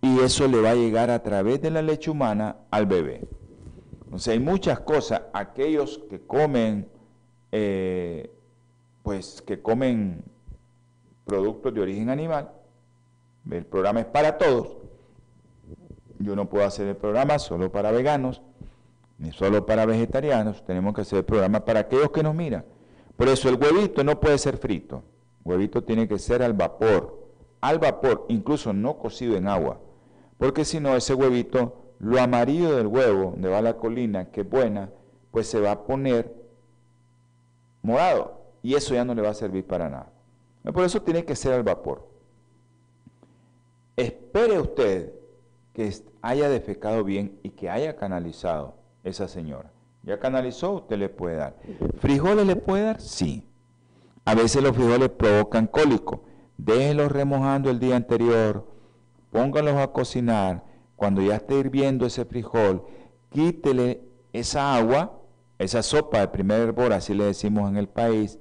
y 0.00 0.20
eso 0.20 0.46
le 0.46 0.60
va 0.60 0.70
a 0.70 0.76
llegar 0.76 1.10
a 1.10 1.20
través 1.24 1.60
de 1.62 1.72
la 1.72 1.82
leche 1.82 2.12
humana 2.12 2.58
al 2.70 2.86
bebé. 2.86 3.26
Entonces 4.04 4.34
hay 4.34 4.38
muchas 4.38 4.78
cosas, 4.78 5.22
aquellos 5.32 6.00
que 6.08 6.20
comen, 6.20 6.88
eh, 7.50 8.30
pues 9.06 9.40
que 9.40 9.62
comen 9.62 10.24
productos 11.24 11.72
de 11.72 11.80
origen 11.80 12.10
animal, 12.10 12.50
el 13.48 13.64
programa 13.64 14.00
es 14.00 14.06
para 14.06 14.36
todos, 14.36 14.78
yo 16.18 16.34
no 16.34 16.50
puedo 16.50 16.66
hacer 16.66 16.88
el 16.88 16.96
programa 16.96 17.38
solo 17.38 17.70
para 17.70 17.92
veganos, 17.92 18.42
ni 19.18 19.30
solo 19.30 19.64
para 19.64 19.86
vegetarianos, 19.86 20.64
tenemos 20.64 20.92
que 20.92 21.02
hacer 21.02 21.20
el 21.20 21.24
programa 21.24 21.64
para 21.64 21.78
aquellos 21.78 22.10
que 22.10 22.24
nos 22.24 22.34
miran. 22.34 22.64
Por 23.16 23.28
eso 23.28 23.48
el 23.48 23.54
huevito 23.54 24.02
no 24.02 24.18
puede 24.18 24.38
ser 24.38 24.56
frito, 24.56 25.04
el 25.44 25.52
huevito 25.52 25.84
tiene 25.84 26.08
que 26.08 26.18
ser 26.18 26.42
al 26.42 26.54
vapor, 26.54 27.28
al 27.60 27.78
vapor, 27.78 28.26
incluso 28.28 28.72
no 28.72 28.98
cocido 28.98 29.36
en 29.36 29.46
agua, 29.46 29.78
porque 30.36 30.64
si 30.64 30.80
no 30.80 30.96
ese 30.96 31.14
huevito, 31.14 31.92
lo 32.00 32.20
amarillo 32.20 32.74
del 32.74 32.88
huevo, 32.88 33.30
donde 33.30 33.50
va 33.50 33.62
la 33.62 33.76
colina, 33.76 34.32
que 34.32 34.40
es 34.40 34.50
buena, 34.50 34.90
pues 35.30 35.46
se 35.46 35.60
va 35.60 35.70
a 35.70 35.84
poner 35.84 36.34
morado 37.82 38.45
y 38.66 38.74
eso 38.74 38.94
ya 38.94 39.04
no 39.04 39.14
le 39.14 39.22
va 39.22 39.28
a 39.28 39.34
servir 39.34 39.64
para 39.64 39.88
nada. 39.88 40.10
Por 40.74 40.82
eso 40.82 41.00
tiene 41.00 41.24
que 41.24 41.36
ser 41.36 41.52
al 41.52 41.62
vapor. 41.62 42.08
Espere 43.94 44.58
usted 44.58 45.12
que 45.72 45.94
haya 46.20 46.48
defecado 46.48 47.04
bien 47.04 47.38
y 47.44 47.50
que 47.50 47.70
haya 47.70 47.94
canalizado 47.94 48.74
esa 49.04 49.28
señora. 49.28 49.70
Ya 50.02 50.18
canalizó, 50.18 50.72
usted 50.72 50.98
le 50.98 51.08
puede 51.08 51.36
dar. 51.36 51.54
¿Frijoles 52.00 52.44
le 52.44 52.56
puede 52.56 52.82
dar? 52.86 53.00
Sí. 53.00 53.46
A 54.24 54.34
veces 54.34 54.60
los 54.64 54.74
frijoles 54.74 55.10
provocan 55.10 55.68
cólico. 55.68 56.24
Déjenlos 56.58 57.12
remojando 57.12 57.70
el 57.70 57.78
día 57.78 57.94
anterior, 57.94 58.66
pónganlos 59.30 59.76
a 59.76 59.92
cocinar. 59.92 60.64
Cuando 60.96 61.22
ya 61.22 61.36
esté 61.36 61.54
hirviendo 61.54 62.04
ese 62.04 62.24
frijol, 62.24 62.84
quítele 63.30 64.00
esa 64.32 64.74
agua, 64.74 65.20
esa 65.56 65.84
sopa 65.84 66.18
de 66.18 66.26
primer 66.26 66.62
hervor, 66.62 66.92
así 66.92 67.14
le 67.14 67.26
decimos 67.26 67.70
en 67.70 67.76
el 67.76 67.88
país, 67.88 68.40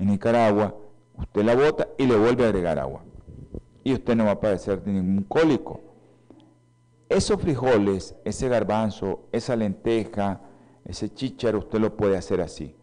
en 0.00 0.06
Nicaragua, 0.06 0.74
usted 1.14 1.44
la 1.44 1.54
bota 1.54 1.88
y 1.98 2.06
le 2.06 2.16
vuelve 2.16 2.44
a 2.44 2.48
agregar 2.48 2.78
agua. 2.78 3.02
Y 3.84 3.92
usted 3.92 4.16
no 4.16 4.24
va 4.24 4.32
a 4.32 4.40
padecer 4.40 4.84
ningún 4.86 5.24
cólico. 5.24 5.80
Esos 7.08 7.40
frijoles, 7.40 8.16
ese 8.24 8.48
garbanzo, 8.48 9.28
esa 9.30 9.56
lenteja, 9.56 10.40
ese 10.86 11.12
chícharo, 11.12 11.58
usted 11.58 11.80
lo 11.80 11.96
puede 11.96 12.16
hacer 12.16 12.40
así, 12.40 12.74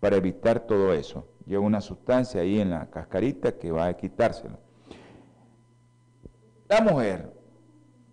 para 0.00 0.16
evitar 0.16 0.60
todo 0.60 0.92
eso. 0.92 1.26
Lleva 1.46 1.64
una 1.64 1.80
sustancia 1.80 2.42
ahí 2.42 2.60
en 2.60 2.70
la 2.70 2.90
cascarita 2.90 3.56
que 3.56 3.72
va 3.72 3.86
a 3.86 3.96
quitárselo. 3.96 4.58
La 6.68 6.82
mujer 6.82 7.32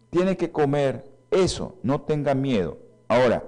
tiene 0.09 0.37
que 0.37 0.51
comer 0.51 1.11
eso, 1.31 1.79
no 1.83 2.01
tenga 2.01 2.33
miedo. 2.33 2.77
Ahora, 3.09 3.43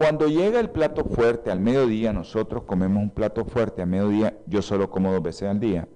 cuando 0.00 0.28
llega 0.28 0.60
el 0.60 0.70
plato 0.70 1.04
fuerte 1.04 1.50
al 1.50 1.60
mediodía, 1.60 2.10
nosotros 2.14 2.62
comemos 2.62 3.02
un 3.02 3.10
plato 3.10 3.44
fuerte 3.44 3.82
al 3.82 3.88
mediodía, 3.88 4.34
yo 4.46 4.62
solo 4.62 4.88
como 4.88 5.12
dos 5.12 5.22
veces 5.22 5.50
al 5.50 5.60
día, 5.60 5.86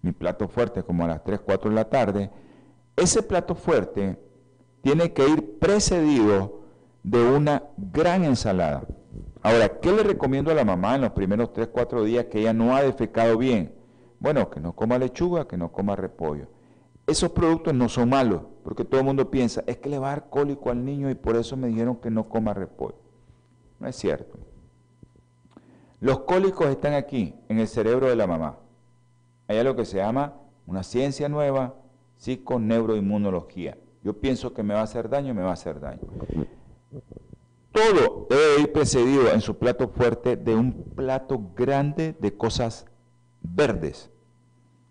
mi 0.00 0.12
plato 0.12 0.48
fuerte 0.48 0.82
como 0.82 1.04
a 1.04 1.08
las 1.08 1.22
3, 1.22 1.40
4 1.40 1.68
de 1.68 1.76
la 1.76 1.90
tarde, 1.90 2.30
ese 2.96 3.22
plato 3.22 3.54
fuerte 3.54 4.18
tiene 4.80 5.12
que 5.12 5.28
ir 5.28 5.58
precedido 5.58 6.62
de 7.02 7.22
una 7.22 7.64
gran 7.76 8.24
ensalada. 8.24 8.84
Ahora, 9.42 9.80
¿qué 9.80 9.92
le 9.92 10.02
recomiendo 10.02 10.50
a 10.50 10.54
la 10.54 10.64
mamá 10.64 10.94
en 10.94 11.02
los 11.02 11.10
primeros 11.10 11.52
3, 11.52 11.68
4 11.70 12.04
días 12.04 12.24
que 12.30 12.40
ella 12.40 12.54
no 12.54 12.74
ha 12.74 12.82
defecado 12.82 13.36
bien? 13.36 13.74
Bueno, 14.18 14.48
que 14.48 14.60
no 14.60 14.74
coma 14.74 14.96
lechuga, 14.96 15.46
que 15.46 15.58
no 15.58 15.70
coma 15.70 15.94
repollo. 15.94 16.46
Esos 17.06 17.32
productos 17.32 17.74
no 17.74 17.90
son 17.90 18.08
malos, 18.08 18.44
porque 18.64 18.86
todo 18.86 19.00
el 19.00 19.06
mundo 19.06 19.30
piensa, 19.30 19.62
es 19.66 19.76
que 19.76 19.90
le 19.90 19.98
va 19.98 20.14
a 20.14 20.20
cólico 20.22 20.70
al 20.70 20.82
niño 20.82 21.10
y 21.10 21.14
por 21.14 21.36
eso 21.36 21.54
me 21.54 21.68
dijeron 21.68 21.96
que 21.96 22.10
no 22.10 22.30
coma 22.30 22.54
repollo. 22.54 23.01
No 23.82 23.88
es 23.88 23.96
cierto. 23.96 24.38
Los 25.98 26.20
cólicos 26.20 26.68
están 26.68 26.94
aquí, 26.94 27.34
en 27.48 27.58
el 27.58 27.66
cerebro 27.66 28.06
de 28.06 28.14
la 28.14 28.28
mamá. 28.28 28.58
Hay 29.48 29.58
algo 29.58 29.74
que 29.74 29.84
se 29.84 29.96
llama 29.96 30.34
una 30.68 30.84
ciencia 30.84 31.28
nueva, 31.28 31.74
psiconeuroinmunología. 32.16 33.76
Yo 34.04 34.12
pienso 34.12 34.54
que 34.54 34.62
me 34.62 34.74
va 34.74 34.80
a 34.80 34.84
hacer 34.84 35.08
daño, 35.08 35.34
me 35.34 35.42
va 35.42 35.50
a 35.50 35.54
hacer 35.54 35.80
daño. 35.80 35.98
Todo 37.72 38.28
debe 38.30 38.60
ir 38.60 38.72
precedido 38.72 39.32
en 39.32 39.40
su 39.40 39.58
plato 39.58 39.88
fuerte 39.88 40.36
de 40.36 40.54
un 40.54 40.72
plato 40.94 41.40
grande 41.56 42.14
de 42.20 42.36
cosas 42.36 42.86
verdes. 43.42 44.10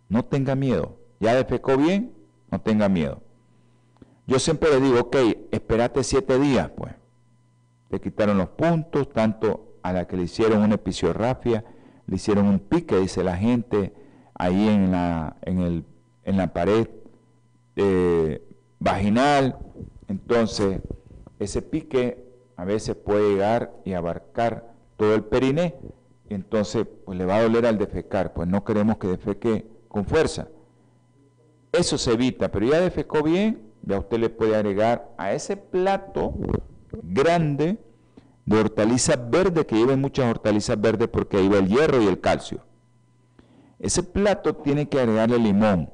No 0.09 0.25
tenga 0.25 0.53
miedo. 0.53 0.97
Ya 1.21 1.33
defecó 1.33 1.77
bien, 1.77 2.13
no 2.51 2.59
tenga 2.59 2.89
miedo. 2.89 3.21
Yo 4.27 4.37
siempre 4.37 4.69
le 4.69 4.81
digo, 4.81 4.99
ok, 4.99 5.15
espérate 5.51 6.03
siete 6.03 6.37
días, 6.37 6.69
pues. 6.75 7.00
Le 7.91 7.99
quitaron 7.99 8.37
los 8.37 8.49
puntos, 8.49 9.09
tanto 9.09 9.77
a 9.83 9.93
la 9.93 10.07
que 10.07 10.17
le 10.17 10.23
hicieron 10.23 10.61
una 10.61 10.75
episiorrafia, 10.75 11.65
le 12.07 12.15
hicieron 12.15 12.47
un 12.47 12.59
pique, 12.59 12.97
dice 12.97 13.23
la 13.23 13.37
gente, 13.37 13.93
ahí 14.33 14.67
en 14.67 14.91
la, 14.91 15.37
en 15.41 15.59
el, 15.59 15.85
en 16.23 16.37
la 16.37 16.53
pared 16.53 16.87
eh, 17.75 18.47
vaginal. 18.79 19.57
Entonces, 20.07 20.81
ese 21.39 21.61
pique 21.61 22.31
a 22.55 22.65
veces 22.65 22.95
puede 22.95 23.31
llegar 23.31 23.73
y 23.85 23.93
abarcar 23.93 24.73
todo 24.97 25.15
el 25.15 25.23
periné, 25.23 25.75
entonces 26.29 26.85
pues 27.05 27.17
le 27.17 27.25
va 27.25 27.37
a 27.37 27.43
doler 27.43 27.65
al 27.65 27.77
defecar, 27.77 28.33
pues 28.33 28.47
no 28.47 28.63
queremos 28.63 28.97
que 28.97 29.07
defeque 29.07 29.65
con 29.87 30.05
fuerza. 30.05 30.47
Eso 31.71 31.97
se 31.97 32.13
evita, 32.13 32.51
pero 32.51 32.67
ya 32.67 32.79
defecó 32.79 33.23
bien, 33.23 33.71
ya 33.81 33.97
usted 33.97 34.19
le 34.19 34.29
puede 34.29 34.55
agregar 34.55 35.13
a 35.17 35.33
ese 35.33 35.57
plato 35.57 36.35
grande 37.03 37.77
de 38.45 38.59
hortalizas 38.59 39.17
verdes, 39.29 39.65
que 39.65 39.75
lleven 39.75 40.01
muchas 40.01 40.29
hortalizas 40.29 40.79
verdes 40.79 41.07
porque 41.07 41.37
ahí 41.37 41.47
va 41.47 41.59
el 41.59 41.67
hierro 41.67 42.01
y 42.01 42.07
el 42.07 42.19
calcio. 42.19 42.59
Ese 43.79 44.03
plato 44.03 44.55
tiene 44.55 44.89
que 44.89 44.99
agregarle 44.99 45.39
limón. 45.39 45.89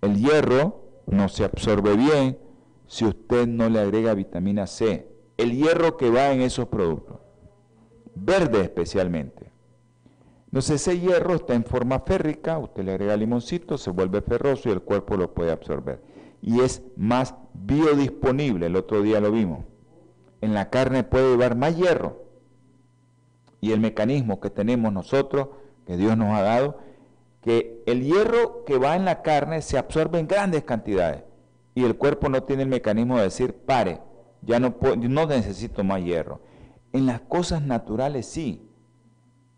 El 0.00 0.16
hierro 0.16 0.82
no 1.06 1.28
se 1.28 1.44
absorbe 1.44 1.96
bien 1.96 2.38
si 2.86 3.04
usted 3.04 3.46
no 3.46 3.68
le 3.68 3.80
agrega 3.80 4.14
vitamina 4.14 4.66
C, 4.66 5.08
el 5.36 5.52
hierro 5.52 5.96
que 5.96 6.10
va 6.10 6.32
en 6.32 6.40
esos 6.40 6.68
productos, 6.68 7.18
verde 8.14 8.62
especialmente. 8.62 9.50
Entonces 10.46 10.80
ese 10.80 10.98
hierro 10.98 11.36
está 11.36 11.54
en 11.54 11.64
forma 11.64 12.00
férrica, 12.00 12.58
usted 12.58 12.82
le 12.82 12.92
agrega 12.92 13.16
limoncito, 13.16 13.78
se 13.78 13.90
vuelve 13.90 14.20
ferroso 14.22 14.68
y 14.68 14.72
el 14.72 14.82
cuerpo 14.82 15.16
lo 15.16 15.32
puede 15.32 15.52
absorber. 15.52 16.02
Y 16.42 16.60
es 16.60 16.82
más 16.96 17.34
biodisponible, 17.54 18.66
el 18.66 18.74
otro 18.74 19.02
día 19.02 19.20
lo 19.20 19.30
vimos. 19.30 19.69
En 20.40 20.54
la 20.54 20.70
carne 20.70 21.04
puede 21.04 21.30
llevar 21.30 21.56
más 21.56 21.76
hierro. 21.76 22.24
Y 23.60 23.72
el 23.72 23.80
mecanismo 23.80 24.40
que 24.40 24.50
tenemos 24.50 24.92
nosotros, 24.92 25.48
que 25.86 25.96
Dios 25.96 26.16
nos 26.16 26.34
ha 26.34 26.42
dado, 26.42 26.78
que 27.42 27.82
el 27.86 28.04
hierro 28.04 28.64
que 28.64 28.78
va 28.78 28.96
en 28.96 29.04
la 29.04 29.22
carne 29.22 29.62
se 29.62 29.78
absorbe 29.78 30.18
en 30.18 30.26
grandes 30.26 30.64
cantidades 30.64 31.24
y 31.74 31.84
el 31.84 31.96
cuerpo 31.96 32.28
no 32.28 32.42
tiene 32.42 32.64
el 32.64 32.68
mecanismo 32.68 33.16
de 33.16 33.24
decir, 33.24 33.54
pare, 33.54 34.00
ya 34.42 34.60
no, 34.60 34.74
no 34.96 35.26
necesito 35.26 35.84
más 35.84 36.02
hierro. 36.02 36.40
En 36.92 37.06
las 37.06 37.20
cosas 37.20 37.62
naturales 37.62 38.26
sí, 38.26 38.68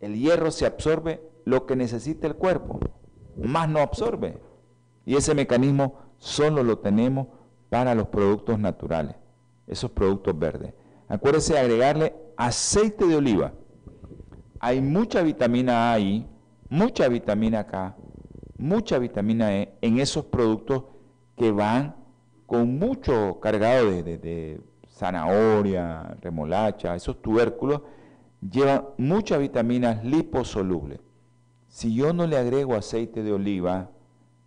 el 0.01 0.15
hierro 0.15 0.51
se 0.51 0.67
absorbe 0.67 1.23
lo 1.45 1.67
que 1.67 1.77
necesita 1.77 2.27
el 2.27 2.37
cuerpo, 2.37 2.79
más 3.37 3.69
no 3.69 3.81
absorbe. 3.81 4.39
Y 5.05 5.17
ese 5.17 5.35
mecanismo 5.35 5.97
solo 6.19 6.63
lo 6.63 6.79
tenemos 6.79 7.29
para 7.71 7.95
los 7.95 8.09
productos 8.09 8.59
naturales, 8.59 9.17
esos 9.73 9.91
productos 9.91 10.39
verdes. 10.39 10.73
Acuérdese 11.09 11.55
de 11.55 11.61
agregarle 11.61 12.15
aceite 12.37 13.07
de 13.07 13.17
oliva. 13.17 13.53
Hay 14.61 14.81
mucha 14.81 15.23
vitamina 15.23 15.91
A 15.91 15.95
ahí, 15.95 16.27
mucha 16.69 17.09
vitamina 17.09 17.67
K, 17.67 17.97
mucha 18.59 18.99
vitamina 18.99 19.55
E 19.55 19.75
en 19.81 19.99
esos 19.99 20.25
productos 20.25 20.85
que 21.37 21.51
van 21.51 21.97
con 22.47 22.79
mucho 22.79 23.41
cargado 23.41 23.91
de, 23.91 24.61
zanahoria, 24.89 26.17
remolacha, 26.21 26.95
esos 26.95 27.21
tubérculos, 27.21 27.81
llevan 28.41 28.85
muchas 28.99 29.41
vitaminas 29.41 30.05
liposolubles. 30.05 31.01
Si 31.69 31.95
yo 31.95 32.13
no 32.13 32.27
le 32.27 32.37
agrego 32.37 32.75
aceite 32.75 33.23
de 33.23 33.33
oliva, 33.33 33.91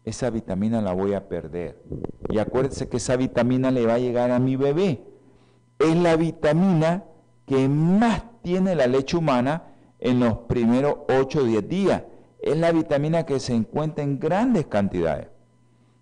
esa 0.04 0.30
vitamina 0.30 0.82
la 0.82 0.94
voy 0.94 1.14
a 1.14 1.28
perder. 1.28 1.82
Y 2.30 2.38
acuérdense 2.38 2.88
que 2.88 2.98
esa 2.98 3.18
vitamina 3.18 3.72
le 3.72 3.86
va 3.86 3.96
a 3.96 4.00
llegar 4.00 4.30
a 4.32 4.40
mi 4.40 4.56
bebé. 4.56 5.04
Es 5.80 5.96
la 5.96 6.16
vitamina 6.16 7.04
que 7.46 7.68
más 7.68 8.24
tiene 8.42 8.76
la 8.76 8.88
leche 8.88 9.18
humana 9.18 9.64
en 10.00 10.20
los 10.20 10.38
primeros 10.40 10.98
8 11.10 11.40
o 11.40 11.44
10 11.44 11.68
días 11.70 12.04
es 12.46 12.56
la 12.56 12.72
vitamina 12.72 13.26
que 13.26 13.40
se 13.40 13.56
encuentra 13.56 14.04
en 14.04 14.20
grandes 14.20 14.68
cantidades. 14.68 15.28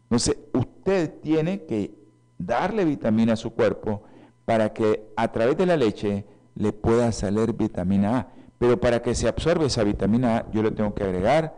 Entonces, 0.04 0.38
usted 0.54 1.22
tiene 1.22 1.64
que 1.64 1.96
darle 2.38 2.84
vitamina 2.84 3.34
a 3.34 3.38
su 3.38 3.52
cuerpo 3.52 4.04
para 4.44 4.74
que 4.74 5.08
a 5.16 5.32
través 5.32 5.58
de 5.58 5.66
la 5.66 5.78
leche 5.78 6.26
le 6.56 6.74
pueda 6.74 7.14
salir 7.14 7.54
vitamina 7.54 8.18
A. 8.18 8.28
Pero 8.60 8.80
para 8.80 9.02
que 9.02 9.16
se 9.16 9.30
absorba 9.30 9.66
esa 9.66 9.86
vitamina 9.86 10.38
A, 10.38 10.52
yo 10.52 10.62
le 10.62 10.72
tengo 10.72 10.94
que 10.94 11.04
agregar 11.06 11.56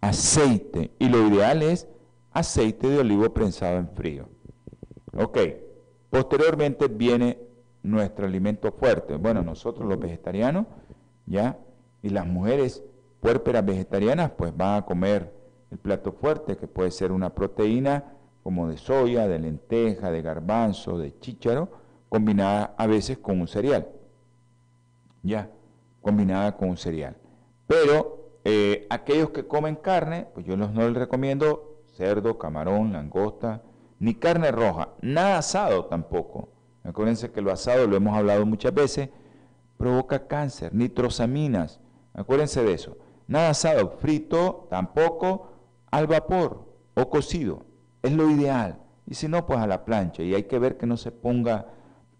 aceite. 0.00 0.92
Y 0.98 1.10
lo 1.10 1.28
ideal 1.28 1.62
es 1.62 1.86
aceite 2.32 2.88
de 2.88 3.00
olivo 3.00 3.28
prensado 3.34 3.76
en 3.76 3.90
frío. 3.90 4.26
Ok. 5.14 5.38
Posteriormente 6.10 6.88
viene 6.88 7.38
nuestro 7.82 8.26
alimento 8.26 8.72
fuerte. 8.72 9.16
Bueno, 9.16 9.42
nosotros 9.42 9.88
los 9.88 9.98
vegetarianos, 9.98 10.66
¿ya? 11.26 11.56
Y 12.02 12.10
las 12.10 12.26
mujeres 12.26 12.82
puérperas 13.20 13.64
vegetarianas 13.64 14.32
pues 14.32 14.56
van 14.56 14.78
a 14.78 14.84
comer 14.84 15.32
el 15.70 15.78
plato 15.78 16.12
fuerte, 16.12 16.56
que 16.56 16.66
puede 16.66 16.90
ser 16.90 17.12
una 17.12 17.30
proteína 17.30 18.16
como 18.42 18.68
de 18.68 18.76
soya, 18.76 19.28
de 19.28 19.38
lenteja, 19.38 20.10
de 20.10 20.22
garbanzo, 20.22 20.98
de 20.98 21.16
chícharo, 21.20 21.68
combinada 22.08 22.74
a 22.76 22.86
veces 22.86 23.18
con 23.18 23.40
un 23.40 23.46
cereal. 23.46 23.88
Ya, 25.22 25.50
combinada 26.00 26.56
con 26.56 26.70
un 26.70 26.76
cereal. 26.76 27.16
Pero 27.66 28.30
eh, 28.44 28.86
aquellos 28.90 29.30
que 29.30 29.46
comen 29.46 29.76
carne, 29.76 30.26
pues 30.34 30.44
yo 30.44 30.56
no 30.56 30.66
les 30.72 30.94
recomiendo 30.94 31.82
cerdo, 31.92 32.38
camarón, 32.38 32.92
langosta, 32.92 33.62
ni 34.00 34.14
carne 34.14 34.50
roja, 34.50 34.88
nada 35.02 35.38
asado 35.38 35.84
tampoco. 35.84 36.48
Acuérdense 36.82 37.30
que 37.30 37.42
lo 37.42 37.52
asado, 37.52 37.86
lo 37.86 37.96
hemos 37.96 38.16
hablado 38.16 38.44
muchas 38.46 38.74
veces, 38.74 39.10
provoca 39.76 40.26
cáncer, 40.26 40.74
nitrosaminas. 40.74 41.80
Acuérdense 42.14 42.64
de 42.64 42.72
eso. 42.72 42.96
Nada 43.28 43.50
asado, 43.50 43.90
frito 43.98 44.66
tampoco, 44.70 45.52
al 45.90 46.06
vapor 46.06 46.66
o 46.94 47.08
cocido. 47.08 47.64
Es 48.02 48.12
lo 48.12 48.28
ideal. 48.30 48.78
Y 49.06 49.14
si 49.14 49.28
no, 49.28 49.46
pues 49.46 49.60
a 49.60 49.66
la 49.66 49.84
plancha. 49.84 50.22
Y 50.22 50.34
hay 50.34 50.44
que 50.44 50.58
ver 50.58 50.76
que 50.78 50.86
no 50.86 50.96
se 50.96 51.12
ponga 51.12 51.66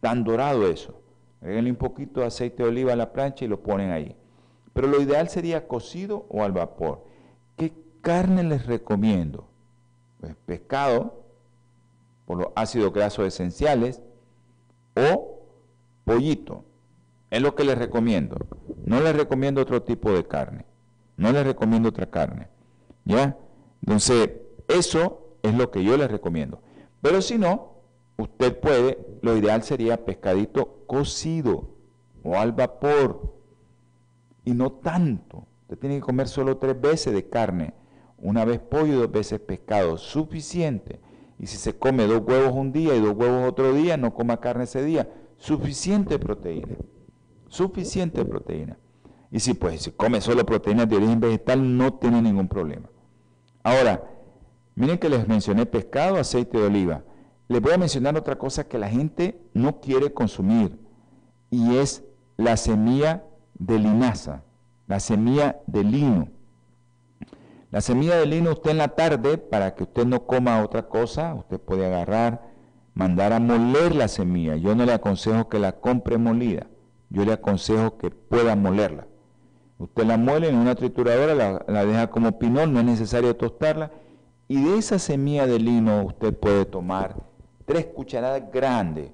tan 0.01 0.23
dorado 0.23 0.69
eso. 0.69 1.03
Agreguenle 1.41 1.71
un 1.71 1.77
poquito 1.77 2.21
de 2.21 2.27
aceite 2.27 2.63
de 2.63 2.69
oliva 2.69 2.93
a 2.93 2.97
la 2.97 3.13
plancha 3.13 3.45
y 3.45 3.49
lo 3.49 3.63
ponen 3.63 3.91
ahí. 3.91 4.17
Pero 4.75 4.87
lo 4.87 5.01
ideal 5.01 5.29
sería 5.29 5.67
cocido 5.67 6.27
o 6.29 6.45
al 6.45 6.53
vapor. 6.53 7.05
¿Qué 7.57 7.73
carne 8.03 8.43
les 8.43 8.67
recomiendo? 8.67 9.49
Pues 10.21 10.37
pescado, 10.45 11.20
por 12.31 12.39
los 12.39 12.53
ácidos 12.55 12.93
grasos 12.93 13.27
esenciales, 13.27 14.01
o 14.95 15.41
pollito. 16.05 16.65
Es 17.29 17.43
lo 17.43 17.57
que 17.57 17.65
les 17.65 17.77
recomiendo. 17.77 18.37
No 18.85 19.01
les 19.01 19.17
recomiendo 19.17 19.61
otro 19.61 19.83
tipo 19.83 20.13
de 20.13 20.25
carne. 20.25 20.65
No 21.17 21.33
les 21.33 21.45
recomiendo 21.45 21.89
otra 21.89 22.09
carne. 22.09 22.47
¿Ya? 23.05 23.37
Entonces, 23.83 24.31
eso 24.69 25.35
es 25.43 25.55
lo 25.57 25.73
que 25.73 25.83
yo 25.83 25.97
les 25.97 26.09
recomiendo. 26.09 26.63
Pero 27.03 27.21
si 27.21 27.37
no, 27.37 27.73
usted 28.17 28.61
puede, 28.61 29.05
lo 29.23 29.37
ideal 29.37 29.65
sería 29.65 30.05
pescadito 30.05 30.85
cocido 30.87 31.71
o 32.23 32.37
al 32.37 32.53
vapor. 32.53 33.35
Y 34.45 34.53
no 34.53 34.71
tanto. 34.71 35.49
Usted 35.63 35.79
tiene 35.79 35.97
que 35.97 36.03
comer 36.03 36.29
solo 36.29 36.59
tres 36.59 36.81
veces 36.81 37.13
de 37.13 37.29
carne. 37.29 37.75
Una 38.19 38.45
vez 38.45 38.61
pollo 38.61 38.87
y 38.87 38.97
dos 38.99 39.11
veces 39.11 39.41
pescado. 39.41 39.99
Suficiente. 39.99 41.01
Y 41.41 41.47
si 41.47 41.57
se 41.57 41.75
come 41.75 42.07
dos 42.07 42.23
huevos 42.23 42.53
un 42.53 42.71
día 42.71 42.95
y 42.95 43.01
dos 43.01 43.17
huevos 43.17 43.49
otro 43.49 43.73
día, 43.73 43.97
no 43.97 44.13
coma 44.13 44.41
carne 44.41 44.65
ese 44.65 44.85
día. 44.85 45.09
Suficiente 45.39 46.19
proteína. 46.19 46.77
Suficiente 47.49 48.27
proteína. 48.27 48.77
Y 49.31 49.41
si 49.41 49.55
pues 49.55 49.81
si 49.81 49.91
come 49.91 50.21
solo 50.21 50.45
proteínas 50.45 50.87
de 50.87 50.97
origen 50.97 51.19
vegetal, 51.19 51.79
no 51.79 51.95
tiene 51.95 52.21
ningún 52.21 52.47
problema. 52.47 52.91
Ahora, 53.63 54.05
miren 54.75 54.99
que 54.99 55.09
les 55.09 55.27
mencioné 55.27 55.65
pescado, 55.65 56.17
aceite 56.17 56.59
de 56.59 56.67
oliva. 56.67 57.05
Les 57.49 57.63
voy 57.63 57.73
a 57.73 57.79
mencionar 57.79 58.19
otra 58.19 58.37
cosa 58.37 58.69
que 58.69 58.79
la 58.79 58.91
gente 58.91 59.41
no 59.55 59.81
quiere 59.81 60.13
consumir 60.13 60.79
y 61.49 61.77
es 61.77 62.05
la 62.37 62.59
semilla 62.59 63.25
de 63.55 63.79
linaza, 63.79 64.45
la 64.87 65.01
semilla 65.01 65.61
de 65.67 65.85
lino. 65.85 66.29
La 67.71 67.81
semilla 67.81 68.17
de 68.17 68.27
lino 68.27 68.51
usted 68.51 68.73
en 68.73 68.79
la 68.79 68.89
tarde, 68.89 69.39
para 69.39 69.75
que 69.77 69.85
usted 69.85 70.05
no 70.05 70.27
coma 70.27 70.63
otra 70.65 70.89
cosa, 70.89 71.35
usted 71.35 71.61
puede 71.61 71.87
agarrar, 71.87 72.51
mandar 72.95 73.33
a 73.33 73.39
moler 73.39 73.95
la 73.95 74.09
semilla. 74.09 74.57
Yo 74.57 74.75
no 74.75 74.85
le 74.85 74.93
aconsejo 74.93 75.49
que 75.49 75.61
la 75.61 75.73
compre 75.73 76.19
molida, 76.19 76.67
yo 77.11 77.25
le 77.25 77.33
aconsejo 77.33 77.97
que 77.97 78.11
pueda 78.11 78.57
molerla. 78.57 79.07
Usted 79.79 80.05
la 80.05 80.17
muele 80.17 80.49
en 80.49 80.57
una 80.57 80.75
trituradora, 80.75 81.63
la, 81.67 81.87
deja 81.87 82.11
como 82.11 82.39
pinol, 82.39 82.73
no 82.73 82.81
es 82.81 82.85
necesario 82.85 83.37
tostarla. 83.37 83.93
Y 84.49 84.63
de 84.63 84.79
esa 84.79 84.99
semilla 84.99 85.47
de 85.47 85.61
lino 85.61 86.03
usted 86.05 86.35
puede 86.35 86.65
tomar 86.65 87.15
tres 87.67 87.87
cucharadas 87.87 88.51
grandes. 88.53 89.13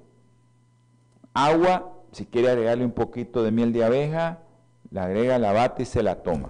Agua, 1.33 1.93
si 2.11 2.25
quiere 2.25 2.49
agregarle 2.49 2.83
un 2.83 2.91
poquito 2.91 3.43
de 3.43 3.51
miel 3.51 3.71
de 3.71 3.85
abeja, 3.85 4.39
la 4.89 5.03
agrega, 5.03 5.37
la 5.37 5.53
bate 5.53 5.83
y 5.83 5.85
se 5.85 6.01
la 6.01 6.23
toma. 6.23 6.49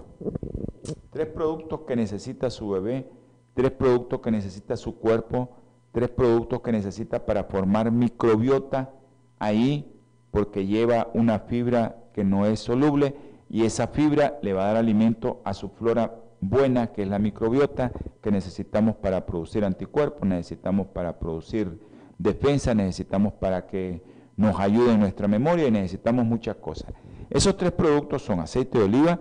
Tres 1.10 1.26
productos 1.26 1.80
que 1.86 1.96
necesita 1.96 2.50
su 2.50 2.70
bebé, 2.70 3.08
tres 3.54 3.70
productos 3.72 4.20
que 4.20 4.30
necesita 4.30 4.76
su 4.76 4.98
cuerpo, 4.98 5.50
tres 5.92 6.10
productos 6.10 6.60
que 6.60 6.72
necesita 6.72 7.24
para 7.24 7.44
formar 7.44 7.90
microbiota 7.90 8.90
ahí, 9.38 9.92
porque 10.30 10.66
lleva 10.66 11.08
una 11.14 11.40
fibra 11.40 11.96
que 12.12 12.24
no 12.24 12.46
es 12.46 12.60
soluble 12.60 13.16
y 13.48 13.64
esa 13.64 13.88
fibra 13.88 14.38
le 14.42 14.52
va 14.52 14.64
a 14.64 14.66
dar 14.68 14.76
alimento 14.76 15.40
a 15.44 15.54
su 15.54 15.70
flora 15.70 16.20
buena, 16.40 16.88
que 16.88 17.02
es 17.02 17.08
la 17.08 17.18
microbiota, 17.18 17.92
que 18.20 18.30
necesitamos 18.30 18.96
para 18.96 19.24
producir 19.26 19.64
anticuerpos, 19.64 20.28
necesitamos 20.28 20.88
para 20.88 21.18
producir 21.18 21.80
defensa, 22.18 22.74
necesitamos 22.74 23.32
para 23.34 23.66
que 23.66 24.02
nos 24.36 24.58
ayude 24.60 24.92
en 24.92 25.00
nuestra 25.00 25.26
memoria 25.26 25.66
y 25.66 25.70
necesitamos 25.70 26.24
muchas 26.24 26.56
cosas. 26.56 26.92
Esos 27.30 27.56
tres 27.56 27.72
productos 27.72 28.22
son 28.22 28.40
aceite 28.40 28.78
de 28.78 28.84
oliva, 28.84 29.20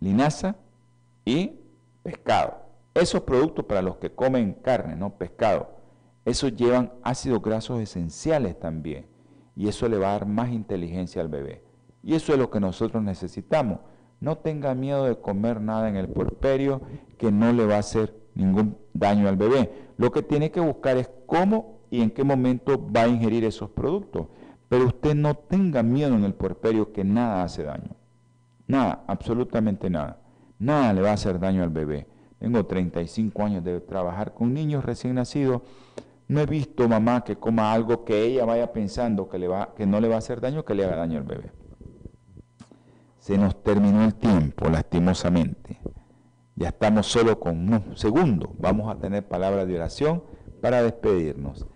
linaza 0.00 0.56
y 1.24 1.60
pescado. 2.02 2.64
Esos 2.94 3.22
productos 3.22 3.64
para 3.64 3.82
los 3.82 3.96
que 3.96 4.10
comen 4.10 4.54
carne, 4.54 4.96
no 4.96 5.16
pescado, 5.16 5.74
esos 6.24 6.54
llevan 6.54 6.92
ácidos 7.02 7.42
grasos 7.42 7.80
esenciales 7.80 8.58
también 8.58 9.06
y 9.56 9.68
eso 9.68 9.88
le 9.88 9.98
va 9.98 10.08
a 10.08 10.12
dar 10.12 10.26
más 10.26 10.50
inteligencia 10.50 11.20
al 11.20 11.28
bebé. 11.28 11.62
Y 12.02 12.14
eso 12.14 12.32
es 12.32 12.38
lo 12.38 12.50
que 12.50 12.60
nosotros 12.60 13.02
necesitamos. 13.02 13.80
No 14.20 14.38
tenga 14.38 14.74
miedo 14.74 15.04
de 15.04 15.18
comer 15.18 15.60
nada 15.60 15.88
en 15.88 15.96
el 15.96 16.08
puerperio 16.08 16.82
que 17.18 17.30
no 17.30 17.52
le 17.52 17.66
va 17.66 17.76
a 17.76 17.80
hacer 17.80 18.14
ningún 18.34 18.76
daño 18.92 19.28
al 19.28 19.36
bebé. 19.36 19.70
Lo 19.96 20.10
que 20.12 20.22
tiene 20.22 20.50
que 20.50 20.60
buscar 20.60 20.96
es 20.96 21.10
cómo 21.26 21.80
y 21.90 22.02
en 22.02 22.10
qué 22.10 22.24
momento 22.24 22.90
va 22.90 23.02
a 23.02 23.08
ingerir 23.08 23.44
esos 23.44 23.70
productos. 23.70 24.26
Pero 24.68 24.86
usted 24.86 25.14
no 25.14 25.34
tenga 25.34 25.82
miedo 25.82 26.14
en 26.14 26.24
el 26.24 26.34
puerperio 26.34 26.92
que 26.92 27.04
nada 27.04 27.42
hace 27.42 27.62
daño. 27.62 27.96
Nada, 28.66 29.04
absolutamente 29.06 29.90
nada. 29.90 30.18
Nada 30.58 30.92
le 30.92 31.02
va 31.02 31.10
a 31.10 31.14
hacer 31.14 31.38
daño 31.38 31.62
al 31.62 31.70
bebé. 31.70 32.06
Tengo 32.38 32.64
35 32.64 33.42
años 33.42 33.64
de 33.64 33.80
trabajar 33.80 34.34
con 34.34 34.52
niños 34.52 34.84
recién 34.84 35.14
nacidos. 35.14 35.62
No 36.28 36.40
he 36.40 36.46
visto 36.46 36.88
mamá 36.88 37.22
que 37.22 37.36
coma 37.36 37.72
algo 37.72 38.04
que 38.04 38.24
ella 38.24 38.44
vaya 38.44 38.72
pensando 38.72 39.28
que, 39.28 39.38
le 39.38 39.48
va, 39.48 39.74
que 39.74 39.86
no 39.86 40.00
le 40.00 40.08
va 40.08 40.16
a 40.16 40.18
hacer 40.18 40.40
daño, 40.40 40.64
que 40.64 40.74
le 40.74 40.84
haga 40.84 40.96
daño 40.96 41.18
al 41.18 41.24
bebé. 41.24 41.52
Se 43.18 43.38
nos 43.38 43.62
terminó 43.62 44.04
el 44.04 44.14
tiempo, 44.14 44.68
lastimosamente. 44.68 45.80
Ya 46.56 46.68
estamos 46.68 47.06
solo 47.06 47.40
con 47.40 47.58
unos 47.58 47.98
segundos. 48.00 48.50
Vamos 48.58 48.94
a 48.94 48.98
tener 48.98 49.26
palabras 49.26 49.66
de 49.66 49.76
oración 49.76 50.22
para 50.60 50.82
despedirnos. 50.82 51.66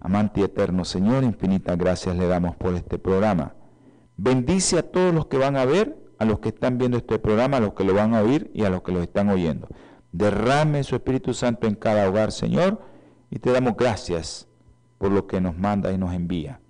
Amante 0.00 0.40
y 0.40 0.44
eterno 0.44 0.84
Señor, 0.84 1.24
infinitas 1.24 1.76
gracias 1.76 2.16
le 2.16 2.28
damos 2.28 2.54
por 2.56 2.74
este 2.74 2.98
programa. 2.98 3.54
Bendice 4.16 4.78
a 4.78 4.82
todos 4.82 5.12
los 5.12 5.26
que 5.26 5.38
van 5.38 5.56
a 5.56 5.64
ver, 5.64 5.96
a 6.18 6.24
los 6.24 6.40
que 6.40 6.48
están 6.48 6.78
viendo 6.78 6.96
este 6.96 7.18
programa, 7.18 7.58
a 7.58 7.60
los 7.60 7.74
que 7.74 7.84
lo 7.84 7.94
van 7.94 8.14
a 8.14 8.22
oír 8.22 8.50
y 8.54 8.64
a 8.64 8.70
los 8.70 8.82
que 8.82 8.92
lo 8.92 9.02
están 9.02 9.28
oyendo. 9.28 9.68
Derrame 10.12 10.82
su 10.82 10.96
Espíritu 10.96 11.34
Santo 11.34 11.66
en 11.66 11.74
cada 11.74 12.08
hogar, 12.08 12.32
Señor, 12.32 12.80
y 13.30 13.38
te 13.38 13.52
damos 13.52 13.76
gracias 13.76 14.48
por 14.98 15.12
lo 15.12 15.26
que 15.26 15.40
nos 15.40 15.56
manda 15.56 15.92
y 15.92 15.98
nos 15.98 16.14
envía. 16.14 16.60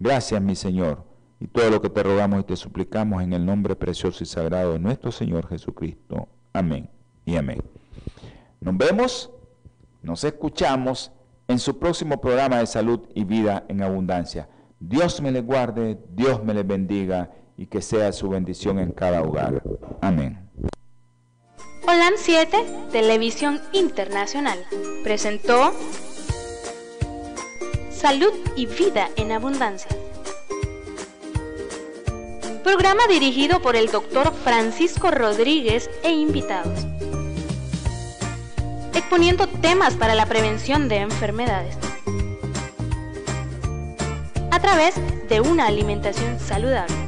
Gracias, 0.00 0.40
mi 0.40 0.56
Señor 0.56 1.08
y 1.40 1.46
todo 1.46 1.70
lo 1.70 1.80
que 1.80 1.90
te 1.90 2.02
rogamos 2.02 2.40
y 2.40 2.44
te 2.44 2.56
suplicamos 2.56 3.22
en 3.22 3.32
el 3.32 3.44
nombre 3.44 3.76
precioso 3.76 4.24
y 4.24 4.26
sagrado 4.26 4.72
de 4.72 4.78
nuestro 4.78 5.12
Señor 5.12 5.46
Jesucristo. 5.48 6.28
Amén 6.52 6.90
y 7.24 7.36
amén. 7.36 7.62
Nos 8.60 8.76
vemos, 8.76 9.30
nos 10.02 10.24
escuchamos 10.24 11.12
en 11.46 11.58
su 11.58 11.78
próximo 11.78 12.20
programa 12.20 12.58
de 12.58 12.66
salud 12.66 13.00
y 13.14 13.24
vida 13.24 13.64
en 13.68 13.82
abundancia. 13.82 14.48
Dios 14.80 15.20
me 15.20 15.30
le 15.30 15.40
guarde, 15.40 15.98
Dios 16.10 16.42
me 16.42 16.54
le 16.54 16.62
bendiga 16.64 17.30
y 17.58 17.66
que 17.66 17.82
sea 17.82 18.12
su 18.12 18.30
bendición 18.30 18.78
en 18.78 18.92
cada 18.92 19.22
hogar. 19.22 19.62
Amén. 20.00 20.48
Holan 21.86 22.14
7, 22.16 22.56
Televisión 22.92 23.60
Internacional, 23.72 24.58
presentó 25.04 25.72
Salud 27.90 28.32
y 28.56 28.66
Vida 28.66 29.08
en 29.16 29.32
Abundancia 29.32 29.90
Programa 32.68 33.06
dirigido 33.08 33.62
por 33.62 33.76
el 33.76 33.86
doctor 33.86 34.30
Francisco 34.44 35.10
Rodríguez 35.10 35.88
e 36.02 36.10
invitados. 36.10 36.86
Exponiendo 38.94 39.46
temas 39.46 39.96
para 39.96 40.14
la 40.14 40.26
prevención 40.26 40.86
de 40.86 40.98
enfermedades. 40.98 41.78
A 44.50 44.60
través 44.60 44.96
de 45.30 45.40
una 45.40 45.66
alimentación 45.66 46.38
saludable. 46.38 47.07